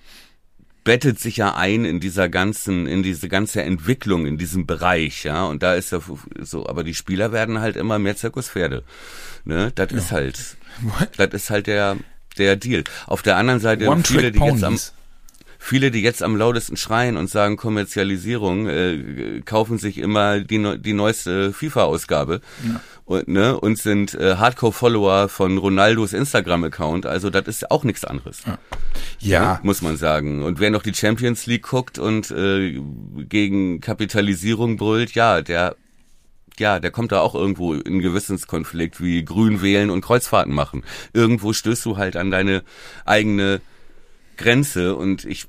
[0.84, 5.44] bettet sich ja ein in dieser ganzen, in diese ganze Entwicklung in diesem Bereich, ja.
[5.44, 6.00] Und da ist ja
[6.38, 8.84] so, aber die Spieler werden halt immer mehr Zirkuspferde.
[9.44, 9.72] Ne?
[9.74, 9.98] Das ja.
[9.98, 10.56] ist halt,
[11.16, 11.96] das ist halt der,
[12.38, 12.84] der Deal.
[13.06, 14.78] Auf der anderen Seite One viele, die jetzt am
[15.62, 20.94] viele, die jetzt am lautesten schreien und sagen Kommerzialisierung, äh, kaufen sich immer die, die
[20.94, 22.80] neueste FIFA-Ausgabe ja.
[23.04, 27.04] und, ne, und sind äh, Hardcore-Follower von Ronaldos Instagram-Account.
[27.04, 28.42] Also das ist auch nichts anderes.
[28.46, 28.58] Ja.
[29.20, 29.52] ja.
[29.52, 30.42] Ne, muss man sagen.
[30.42, 32.80] Und wer noch die Champions League guckt und äh,
[33.28, 35.76] gegen Kapitalisierung brüllt, ja, der
[36.58, 40.84] ja, der kommt da auch irgendwo in Gewissenskonflikt wie Grün wählen und Kreuzfahrten machen.
[41.14, 42.62] Irgendwo stößt du halt an deine
[43.06, 43.62] eigene
[44.40, 45.46] Grenze und ich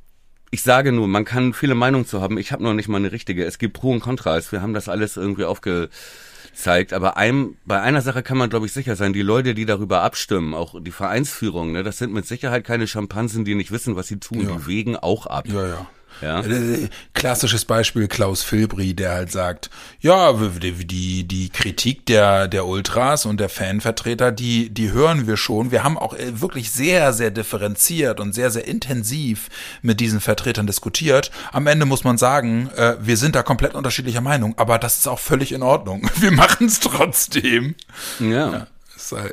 [0.51, 2.37] ich sage nur, man kann viele Meinungen zu haben.
[2.37, 3.45] Ich habe noch nicht mal eine richtige.
[3.45, 4.51] Es gibt Pro und Kontras.
[4.51, 6.91] Wir haben das alles irgendwie aufgezeigt.
[6.91, 9.13] Aber einem, bei einer Sache kann man, glaube ich, sicher sein.
[9.13, 13.45] Die Leute, die darüber abstimmen, auch die Vereinsführung, ne, das sind mit Sicherheit keine Schimpansen,
[13.45, 14.41] die nicht wissen, was sie tun.
[14.41, 14.57] Ja.
[14.57, 15.47] Die wägen auch ab.
[15.47, 15.87] Ja, ja.
[16.21, 16.41] Ja.
[16.41, 19.69] Äh, klassisches Beispiel Klaus Filbri, der halt sagt,
[19.99, 25.71] ja, die, die Kritik der, der Ultras und der Fanvertreter, die, die hören wir schon.
[25.71, 29.49] Wir haben auch äh, wirklich sehr, sehr differenziert und sehr, sehr intensiv
[29.81, 31.31] mit diesen Vertretern diskutiert.
[31.51, 35.07] Am Ende muss man sagen, äh, wir sind da komplett unterschiedlicher Meinung, aber das ist
[35.07, 36.09] auch völlig in Ordnung.
[36.19, 37.75] Wir machen es trotzdem.
[38.19, 38.51] Ja.
[38.51, 38.67] ja.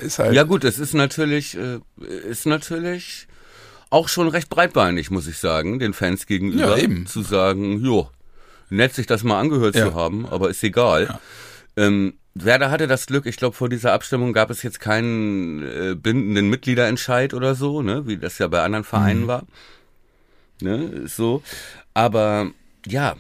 [0.01, 1.57] Ist halt ja gut, es ist natürlich,
[1.97, 3.28] ist natürlich
[3.91, 6.77] auch schon recht breitbeinig, muss ich sagen, den Fans gegenüber.
[6.77, 7.07] Ja, eben.
[7.07, 8.11] Zu sagen, jo,
[8.71, 9.87] nett sich das mal angehört ja.
[9.87, 11.05] zu haben, aber ist egal.
[11.05, 11.21] Ja.
[11.85, 15.95] Ähm, Werder hatte das Glück, ich glaube, vor dieser Abstimmung gab es jetzt keinen äh,
[15.95, 19.27] bindenden Mitgliederentscheid oder so, ne, wie das ja bei anderen Vereinen mhm.
[19.27, 19.47] war.
[20.61, 21.43] Ne, so.
[21.95, 22.51] Aber
[22.87, 23.17] ja,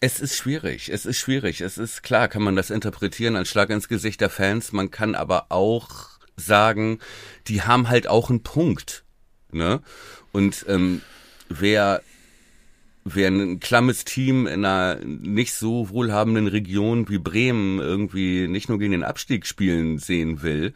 [0.00, 0.90] es ist schwierig.
[0.90, 1.60] Es ist schwierig.
[1.60, 4.72] Es ist klar, kann man das interpretieren als Schlag ins Gesicht der Fans.
[4.72, 6.98] Man kann aber auch sagen,
[7.48, 9.04] die haben halt auch einen Punkt.
[9.52, 9.80] Ne?
[10.32, 11.02] Und ähm,
[11.48, 12.02] wer
[13.14, 18.78] wer ein klammes Team in einer nicht so wohlhabenden Region wie Bremen irgendwie nicht nur
[18.78, 20.74] gegen den Abstieg spielen sehen will,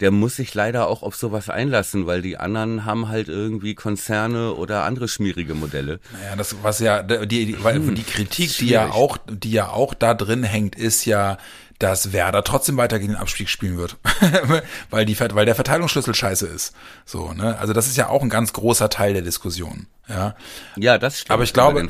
[0.00, 4.52] der muss sich leider auch auf sowas einlassen, weil die anderen haben halt irgendwie Konzerne
[4.52, 6.00] oder andere schmierige Modelle.
[6.12, 9.70] Naja, das was ja die, die, weil hm, die Kritik, die ja auch die ja
[9.70, 11.38] auch da drin hängt, ist ja
[11.78, 13.96] dass Werder trotzdem weiter gegen den Abstieg spielen wird,
[14.90, 16.74] weil die weil der Verteilungsschlüssel scheiße ist.
[17.04, 17.58] So, ne?
[17.58, 20.34] Also das ist ja auch ein ganz großer Teil der Diskussion, ja.
[20.76, 21.32] Ja, das stimmt.
[21.32, 21.86] Aber ich glaube,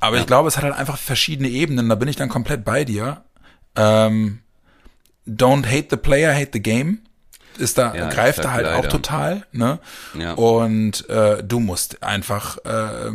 [0.00, 0.20] aber ja.
[0.20, 3.24] ich glaube, es hat halt einfach verschiedene Ebenen, da bin ich dann komplett bei dir.
[3.76, 4.40] Ähm,
[5.26, 7.00] don't hate the player, hate the game
[7.58, 8.78] ist da ja, greift da halt leider.
[8.78, 9.78] auch total, ne?
[10.18, 10.32] Ja.
[10.34, 13.10] Und äh, du musst einfach äh,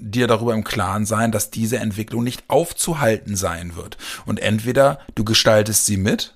[0.00, 3.96] dir darüber im Klaren sein, dass diese Entwicklung nicht aufzuhalten sein wird.
[4.26, 6.34] Und entweder du gestaltest sie mit,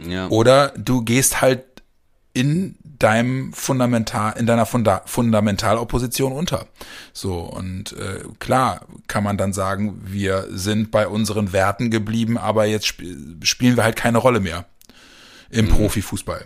[0.00, 0.28] ja.
[0.28, 1.64] oder du gehst halt
[2.32, 6.66] in deinem Fundamental, in deiner Funda Fundamentalopposition unter.
[7.12, 12.66] So, und äh, klar kann man dann sagen, wir sind bei unseren Werten geblieben, aber
[12.66, 13.02] jetzt sp
[13.42, 14.66] spielen wir halt keine Rolle mehr
[15.50, 15.70] im mhm.
[15.70, 16.44] Profifußball.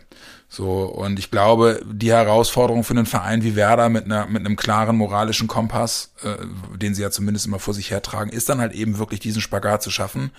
[0.54, 4.56] So, und ich glaube, die Herausforderung für einen Verein wie Werder mit einer, mit einem
[4.56, 8.74] klaren moralischen Kompass, äh, den sie ja zumindest immer vor sich hertragen, ist dann halt
[8.74, 10.30] eben wirklich diesen Spagat zu schaffen.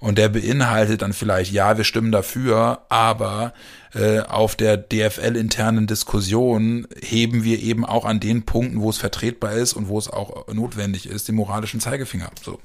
[0.00, 3.54] Und der beinhaltet dann vielleicht, ja, wir stimmen dafür, aber
[3.94, 9.52] äh, auf der DFL-internen Diskussion heben wir eben auch an den Punkten, wo es vertretbar
[9.52, 12.32] ist und wo es auch notwendig ist, den moralischen Zeigefinger.
[12.42, 12.58] So.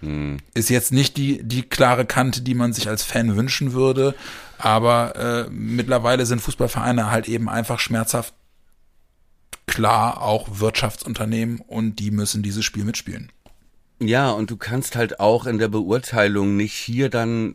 [0.00, 0.38] Hm.
[0.54, 4.14] Ist jetzt nicht die, die klare Kante, die man sich als Fan wünschen würde,
[4.58, 8.34] aber äh, mittlerweile sind Fußballvereine halt eben einfach schmerzhaft
[9.66, 13.30] klar auch Wirtschaftsunternehmen und die müssen dieses Spiel mitspielen.
[14.00, 17.54] Ja, und du kannst halt auch in der Beurteilung nicht hier dann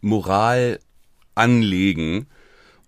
[0.00, 0.80] Moral
[1.34, 2.26] anlegen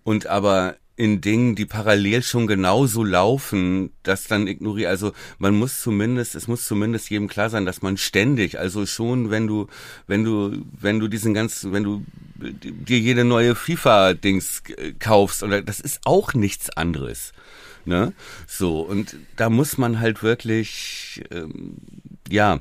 [0.03, 4.89] und aber in Dingen, die parallel schon genauso laufen, das dann ignoriere.
[4.89, 9.29] Also man muss zumindest, es muss zumindest jedem klar sein, dass man ständig, also schon,
[9.29, 9.67] wenn du,
[10.07, 12.05] wenn du, wenn du diesen ganzen, wenn du
[12.35, 14.63] dir jede neue FIFA-Dings
[14.99, 17.33] kaufst, oder das ist auch nichts anderes.
[17.85, 18.13] Ne?
[18.47, 21.75] So, und da muss man halt wirklich, ähm,
[22.29, 22.59] ja,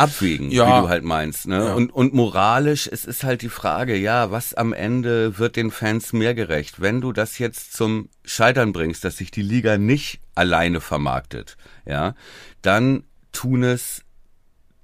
[0.00, 0.66] abwägen, ja.
[0.66, 1.46] wie du halt meinst.
[1.46, 1.56] Ne?
[1.56, 1.74] Ja.
[1.74, 6.12] Und, und moralisch, es ist halt die Frage, ja, was am Ende wird den Fans
[6.12, 6.80] mehr gerecht?
[6.80, 12.14] Wenn du das jetzt zum Scheitern bringst, dass sich die Liga nicht alleine vermarktet, ja,
[12.62, 14.02] dann tun es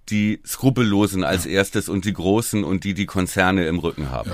[0.09, 1.53] die Skrupellosen als ja.
[1.53, 4.31] erstes und die Großen und die die Konzerne im Rücken haben.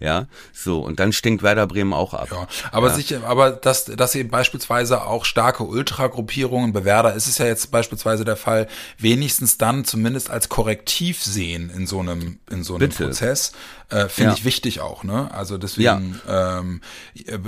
[0.00, 0.26] Ja.
[0.52, 2.28] So und dann stinkt Werder Bremen auch ab.
[2.30, 2.94] Ja, aber ja.
[2.94, 7.70] sicher, aber dass dass eben beispielsweise auch starke Ultragruppierungen bei Werder ist es ja jetzt
[7.70, 8.66] beispielsweise der Fall,
[8.98, 13.04] wenigstens dann zumindest als Korrektiv sehen in so einem in so einem Bitte.
[13.04, 13.52] Prozess,
[13.90, 14.36] äh, finde ja.
[14.36, 15.30] ich wichtig auch, ne?
[15.32, 16.58] Also deswegen ja.
[16.58, 16.80] ähm,
[17.14, 17.38] äh,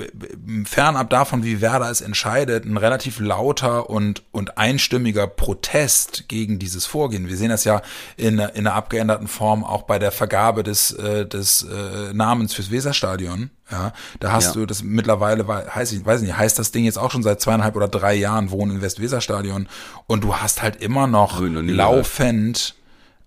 [0.64, 6.86] fernab davon, wie Werder es entscheidet, ein relativ lauter und und einstimmiger Protest gegen dieses
[6.86, 7.28] Vorgehen.
[7.28, 7.82] Wir sehen das ja
[8.16, 12.54] in in einer abgeänderten Form auch bei der Vergabe des äh, des äh, Namens Namens
[12.54, 13.50] fürs Weserstadion.
[13.70, 14.52] Ja, da hast ja.
[14.52, 17.74] du das mittlerweile, heißt ich weiß nicht, heißt das Ding jetzt auch schon seit zweieinhalb
[17.74, 19.68] oder drei Jahren Wohnen im Westweserstadion
[20.06, 22.74] und du hast halt immer noch laufend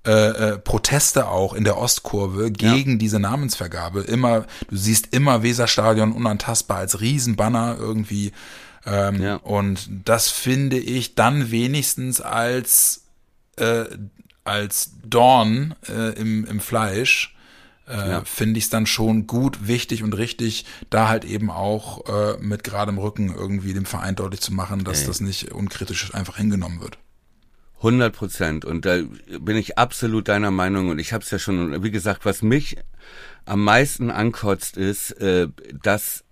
[0.06, 2.98] äh, äh, Proteste auch in der Ostkurve gegen ja.
[2.98, 4.02] diese Namensvergabe.
[4.02, 8.32] Immer, du siehst immer Weserstadion unantastbar als Riesenbanner irgendwie.
[8.86, 9.36] Ähm, ja.
[9.38, 13.06] Und das finde ich dann wenigstens als
[13.58, 13.86] äh,
[14.44, 17.36] als Dorn äh, im, im Fleisch
[17.88, 18.22] äh, ja.
[18.26, 22.64] finde ich es dann schon gut, wichtig und richtig, da halt eben auch äh, mit
[22.64, 25.08] geradem Rücken irgendwie dem Verein deutlich zu machen, dass Ey.
[25.08, 26.98] das nicht unkritisch einfach hingenommen wird.
[27.78, 28.66] 100 Prozent.
[28.66, 29.02] Und da
[29.40, 30.90] bin ich absolut deiner Meinung.
[30.90, 32.78] Und ich habe es ja schon, wie gesagt, was mich
[33.46, 35.48] am meisten ankotzt, ist, äh,
[35.84, 36.24] dass,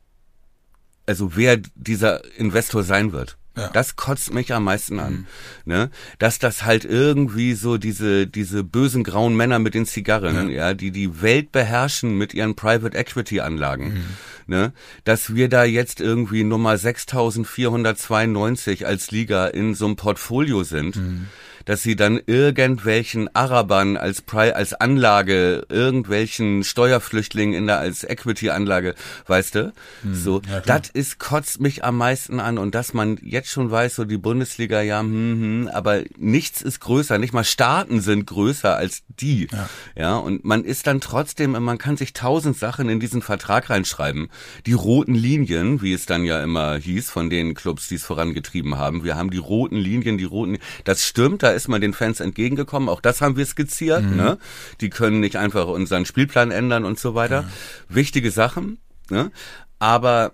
[1.05, 3.37] also wer dieser Investor sein wird.
[3.55, 3.69] Ja.
[3.69, 5.25] Das kotzt mich am meisten an, mhm.
[5.65, 5.91] ne?
[6.17, 10.73] Dass das halt irgendwie so diese diese bösen grauen Männer mit den Zigarren, ja, ja
[10.73, 14.05] die die Welt beherrschen mit ihren Private Equity Anlagen, mhm.
[14.47, 14.73] ne?
[15.03, 20.95] Dass wir da jetzt irgendwie Nummer 6492 als Liga in so einem Portfolio sind.
[20.95, 21.27] Mhm
[21.65, 28.95] dass sie dann irgendwelchen Arabern als Pri als Anlage, irgendwelchen Steuerflüchtlingen in der als Equity-Anlage,
[29.27, 29.73] weißt du?
[30.02, 33.72] Hm, so, ja, das ist kotzt mich am meisten an und dass man jetzt schon
[33.72, 38.27] weiß, so die Bundesliga, ja, hm, hm, aber nichts ist größer, nicht mal Staaten sind
[38.27, 39.48] größer als die.
[39.52, 39.69] Ja.
[39.95, 44.30] ja, und man ist dann trotzdem, man kann sich tausend Sachen in diesen Vertrag reinschreiben.
[44.65, 48.77] Die roten Linien, wie es dann ja immer hieß von den Clubs, die es vorangetrieben
[48.77, 49.03] haben.
[49.03, 52.89] Wir haben die roten Linien, die roten, das stimmt, da ist man den Fans entgegengekommen.
[52.89, 54.03] Auch das haben wir skizziert.
[54.03, 54.15] Mhm.
[54.15, 54.38] Ne?
[54.81, 57.41] Die können nicht einfach unseren Spielplan ändern und so weiter.
[57.41, 57.49] Ja.
[57.89, 58.80] Wichtige Sachen.
[59.09, 59.31] Ne?
[59.80, 60.34] Aber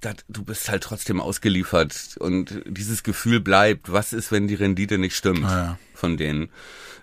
[0.00, 4.98] das, du bist halt trotzdem ausgeliefert und dieses Gefühl bleibt, was ist, wenn die Rendite
[4.98, 5.78] nicht stimmt ah, ja.
[5.94, 6.50] von denen?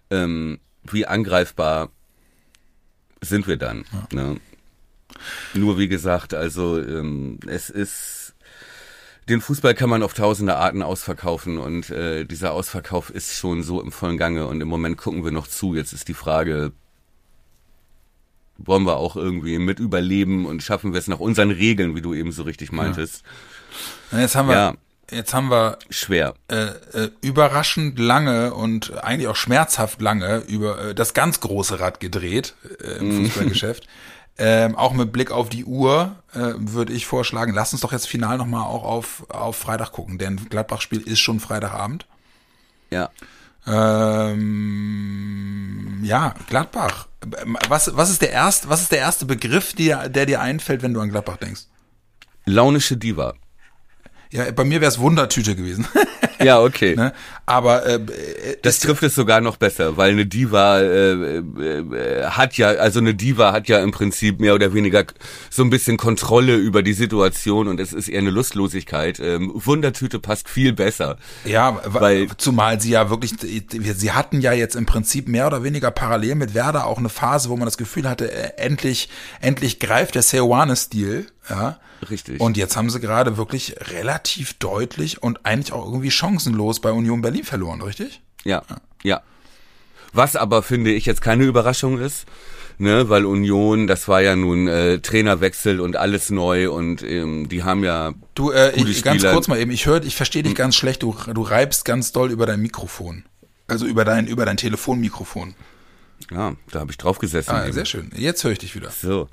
[0.09, 1.89] Ähm, wie angreifbar
[3.21, 3.85] sind wir dann?
[3.91, 4.07] Ja.
[4.11, 4.39] Ne?
[5.53, 8.18] Nur wie gesagt, also ähm, es ist
[9.29, 13.81] den Fußball kann man auf tausende Arten ausverkaufen und äh, dieser Ausverkauf ist schon so
[13.81, 15.75] im vollen Gange und im Moment gucken wir noch zu.
[15.75, 16.71] Jetzt ist die Frage,
[18.57, 22.13] wollen wir auch irgendwie mit überleben und schaffen wir es nach unseren Regeln, wie du
[22.13, 23.23] eben so richtig meintest.
[24.11, 24.19] Ja.
[24.19, 24.73] Jetzt haben wir, ja.
[25.11, 30.95] jetzt haben wir schwer, äh, äh, überraschend lange und eigentlich auch schmerzhaft lange über äh,
[30.95, 33.25] das ganz große Rad gedreht äh, im mhm.
[33.25, 33.87] Fußballgeschäft.
[34.41, 38.07] Ähm, auch mit Blick auf die Uhr äh, würde ich vorschlagen, lass uns doch jetzt
[38.07, 42.07] final nochmal auch auf, auf Freitag gucken, denn Gladbach-Spiel ist schon Freitagabend.
[42.89, 43.09] Ja.
[43.67, 44.39] Ähm,
[46.03, 47.09] ja, Gladbach.
[47.67, 50.93] Was, was, ist der erste, was ist der erste Begriff, der, der dir einfällt, wenn
[50.93, 51.63] du an Gladbach denkst?
[52.45, 53.33] Launische Diva.
[54.31, 55.85] Ja, bei mir wäre es Wundertüte gewesen.
[56.41, 56.95] Ja, okay.
[56.97, 57.13] ne?
[57.49, 57.99] Aber äh,
[58.61, 63.15] das trifft es sogar noch besser, weil eine Diva äh, äh, hat ja, also eine
[63.15, 65.03] Diva hat ja im Prinzip mehr oder weniger
[65.49, 69.19] so ein bisschen Kontrolle über die Situation und es ist eher eine Lustlosigkeit.
[69.19, 71.17] Ähm, Wundertüte passt viel besser.
[71.43, 75.89] Ja, weil zumal sie ja wirklich, sie hatten ja jetzt im Prinzip mehr oder weniger
[75.89, 79.09] parallel mit Werder auch eine Phase, wo man das Gefühl hatte, äh, endlich,
[79.41, 82.39] endlich greift der Seoane-Stil, ja Richtig.
[82.39, 87.21] Und jetzt haben sie gerade wirklich relativ deutlich und eigentlich auch irgendwie chancenlos bei Union
[87.21, 88.21] Berlin verloren, richtig?
[88.43, 88.63] Ja,
[89.03, 89.21] ja.
[90.13, 92.25] Was aber, finde ich, jetzt keine Überraschung ist,
[92.79, 97.63] ne, weil Union, das war ja nun äh, Trainerwechsel und alles neu und ähm, die
[97.63, 98.13] haben ja.
[98.33, 100.57] Du, äh, ich, ganz kurz mal eben, ich höre, ich verstehe dich hm.
[100.57, 103.23] ganz schlecht, du, du reibst ganz doll über dein Mikrofon.
[103.67, 105.53] Also über dein, über dein Telefonmikrofon.
[106.31, 107.51] Ja, da habe ich drauf gesessen.
[107.51, 107.73] Ah, eben.
[107.73, 108.11] sehr schön.
[108.15, 108.89] Jetzt höre ich dich wieder.
[108.89, 109.27] So.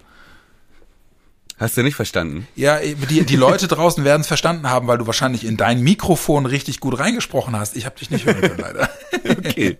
[1.58, 2.46] Hast du nicht verstanden?
[2.54, 6.44] Ja, die, die Leute draußen werden es verstanden haben, weil du wahrscheinlich in dein Mikrofon
[6.44, 7.76] richtig gut reingesprochen hast.
[7.76, 8.90] Ich habe dich nicht hören können, leider.
[9.38, 9.78] okay.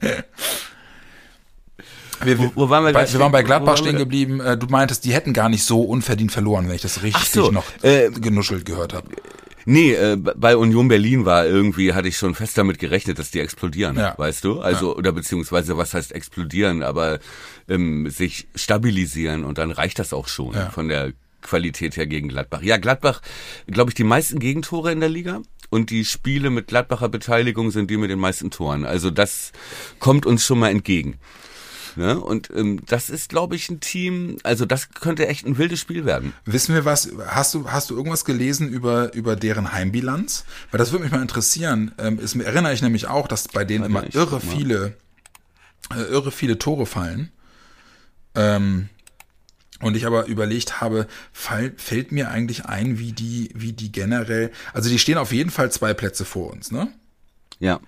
[2.25, 4.41] Wir, wo, wo waren wir, bei, wir waren bei Gladbach stehen geblieben.
[4.41, 7.51] Äh, du meintest, die hätten gar nicht so unverdient verloren, wenn ich das richtig so,
[7.51, 9.09] noch äh, genuschelt gehört habe.
[9.67, 13.41] Nee, äh, bei Union Berlin war irgendwie, hatte ich schon fest damit gerechnet, dass die
[13.41, 14.15] explodieren, ja.
[14.17, 14.61] weißt du?
[14.61, 14.97] Also, ja.
[14.97, 17.19] oder beziehungsweise, was heißt explodieren, aber
[17.69, 20.71] ähm, sich stabilisieren und dann reicht das auch schon ja.
[20.71, 21.13] von der
[21.47, 22.63] Qualität her gegen Gladbach.
[22.63, 23.23] Ja, Gladbach,
[23.67, 25.43] glaube ich, die meisten Gegentore in der Liga.
[25.69, 28.85] Und die Spiele mit Gladbacher Beteiligung sind die mit den meisten Toren.
[28.85, 29.53] Also das
[29.99, 31.19] kommt uns schon mal entgegen.
[31.97, 32.21] Ne?
[32.21, 36.05] Und ähm, das ist, glaube ich, ein Team, also das könnte echt ein wildes Spiel
[36.05, 36.35] werden.
[36.45, 40.45] Wissen wir was, hast du, hast du irgendwas gelesen über, über deren Heimbilanz?
[40.71, 41.93] Weil das würde mich mal interessieren.
[41.99, 44.97] Ähm, es erinnere ich nämlich auch, dass bei denen immer irre viele,
[45.95, 47.33] äh, irre viele Tore fallen.
[48.35, 48.91] Ähm,
[49.81, 54.51] und ich aber überlegt habe, fall, fällt mir eigentlich ein, wie die, wie die generell,
[54.73, 56.89] also die stehen auf jeden Fall zwei Plätze vor uns, ne?
[57.59, 57.81] Ja.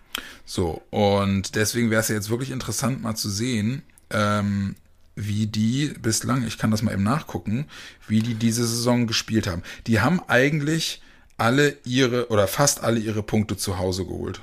[0.44, 4.77] So, und deswegen wäre es ja jetzt wirklich interessant mal zu sehen, ähm,
[5.15, 7.66] wie die bislang, ich kann das mal eben nachgucken,
[8.06, 9.62] wie die diese Saison gespielt haben.
[9.86, 11.02] Die haben eigentlich
[11.36, 14.40] alle ihre oder fast alle ihre Punkte zu Hause geholt.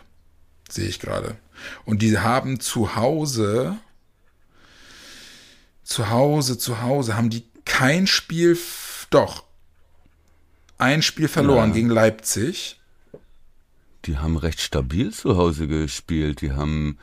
[0.69, 1.35] Sehe ich gerade.
[1.85, 3.77] Und die haben zu Hause
[5.85, 8.57] zu Hause, zu Hause haben die kein Spiel,
[9.09, 9.45] doch,
[10.77, 11.75] ein Spiel verloren ja.
[11.75, 12.81] gegen Leipzig.
[14.03, 16.41] Die haben recht stabil zu Hause gespielt.
[16.41, 16.97] Die haben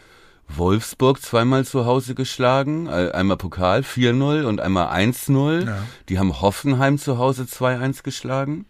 [0.47, 5.67] Wolfsburg zweimal zu Hause geschlagen, einmal Pokal 4-0 und einmal 1-0.
[5.67, 5.83] Ja.
[6.09, 8.67] Die haben Hoffenheim zu Hause 2-1 geschlagen.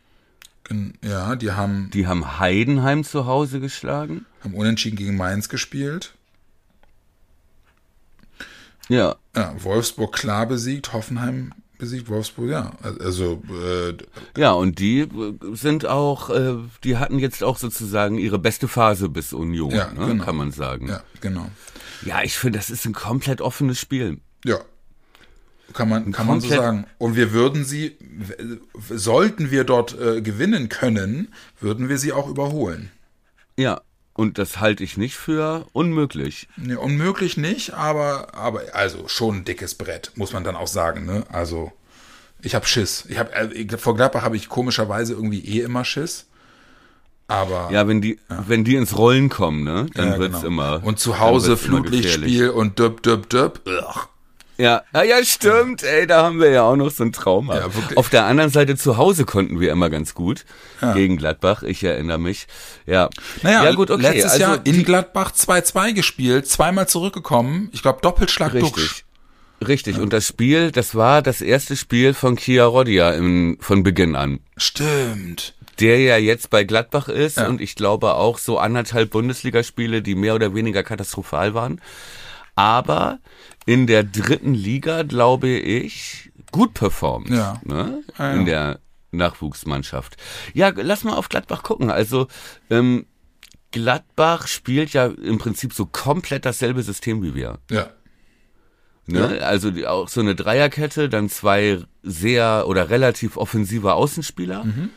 [1.02, 1.90] Ja, die haben.
[1.92, 4.24] Die haben Heidenheim zu Hause geschlagen.
[4.44, 6.14] Haben unentschieden gegen Mainz gespielt.
[8.88, 9.16] Ja.
[9.34, 11.52] Ja, Wolfsburg klar besiegt, Hoffenheim
[11.82, 12.70] besiegt, Wolfsburg, ja.
[13.00, 13.96] Also äh,
[14.36, 15.08] Ja, und die äh,
[15.52, 16.54] sind auch, äh,
[16.84, 20.24] die hatten jetzt auch sozusagen ihre beste Phase bis Union, ja, ne, genau.
[20.24, 20.88] kann man sagen.
[20.88, 21.50] Ja, genau.
[22.04, 24.20] Ja, ich finde, das ist ein komplett offenes Spiel.
[24.44, 24.58] Ja.
[25.72, 26.86] Kann man, kann man so sagen.
[26.98, 27.96] Und wir würden sie,
[28.88, 32.92] sollten wir dort äh, gewinnen können, würden wir sie auch überholen.
[33.58, 33.80] Ja,
[34.14, 36.48] und das halte ich nicht für unmöglich.
[36.56, 41.06] Nee, unmöglich nicht, aber, aber also schon ein dickes Brett, muss man dann auch sagen.
[41.06, 41.24] Ne?
[41.30, 41.72] Also
[42.42, 43.04] ich habe Schiss.
[43.08, 46.26] Ich hab, äh, vor Gladbach habe ich komischerweise irgendwie eh immer Schiss.
[47.28, 48.44] Aber ja, wenn die ja.
[48.46, 50.46] wenn die ins Rollen kommen, ne, dann ja, wird's genau.
[50.48, 53.60] immer und zu Hause Flutlichtspiel und düpp düpp düpp.
[53.66, 54.08] Ugh.
[54.62, 55.82] Ja, ja, ja, stimmt.
[55.82, 57.56] Ey, da haben wir ja auch noch so ein Trauma.
[57.56, 60.44] Ja, Auf der anderen Seite zu Hause konnten wir immer ganz gut
[60.80, 60.92] ja.
[60.92, 61.64] gegen Gladbach.
[61.64, 62.46] Ich erinnere mich.
[62.86, 63.10] Ja.
[63.42, 64.02] Naja, ja, gut, okay.
[64.02, 67.70] letztes also, Jahr in Gladbach 2-2 gespielt, zweimal zurückgekommen.
[67.72, 68.72] Ich glaube Doppelschlag Richtig.
[68.72, 69.04] Duxch.
[69.66, 69.98] Richtig.
[69.98, 74.40] Und das Spiel, das war das erste Spiel von Kia Rodia im, von Beginn an.
[74.56, 75.54] Stimmt.
[75.80, 77.48] Der ja jetzt bei Gladbach ist ja.
[77.48, 81.80] und ich glaube auch so anderthalb Bundesligaspiele, die mehr oder weniger katastrophal waren.
[82.54, 83.18] Aber
[83.66, 87.30] in der dritten Liga, glaube ich, gut performt.
[87.30, 87.60] Ja.
[87.64, 88.02] Ne?
[88.16, 88.32] Ah, ja.
[88.34, 88.80] In der
[89.10, 90.16] Nachwuchsmannschaft.
[90.54, 91.90] Ja, lass mal auf Gladbach gucken.
[91.90, 92.28] Also,
[92.70, 93.06] ähm,
[93.70, 97.58] Gladbach spielt ja im Prinzip so komplett dasselbe System wie wir.
[97.70, 97.90] Ja.
[99.06, 99.38] Ne?
[99.38, 99.46] Ja.
[99.46, 104.64] Also die, auch so eine Dreierkette, dann zwei sehr oder relativ offensive Außenspieler.
[104.64, 104.90] Mhm.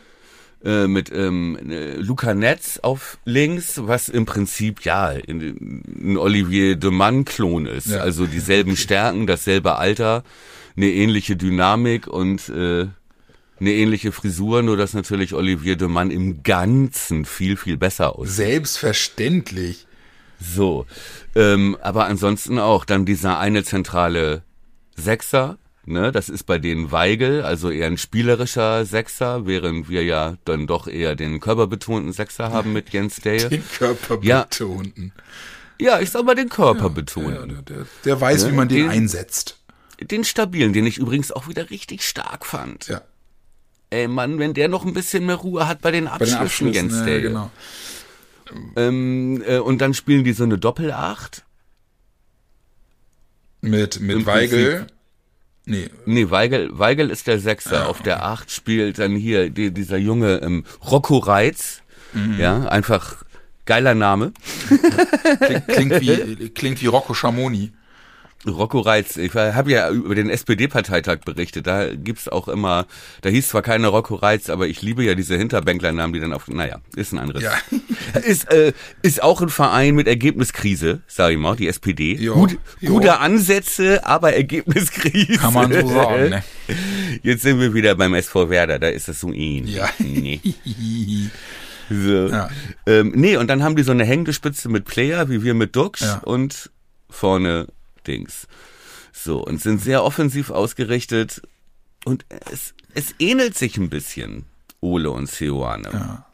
[0.65, 1.59] Äh, mit ähm,
[1.97, 7.89] Luca Netz auf links, was im Prinzip ja ein Olivier de Man-Klon ist.
[7.89, 7.99] Ja.
[7.99, 10.23] Also dieselben Stärken, dasselbe Alter,
[10.75, 12.87] eine ähnliche Dynamik und äh,
[13.59, 18.35] eine ähnliche Frisur, nur dass natürlich Olivier de Man im Ganzen viel, viel besser aussieht.
[18.35, 19.85] Selbstverständlich.
[20.39, 20.87] So.
[21.35, 24.41] Ähm, aber ansonsten auch dann dieser eine zentrale
[24.95, 30.35] Sechser, Ne, das ist bei denen Weigel, also eher ein spielerischer Sechser, während wir ja
[30.43, 33.49] dann doch eher den körperbetonten Sechser haben mit Jens Dale.
[33.49, 35.13] Den körperbetonten.
[35.79, 37.35] Ja, ja ich sag mal den körperbetonten.
[37.35, 38.51] Ja, der, der, der, weiß, ne?
[38.51, 39.59] wie man den, den, einsetzt.
[40.01, 42.87] Den stabilen, den ich übrigens auch wieder richtig stark fand.
[42.87, 43.01] Ja.
[43.91, 46.45] Ey Mann, wenn der noch ein bisschen mehr Ruhe hat bei den Abschlüssen, bei den
[46.47, 47.15] Abschlüssen Jens Dale.
[47.17, 47.51] Ja, genau.
[48.75, 51.43] Ähm, äh, und dann spielen die so eine Doppelacht.
[53.61, 54.87] Mit, mit Weigel.
[55.65, 55.89] Nee.
[56.05, 57.81] Nee, Weigel, Weigel ist der Sechser.
[57.81, 61.81] Ja, Auf der Acht spielt dann hier die, dieser junge ähm, Rocco Reitz.
[62.13, 62.39] Mhm.
[62.39, 63.23] Ja, einfach
[63.65, 64.31] geiler Name.
[65.39, 67.71] Klingt, klingt wie, klingt wie Rocco Schamoni.
[68.47, 72.85] Rocco Reitz, ich habe ja über den SPD-Parteitag berichtet, da gibt's auch immer,
[73.21, 76.47] da hieß zwar keine Rocco Reitz, aber ich liebe ja diese Hinterbänklernamen, die dann auf,
[76.47, 77.43] naja, ist ein anderes.
[77.43, 77.53] Ja.
[78.25, 82.15] Ist, äh, ist auch ein Verein mit Ergebniskrise, sag ich mal, die SPD.
[82.15, 82.93] Jo, Gut, jo.
[82.93, 85.37] Gute Ansätze, aber Ergebniskrise.
[85.37, 86.43] Kann man so sagen, ne?
[87.23, 89.75] Jetzt sind wir wieder beim SV Werder, da ist das so ähnlich.
[89.75, 89.89] Ja.
[89.99, 90.39] Nee.
[91.89, 92.27] So.
[92.29, 92.49] Ja.
[92.87, 95.75] Ähm, nee, und dann haben die so eine hängende Spitze mit Player, wie wir mit
[95.75, 96.17] Dux ja.
[96.23, 96.71] und
[97.09, 97.67] vorne
[98.07, 98.47] Dings.
[99.11, 101.41] So, und sind sehr offensiv ausgerichtet
[102.05, 104.45] und es, es ähnelt sich ein bisschen,
[104.81, 105.89] Ole und Seoane.
[105.91, 106.25] Ja.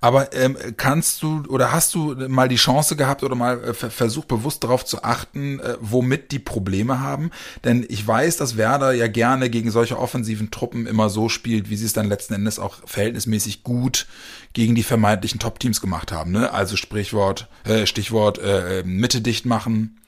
[0.00, 4.28] Aber ähm, kannst du oder hast du mal die Chance gehabt oder mal äh, versucht
[4.28, 7.30] bewusst darauf zu achten, äh, womit die Probleme haben?
[7.64, 11.76] Denn ich weiß, dass Werder ja gerne gegen solche offensiven Truppen immer so spielt, wie
[11.76, 14.06] sie es dann letzten Endes auch verhältnismäßig gut
[14.52, 16.30] gegen die vermeintlichen Top-Teams gemacht haben.
[16.30, 16.52] Ne?
[16.52, 19.98] Also Sprichwort, äh, Stichwort äh, Mitte dicht machen,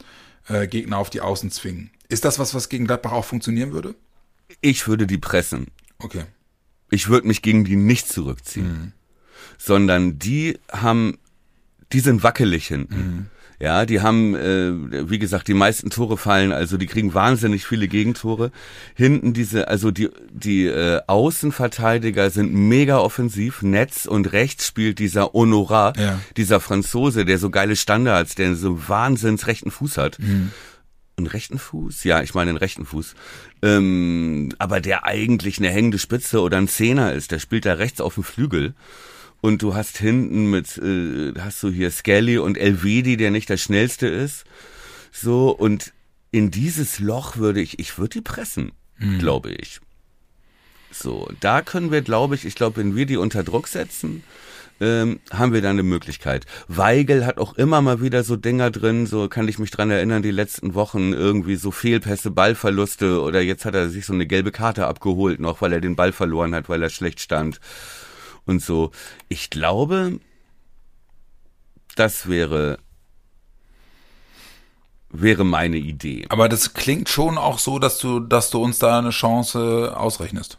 [0.49, 1.91] äh, Gegner auf die Außen zwingen.
[2.09, 3.95] Ist das was, was gegen Gladbach auch funktionieren würde?
[4.61, 5.69] Ich würde die pressen.
[5.99, 6.25] Okay.
[6.91, 8.67] Ich würde mich gegen die nicht zurückziehen.
[8.67, 8.93] Mhm.
[9.59, 11.19] Sondern die haben,
[11.93, 12.97] die sind wackelig hinten.
[12.97, 13.27] Mhm.
[13.61, 17.89] Ja, die haben, äh, wie gesagt, die meisten Tore fallen, also die kriegen wahnsinnig viele
[17.89, 18.53] Gegentore.
[18.95, 23.61] Hinten diese, also die, die äh, Außenverteidiger sind mega offensiv.
[23.61, 26.19] Netz und rechts spielt dieser Honorat, ja.
[26.39, 30.19] dieser Franzose, der so geile Standards, der so wahnsinns rechten Fuß hat.
[30.19, 30.53] Mhm.
[31.19, 32.05] Einen rechten Fuß?
[32.05, 33.15] Ja, ich meine einen rechten Fuß.
[33.61, 38.01] Ähm, aber der eigentlich eine hängende Spitze oder ein Zehner ist, der spielt da rechts
[38.01, 38.73] auf dem Flügel
[39.41, 43.57] und du hast hinten mit, äh, hast du hier Skelly und Elvedi, der nicht der
[43.57, 44.45] schnellste ist.
[45.13, 45.93] So, und
[46.31, 49.19] in dieses Loch würde ich, ich würde die pressen, mhm.
[49.19, 49.81] glaube ich.
[50.93, 54.23] So, da können wir, glaube ich, ich glaube, wenn wir die unter Druck setzen,
[54.81, 56.47] ähm, haben wir da eine Möglichkeit.
[56.67, 60.23] Weigel hat auch immer mal wieder so Dinger drin, so kann ich mich dran erinnern,
[60.23, 64.53] die letzten Wochen irgendwie so Fehlpässe, Ballverluste oder jetzt hat er sich so eine gelbe
[64.53, 67.61] Karte abgeholt noch, weil er den Ball verloren hat, weil er schlecht stand
[68.47, 68.91] und so.
[69.29, 70.21] Ich glaube,
[71.97, 72.79] das wäre
[75.13, 76.27] wäre meine Idee.
[76.29, 80.59] Aber das klingt schon auch so, dass du, dass du uns da eine Chance ausrechnest.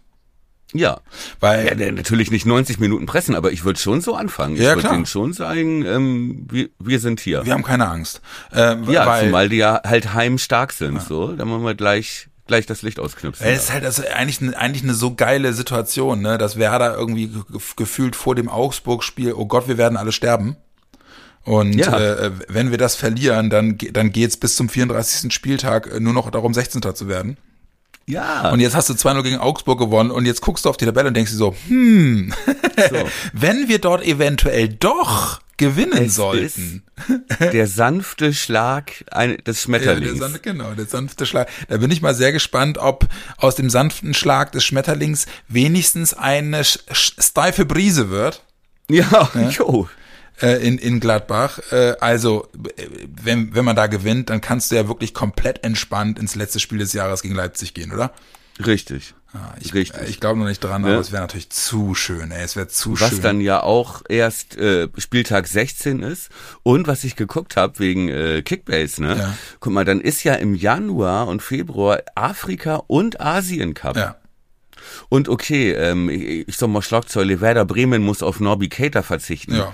[0.74, 1.02] Ja,
[1.41, 4.56] weil ja, natürlich nicht 90 Minuten pressen, aber ich würde schon so anfangen.
[4.56, 7.45] Ich ja, würde denen schon sagen, ähm, wir, wir sind hier.
[7.45, 8.22] Wir haben keine Angst.
[8.53, 10.95] Äh, ja, weil, zumal die ja halt heimstark sind.
[10.95, 11.02] Ja.
[11.02, 13.48] So, da machen wir gleich gleich das Licht ausknipsen.
[13.48, 17.32] Es ist halt also eigentlich, eigentlich eine so geile Situation, ne, dass Werder irgendwie
[17.78, 20.57] gefühlt vor dem Augsburg-Spiel, oh Gott, wir werden alle sterben.
[21.44, 21.98] Und ja.
[21.98, 25.34] äh, wenn wir das verlieren, dann, dann geht's bis zum 34.
[25.34, 26.82] Spieltag äh, nur noch darum, 16.
[26.94, 27.38] zu werden.
[28.06, 28.52] Ja.
[28.52, 31.07] Und jetzt hast du 2-0 gegen Augsburg gewonnen und jetzt guckst du auf die Tabelle
[31.07, 32.34] und denkst dir so, hm,
[32.90, 33.10] so.
[33.34, 36.83] wenn wir dort eventuell doch gewinnen es sollten.
[37.39, 39.05] der sanfte Schlag
[39.45, 40.19] des Schmetterlings.
[40.19, 41.49] Ja, der, genau, der sanfte Schlag.
[41.69, 43.07] Da bin ich mal sehr gespannt, ob
[43.38, 48.43] aus dem sanften Schlag des Schmetterlings wenigstens eine steife Brise wird.
[48.89, 49.49] Ja, ja.
[49.49, 49.88] jo.
[50.41, 51.59] Äh, in, in Gladbach.
[51.71, 52.47] Äh, also,
[53.23, 56.79] wenn, wenn man da gewinnt, dann kannst du ja wirklich komplett entspannt ins letzte Spiel
[56.79, 58.11] des Jahres gegen Leipzig gehen, oder?
[58.65, 59.13] Richtig.
[59.34, 60.10] Ja, ich, Richtig.
[60.10, 62.44] Ich glaube noch nicht dran, aber es wäre natürlich zu schön, ey.
[62.44, 63.12] Es wäre zu was schön.
[63.12, 66.30] Was dann ja auch erst äh, Spieltag 16 ist.
[66.64, 69.16] Und was ich geguckt habe wegen äh, Kickbase, ne?
[69.18, 69.38] Ja.
[69.62, 73.95] Guck mal, dann ist ja im Januar und Februar Afrika und Asien Cup.
[73.95, 74.18] Ja.
[75.08, 79.56] Und okay, ähm, ich, ich sag mal Schlagzeile, Werder Bremen muss auf Norby Cater verzichten.
[79.56, 79.74] Ja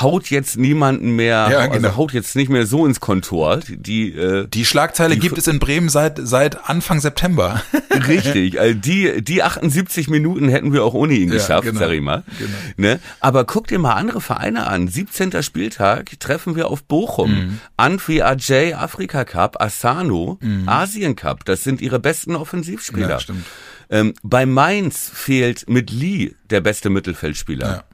[0.00, 1.88] haut jetzt niemanden mehr, ja, also genau.
[1.88, 3.60] also haut jetzt nicht mehr so ins Kontor.
[3.68, 7.62] Die, äh, die Schlagzeile die gibt es in Bremen seit, seit Anfang September.
[8.08, 11.90] Richtig, also die, die 78 Minuten hätten wir auch ohne ihn geschafft, ja, genau, sag
[11.90, 12.22] ich mal.
[12.38, 12.50] Genau.
[12.76, 13.00] Ne?
[13.20, 14.88] Aber guck dir mal andere Vereine an.
[14.88, 15.42] 17.
[15.42, 17.30] Spieltag treffen wir auf Bochum.
[17.30, 17.58] Mhm.
[17.76, 20.68] Anfi Ajay, Afrika Cup, Asano, mhm.
[20.68, 21.44] Asien Cup.
[21.44, 23.10] Das sind ihre besten Offensivspieler.
[23.10, 23.44] Ja, stimmt.
[23.90, 27.66] Ähm, bei Mainz fehlt mit Lee der beste Mittelfeldspieler.
[27.66, 27.84] Ja.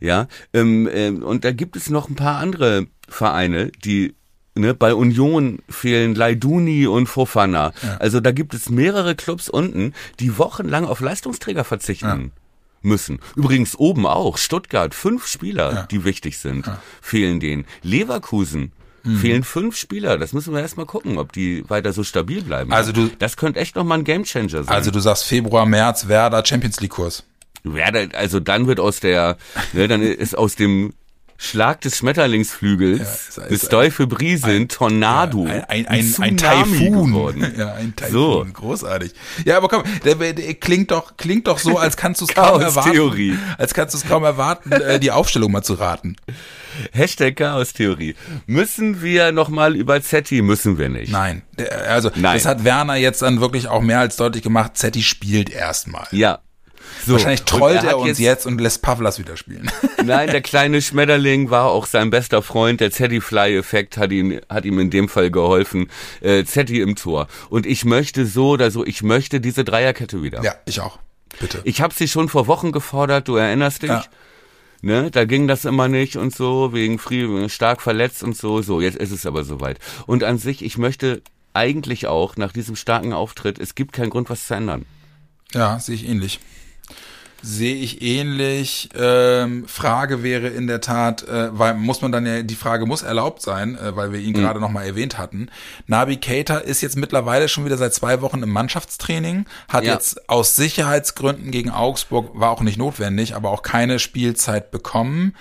[0.00, 4.14] Ja, ähm, ähm, und da gibt es noch ein paar andere Vereine, die
[4.56, 7.72] Ne, bei Union fehlen Leiduni und Fofana.
[7.82, 7.96] Ja.
[7.98, 12.06] Also da gibt es mehrere Clubs unten, die wochenlang auf Leistungsträger verzichten.
[12.34, 12.42] Ja.
[12.82, 13.20] Müssen.
[13.36, 14.38] Übrigens oben auch.
[14.38, 15.82] Stuttgart, fünf Spieler, ja.
[15.84, 16.68] die wichtig sind,
[17.00, 17.64] fehlen denen.
[17.82, 18.72] Leverkusen,
[19.02, 19.16] Mhm.
[19.16, 20.18] Fehlen fünf Spieler.
[20.18, 22.72] Das müssen wir erstmal gucken, ob die weiter so stabil bleiben.
[22.72, 24.68] Also du, das könnte echt nochmal ein Gamechanger sein.
[24.68, 27.24] Also du sagst Februar, März, Werder, Champions League Kurs.
[27.62, 29.36] Werder, also dann wird aus der,
[29.72, 30.92] ne, dann ist aus dem
[31.42, 37.12] Schlag des Schmetterlingsflügels, ja, des Teufel Brisen, Tornado, ja, ein, ein, ein, ein Taifun.
[37.12, 37.54] Geworden.
[37.56, 38.46] Ja, ein Taifun, so.
[38.52, 39.12] großartig.
[39.46, 42.60] Ja, aber komm, der, der, klingt doch, klingt doch so, als kannst du es kaum
[42.60, 46.16] erwarten, als kannst du es kaum erwarten, äh, die Aufstellung mal zu raten.
[46.92, 48.16] Hashtag Chaos-Theorie.
[48.46, 50.42] Müssen wir nochmal über Zetti?
[50.42, 51.10] Müssen wir nicht.
[51.10, 51.40] Nein.
[51.88, 52.34] Also, Nein.
[52.34, 54.76] das hat Werner jetzt dann wirklich auch mehr als deutlich gemacht.
[54.76, 56.06] Zetti spielt erstmal.
[56.10, 56.40] Ja,
[57.04, 59.70] so, Wahrscheinlich trollt er, er uns jetzt, jetzt, und lässt Pavlas wieder spielen.
[60.04, 62.80] Nein, der kleine Schmetterling war auch sein bester Freund.
[62.80, 65.90] Der Zeddy-Fly-Effekt hat, ihn, hat ihm in dem Fall geholfen.
[66.20, 67.28] Äh, Zeddy im Tor.
[67.48, 70.42] Und ich möchte so oder so, ich möchte diese Dreierkette wieder.
[70.42, 70.98] Ja, ich auch.
[71.38, 71.60] Bitte.
[71.64, 73.90] Ich habe sie schon vor Wochen gefordert, du erinnerst dich?
[73.90, 74.04] Ja.
[74.82, 78.80] Ne, da ging das immer nicht und so, wegen Frieden, stark verletzt und so, so,
[78.80, 79.78] jetzt ist es aber soweit.
[80.06, 81.20] Und an sich, ich möchte
[81.52, 84.86] eigentlich auch nach diesem starken Auftritt, es gibt keinen Grund, was zu ändern.
[85.52, 86.40] Ja, sehe ich ähnlich.
[87.42, 88.90] Sehe ich ähnlich.
[88.94, 93.02] Ähm, Frage wäre in der Tat, äh, weil muss man dann ja, die Frage muss
[93.02, 94.40] erlaubt sein, äh, weil wir ihn mhm.
[94.40, 95.48] gerade nochmal erwähnt hatten.
[95.86, 99.94] Nabi Keita ist jetzt mittlerweile schon wieder seit zwei Wochen im Mannschaftstraining, hat ja.
[99.94, 105.34] jetzt aus Sicherheitsgründen gegen Augsburg, war auch nicht notwendig, aber auch keine Spielzeit bekommen.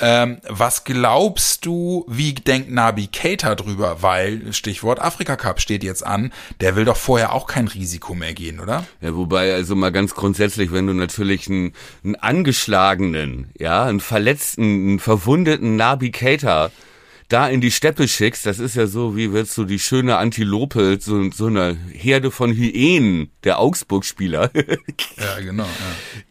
[0.00, 4.02] Ähm, was glaubst du, wie denkt Nabi Keita drüber?
[4.02, 8.34] Weil, Stichwort Afrika Cup steht jetzt an, der will doch vorher auch kein Risiko mehr
[8.34, 8.84] gehen, oder?
[9.00, 11.72] Ja, wobei, also mal ganz grundsätzlich, wenn du natürlich einen,
[12.02, 16.70] einen angeschlagenen, ja, einen verletzten, einen verwundeten Nabi Keita
[17.28, 20.98] da in die Steppe schickst, das ist ja so, wie willst du die schöne Antilope,
[21.00, 24.50] so, so eine Herde von Hyänen der Augsburg-Spieler.
[25.16, 25.64] ja, genau.
[25.64, 25.70] Ja.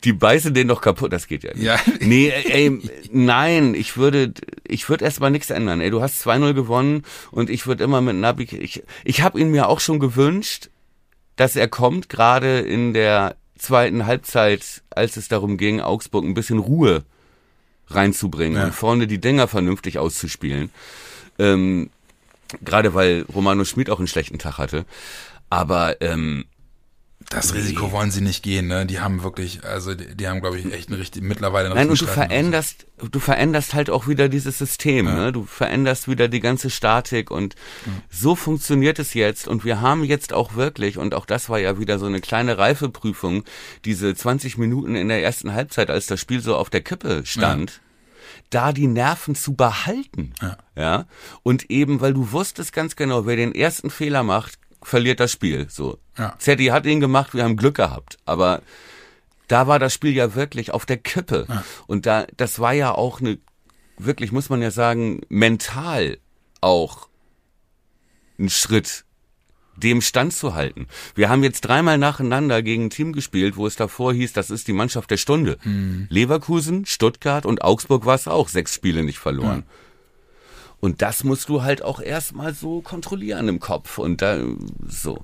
[0.04, 1.64] Die beißen den doch kaputt, das geht ja nicht.
[1.64, 1.80] Ja.
[2.00, 2.80] Nee, ey,
[3.12, 4.34] nein, ich würde,
[4.68, 5.82] ich würde erstmal nichts ändern.
[5.82, 9.50] Ey, du hast 2-0 gewonnen und ich würde immer mit Nabi, ich, ich habe ihn
[9.52, 10.70] mir auch schon gewünscht,
[11.36, 16.60] dass er kommt, gerade in der zweiten Halbzeit, als es darum ging, Augsburg ein bisschen
[16.60, 17.04] Ruhe
[17.88, 18.66] reinzubringen ja.
[18.66, 20.70] und vorne die Dinger vernünftig auszuspielen.
[21.40, 21.90] Ähm,
[22.62, 24.86] Gerade weil Romano Schmid auch einen schlechten Tag hatte.
[25.50, 26.46] Aber ähm,
[27.30, 28.86] das Risiko wollen sie nicht gehen, ne?
[28.86, 31.90] Die haben wirklich, also die, die haben, glaube ich, echt eine richtige, mittlerweile eine Nein,
[31.90, 35.16] und du veränderst, du veränderst halt auch wieder dieses System, ja.
[35.16, 35.32] ne?
[35.32, 37.56] Du veränderst wieder die ganze Statik und
[37.86, 37.92] ja.
[38.10, 41.80] so funktioniert es jetzt und wir haben jetzt auch wirklich, und auch das war ja
[41.80, 43.44] wieder so eine kleine Reifeprüfung,
[43.86, 47.72] diese 20 Minuten in der ersten Halbzeit, als das Spiel so auf der Kippe stand.
[47.72, 47.78] Ja
[48.50, 50.34] da die Nerven zu behalten.
[50.42, 50.58] Ja.
[50.76, 51.06] ja.
[51.42, 55.68] Und eben, weil du wusstest ganz genau, wer den ersten Fehler macht, verliert das Spiel.
[55.70, 56.00] So.
[56.18, 56.36] Ja.
[56.40, 58.18] Zeddy hat ihn gemacht, wir haben Glück gehabt.
[58.26, 58.62] Aber
[59.48, 61.46] da war das Spiel ja wirklich auf der Kippe.
[61.50, 61.64] Ja.
[61.88, 63.38] Und da, das war ja auch eine,
[63.98, 66.18] wirklich muss man ja sagen, mental
[66.62, 67.10] auch
[68.40, 69.06] ein Schritt,
[69.76, 70.88] dem standzuhalten.
[71.16, 74.68] Wir haben jetzt dreimal nacheinander gegen ein Team gespielt, wo es davor hieß, das ist
[74.68, 75.58] die Mannschaft der Stunde.
[75.64, 76.08] Mhm.
[76.10, 79.64] Leverkusen, Stuttgart und Augsburg war es auch, sechs Spiele nicht verloren.
[79.68, 79.74] Ja.
[80.84, 84.44] Und das musst du halt auch erstmal so kontrollieren im Kopf und da
[84.86, 85.24] so.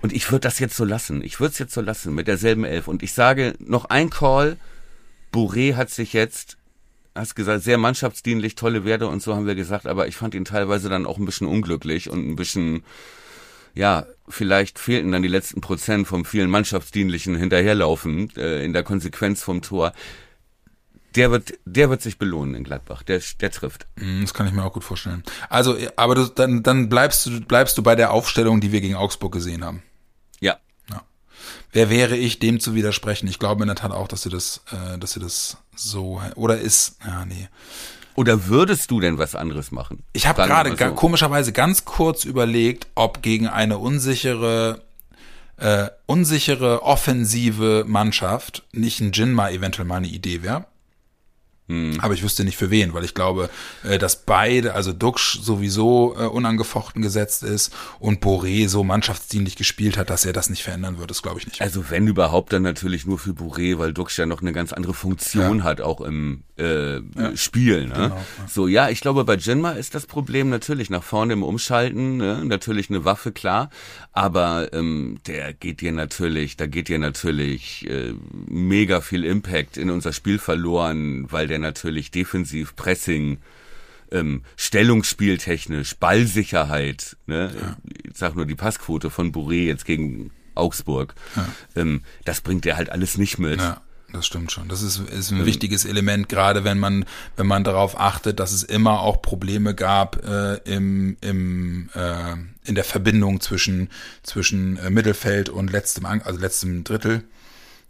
[0.00, 1.22] Und ich würde das jetzt so lassen.
[1.22, 2.88] Ich würde es jetzt so lassen mit derselben Elf.
[2.88, 4.56] Und ich sage noch ein Call.
[5.30, 6.56] Bourré hat sich jetzt,
[7.14, 10.46] hast gesagt, sehr mannschaftsdienlich, tolle Werte und so haben wir gesagt, aber ich fand ihn
[10.46, 12.82] teilweise dann auch ein bisschen unglücklich und ein bisschen,
[13.74, 19.42] ja, vielleicht fehlten dann die letzten Prozent vom vielen Mannschaftsdienlichen hinterherlaufen äh, in der Konsequenz
[19.42, 19.92] vom Tor
[21.16, 23.02] der wird, der wird sich belohnen in Gladbach.
[23.02, 23.86] Der, der trifft.
[23.96, 25.22] Mm, das kann ich mir auch gut vorstellen.
[25.48, 28.94] Also, aber du, dann, dann bleibst du, bleibst du bei der Aufstellung, die wir gegen
[28.94, 29.82] Augsburg gesehen haben.
[30.40, 30.58] Ja.
[30.90, 31.02] ja.
[31.72, 33.28] Wer wäre ich, dem zu widersprechen?
[33.28, 36.58] Ich glaube in der Tat auch, dass du das, äh, dass du das so, oder
[36.58, 37.48] ist, ja, nee.
[38.14, 40.02] Oder würdest du denn was anderes machen?
[40.12, 40.94] Ich habe gerade so.
[40.94, 44.82] komischerweise ganz kurz überlegt, ob gegen eine unsichere
[45.56, 50.66] äh, unsichere offensive Mannschaft nicht ein Jinma eventuell mal eine Idee wäre.
[51.72, 52.00] Hm.
[52.00, 53.48] Aber ich wüsste nicht für wen, weil ich glaube,
[53.82, 59.96] äh, dass beide, also Duxch sowieso äh, unangefochten gesetzt ist und Boré so mannschaftsdienlich gespielt
[59.96, 61.62] hat, dass er das nicht verändern wird, das glaube ich nicht.
[61.62, 64.92] Also wenn überhaupt, dann natürlich nur für Boré, weil Duxch ja noch eine ganz andere
[64.92, 65.64] Funktion ja.
[65.64, 67.36] hat, auch im äh, ja.
[67.36, 67.86] Spiel.
[67.86, 67.94] Ne?
[67.94, 68.24] Genau, ja.
[68.46, 72.44] So, ja, ich glaube, bei Jinma ist das Problem natürlich nach vorne im Umschalten, ne?
[72.44, 73.70] natürlich eine Waffe, klar,
[74.12, 78.14] aber ähm, der geht dir natürlich, da geht dir natürlich äh,
[78.46, 83.38] mega viel Impact in unser Spiel verloren, weil der natürlich defensiv Pressing
[84.10, 87.50] ähm, Stellungsspieltechnisch, Ballsicherheit, ne?
[87.58, 87.76] Ja.
[88.04, 91.14] Ich sag nur die Passquote von Bourré jetzt gegen Augsburg.
[91.34, 91.48] Ja.
[91.76, 93.60] Ähm, das bringt er halt alles nicht mit.
[93.60, 93.80] Ja.
[94.12, 94.68] Das stimmt schon.
[94.68, 97.06] Das ist, ist ein ähm, wichtiges Element, gerade wenn man,
[97.36, 102.34] wenn man darauf achtet, dass es immer auch Probleme gab äh, im, im, äh,
[102.64, 103.88] in der Verbindung zwischen,
[104.22, 107.24] zwischen äh, Mittelfeld und letztem, also letztem Drittel.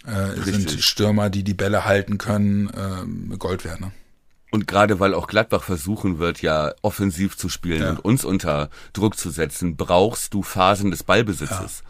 [0.06, 3.80] Äh, sind Stürmer, die die Bälle halten können, äh, Gold wert.
[3.80, 3.92] Ne?
[4.50, 7.90] Und gerade weil auch Gladbach versuchen wird, ja offensiv zu spielen ja.
[7.90, 11.82] und uns unter Druck zu setzen, brauchst du Phasen des Ballbesitzes.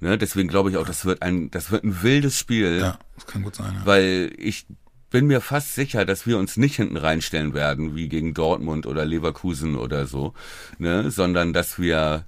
[0.00, 0.08] Ja.
[0.08, 2.78] Ne, deswegen glaube ich auch, das wird ein, das wird ein wildes Spiel.
[2.80, 3.74] Ja, das kann gut sein.
[3.74, 3.84] Ja.
[3.84, 4.66] Weil ich
[5.10, 9.04] bin mir fast sicher, dass wir uns nicht hinten reinstellen werden, wie gegen Dortmund oder
[9.04, 10.32] Leverkusen oder so,
[10.78, 12.24] ne, sondern dass wir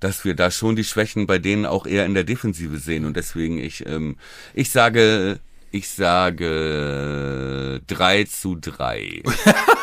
[0.00, 3.16] dass wir da schon die Schwächen bei denen auch eher in der Defensive sehen und
[3.16, 4.16] deswegen ich ähm,
[4.54, 5.40] ich sage
[5.70, 9.22] ich sage 3 zu 3.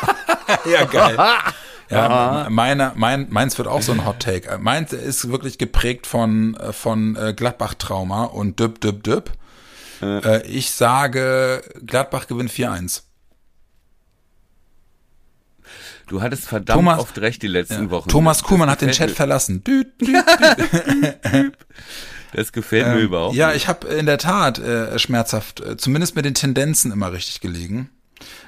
[0.70, 1.18] ja, geil.
[1.90, 4.56] Ja, meiner, mein, meins wird auch so ein Hot Take.
[4.58, 9.30] Meins ist wirklich geprägt von, von äh, Gladbach-Trauma und düpp, düpp, düpp.
[10.00, 10.46] Äh.
[10.46, 13.02] Ich sage, Gladbach gewinnt 4-1.
[16.12, 18.10] Du hattest verdammt Thomas, oft recht die letzten ja, Wochen.
[18.10, 19.64] Thomas Kuhlmann hat den Chat verlassen.
[19.66, 20.14] Düt, düt,
[21.32, 21.54] düt.
[22.34, 23.34] Das gefällt ähm, mir überhaupt.
[23.34, 23.56] Ja, nicht.
[23.56, 27.88] ich habe in der Tat äh, schmerzhaft, äh, zumindest mit den Tendenzen immer richtig gelegen.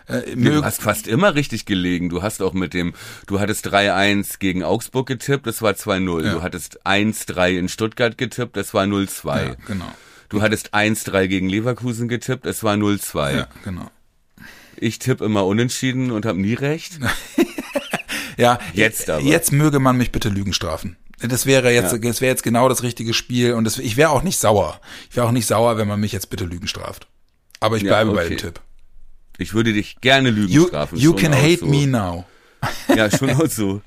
[0.09, 2.11] Äh, du hast fast immer richtig gelegen.
[2.11, 2.93] Du hast auch mit dem,
[3.27, 6.23] du hattest 3-1 gegen Augsburg getippt, das war 2-0.
[6.23, 6.35] Ja.
[6.35, 9.47] Du hattest 1-3 in Stuttgart getippt, das war 0-2.
[9.47, 9.91] Ja, genau.
[10.29, 13.37] Du hattest 1-3 gegen Leverkusen getippt, es war 0-2.
[13.37, 13.91] Ja, genau.
[14.77, 16.99] Ich tippe immer unentschieden und habe nie recht.
[18.37, 19.23] ja, jetzt aber.
[19.25, 20.97] Jetzt möge man mich bitte Lügen strafen.
[21.21, 21.99] Das wäre jetzt, ja.
[21.99, 24.81] das wäre jetzt genau das richtige Spiel und das, ich wäre auch nicht sauer.
[25.09, 27.07] Ich wäre auch nicht sauer, wenn man mich jetzt bitte Lügen straft.
[27.61, 28.25] Aber ich bleibe ja, okay.
[28.25, 28.61] bei dem Tipp.
[29.39, 30.99] Ich würde dich gerne Lügen you, strafen.
[30.99, 31.67] You can hate so.
[31.67, 32.25] me now.
[32.95, 33.81] Ja, schon auch so.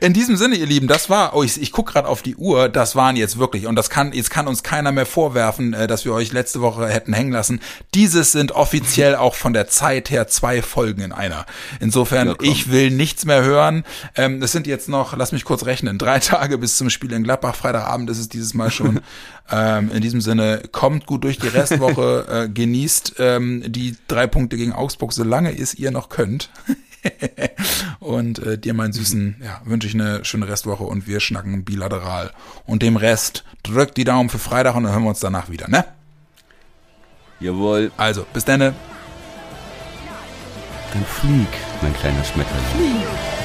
[0.00, 2.68] In diesem Sinne, ihr Lieben, das war, oh, ich, ich guck gerade auf die Uhr,
[2.68, 6.04] das waren jetzt wirklich, und das kann, jetzt kann uns keiner mehr vorwerfen, äh, dass
[6.04, 7.60] wir euch letzte Woche hätten hängen lassen.
[7.94, 11.46] Dieses sind offiziell auch von der Zeit her zwei Folgen in einer.
[11.80, 13.84] Insofern, ja, ich will nichts mehr hören.
[14.16, 17.24] Ähm, es sind jetzt noch, lass mich kurz rechnen, drei Tage bis zum Spiel in
[17.24, 17.54] Gladbach.
[17.54, 19.00] Freitagabend ist es dieses Mal schon.
[19.50, 24.56] ähm, in diesem Sinne, kommt gut durch die Restwoche, äh, genießt ähm, die drei Punkte
[24.56, 26.50] gegen Augsburg, solange es ihr noch könnt.
[28.00, 32.30] und äh, dir, meinen Süßen, ja, wünsche ich eine schöne Restwoche und wir schnacken bilateral.
[32.66, 35.68] Und dem Rest drückt die Daumen für Freitag und dann hören wir uns danach wieder,
[35.68, 35.84] ne?
[37.40, 37.90] Jawohl.
[37.96, 38.60] Also, bis dann.
[38.60, 38.74] Dann
[41.06, 41.48] flieg,
[41.82, 42.64] mein kleiner Schmetterling.
[42.74, 43.43] Flieg.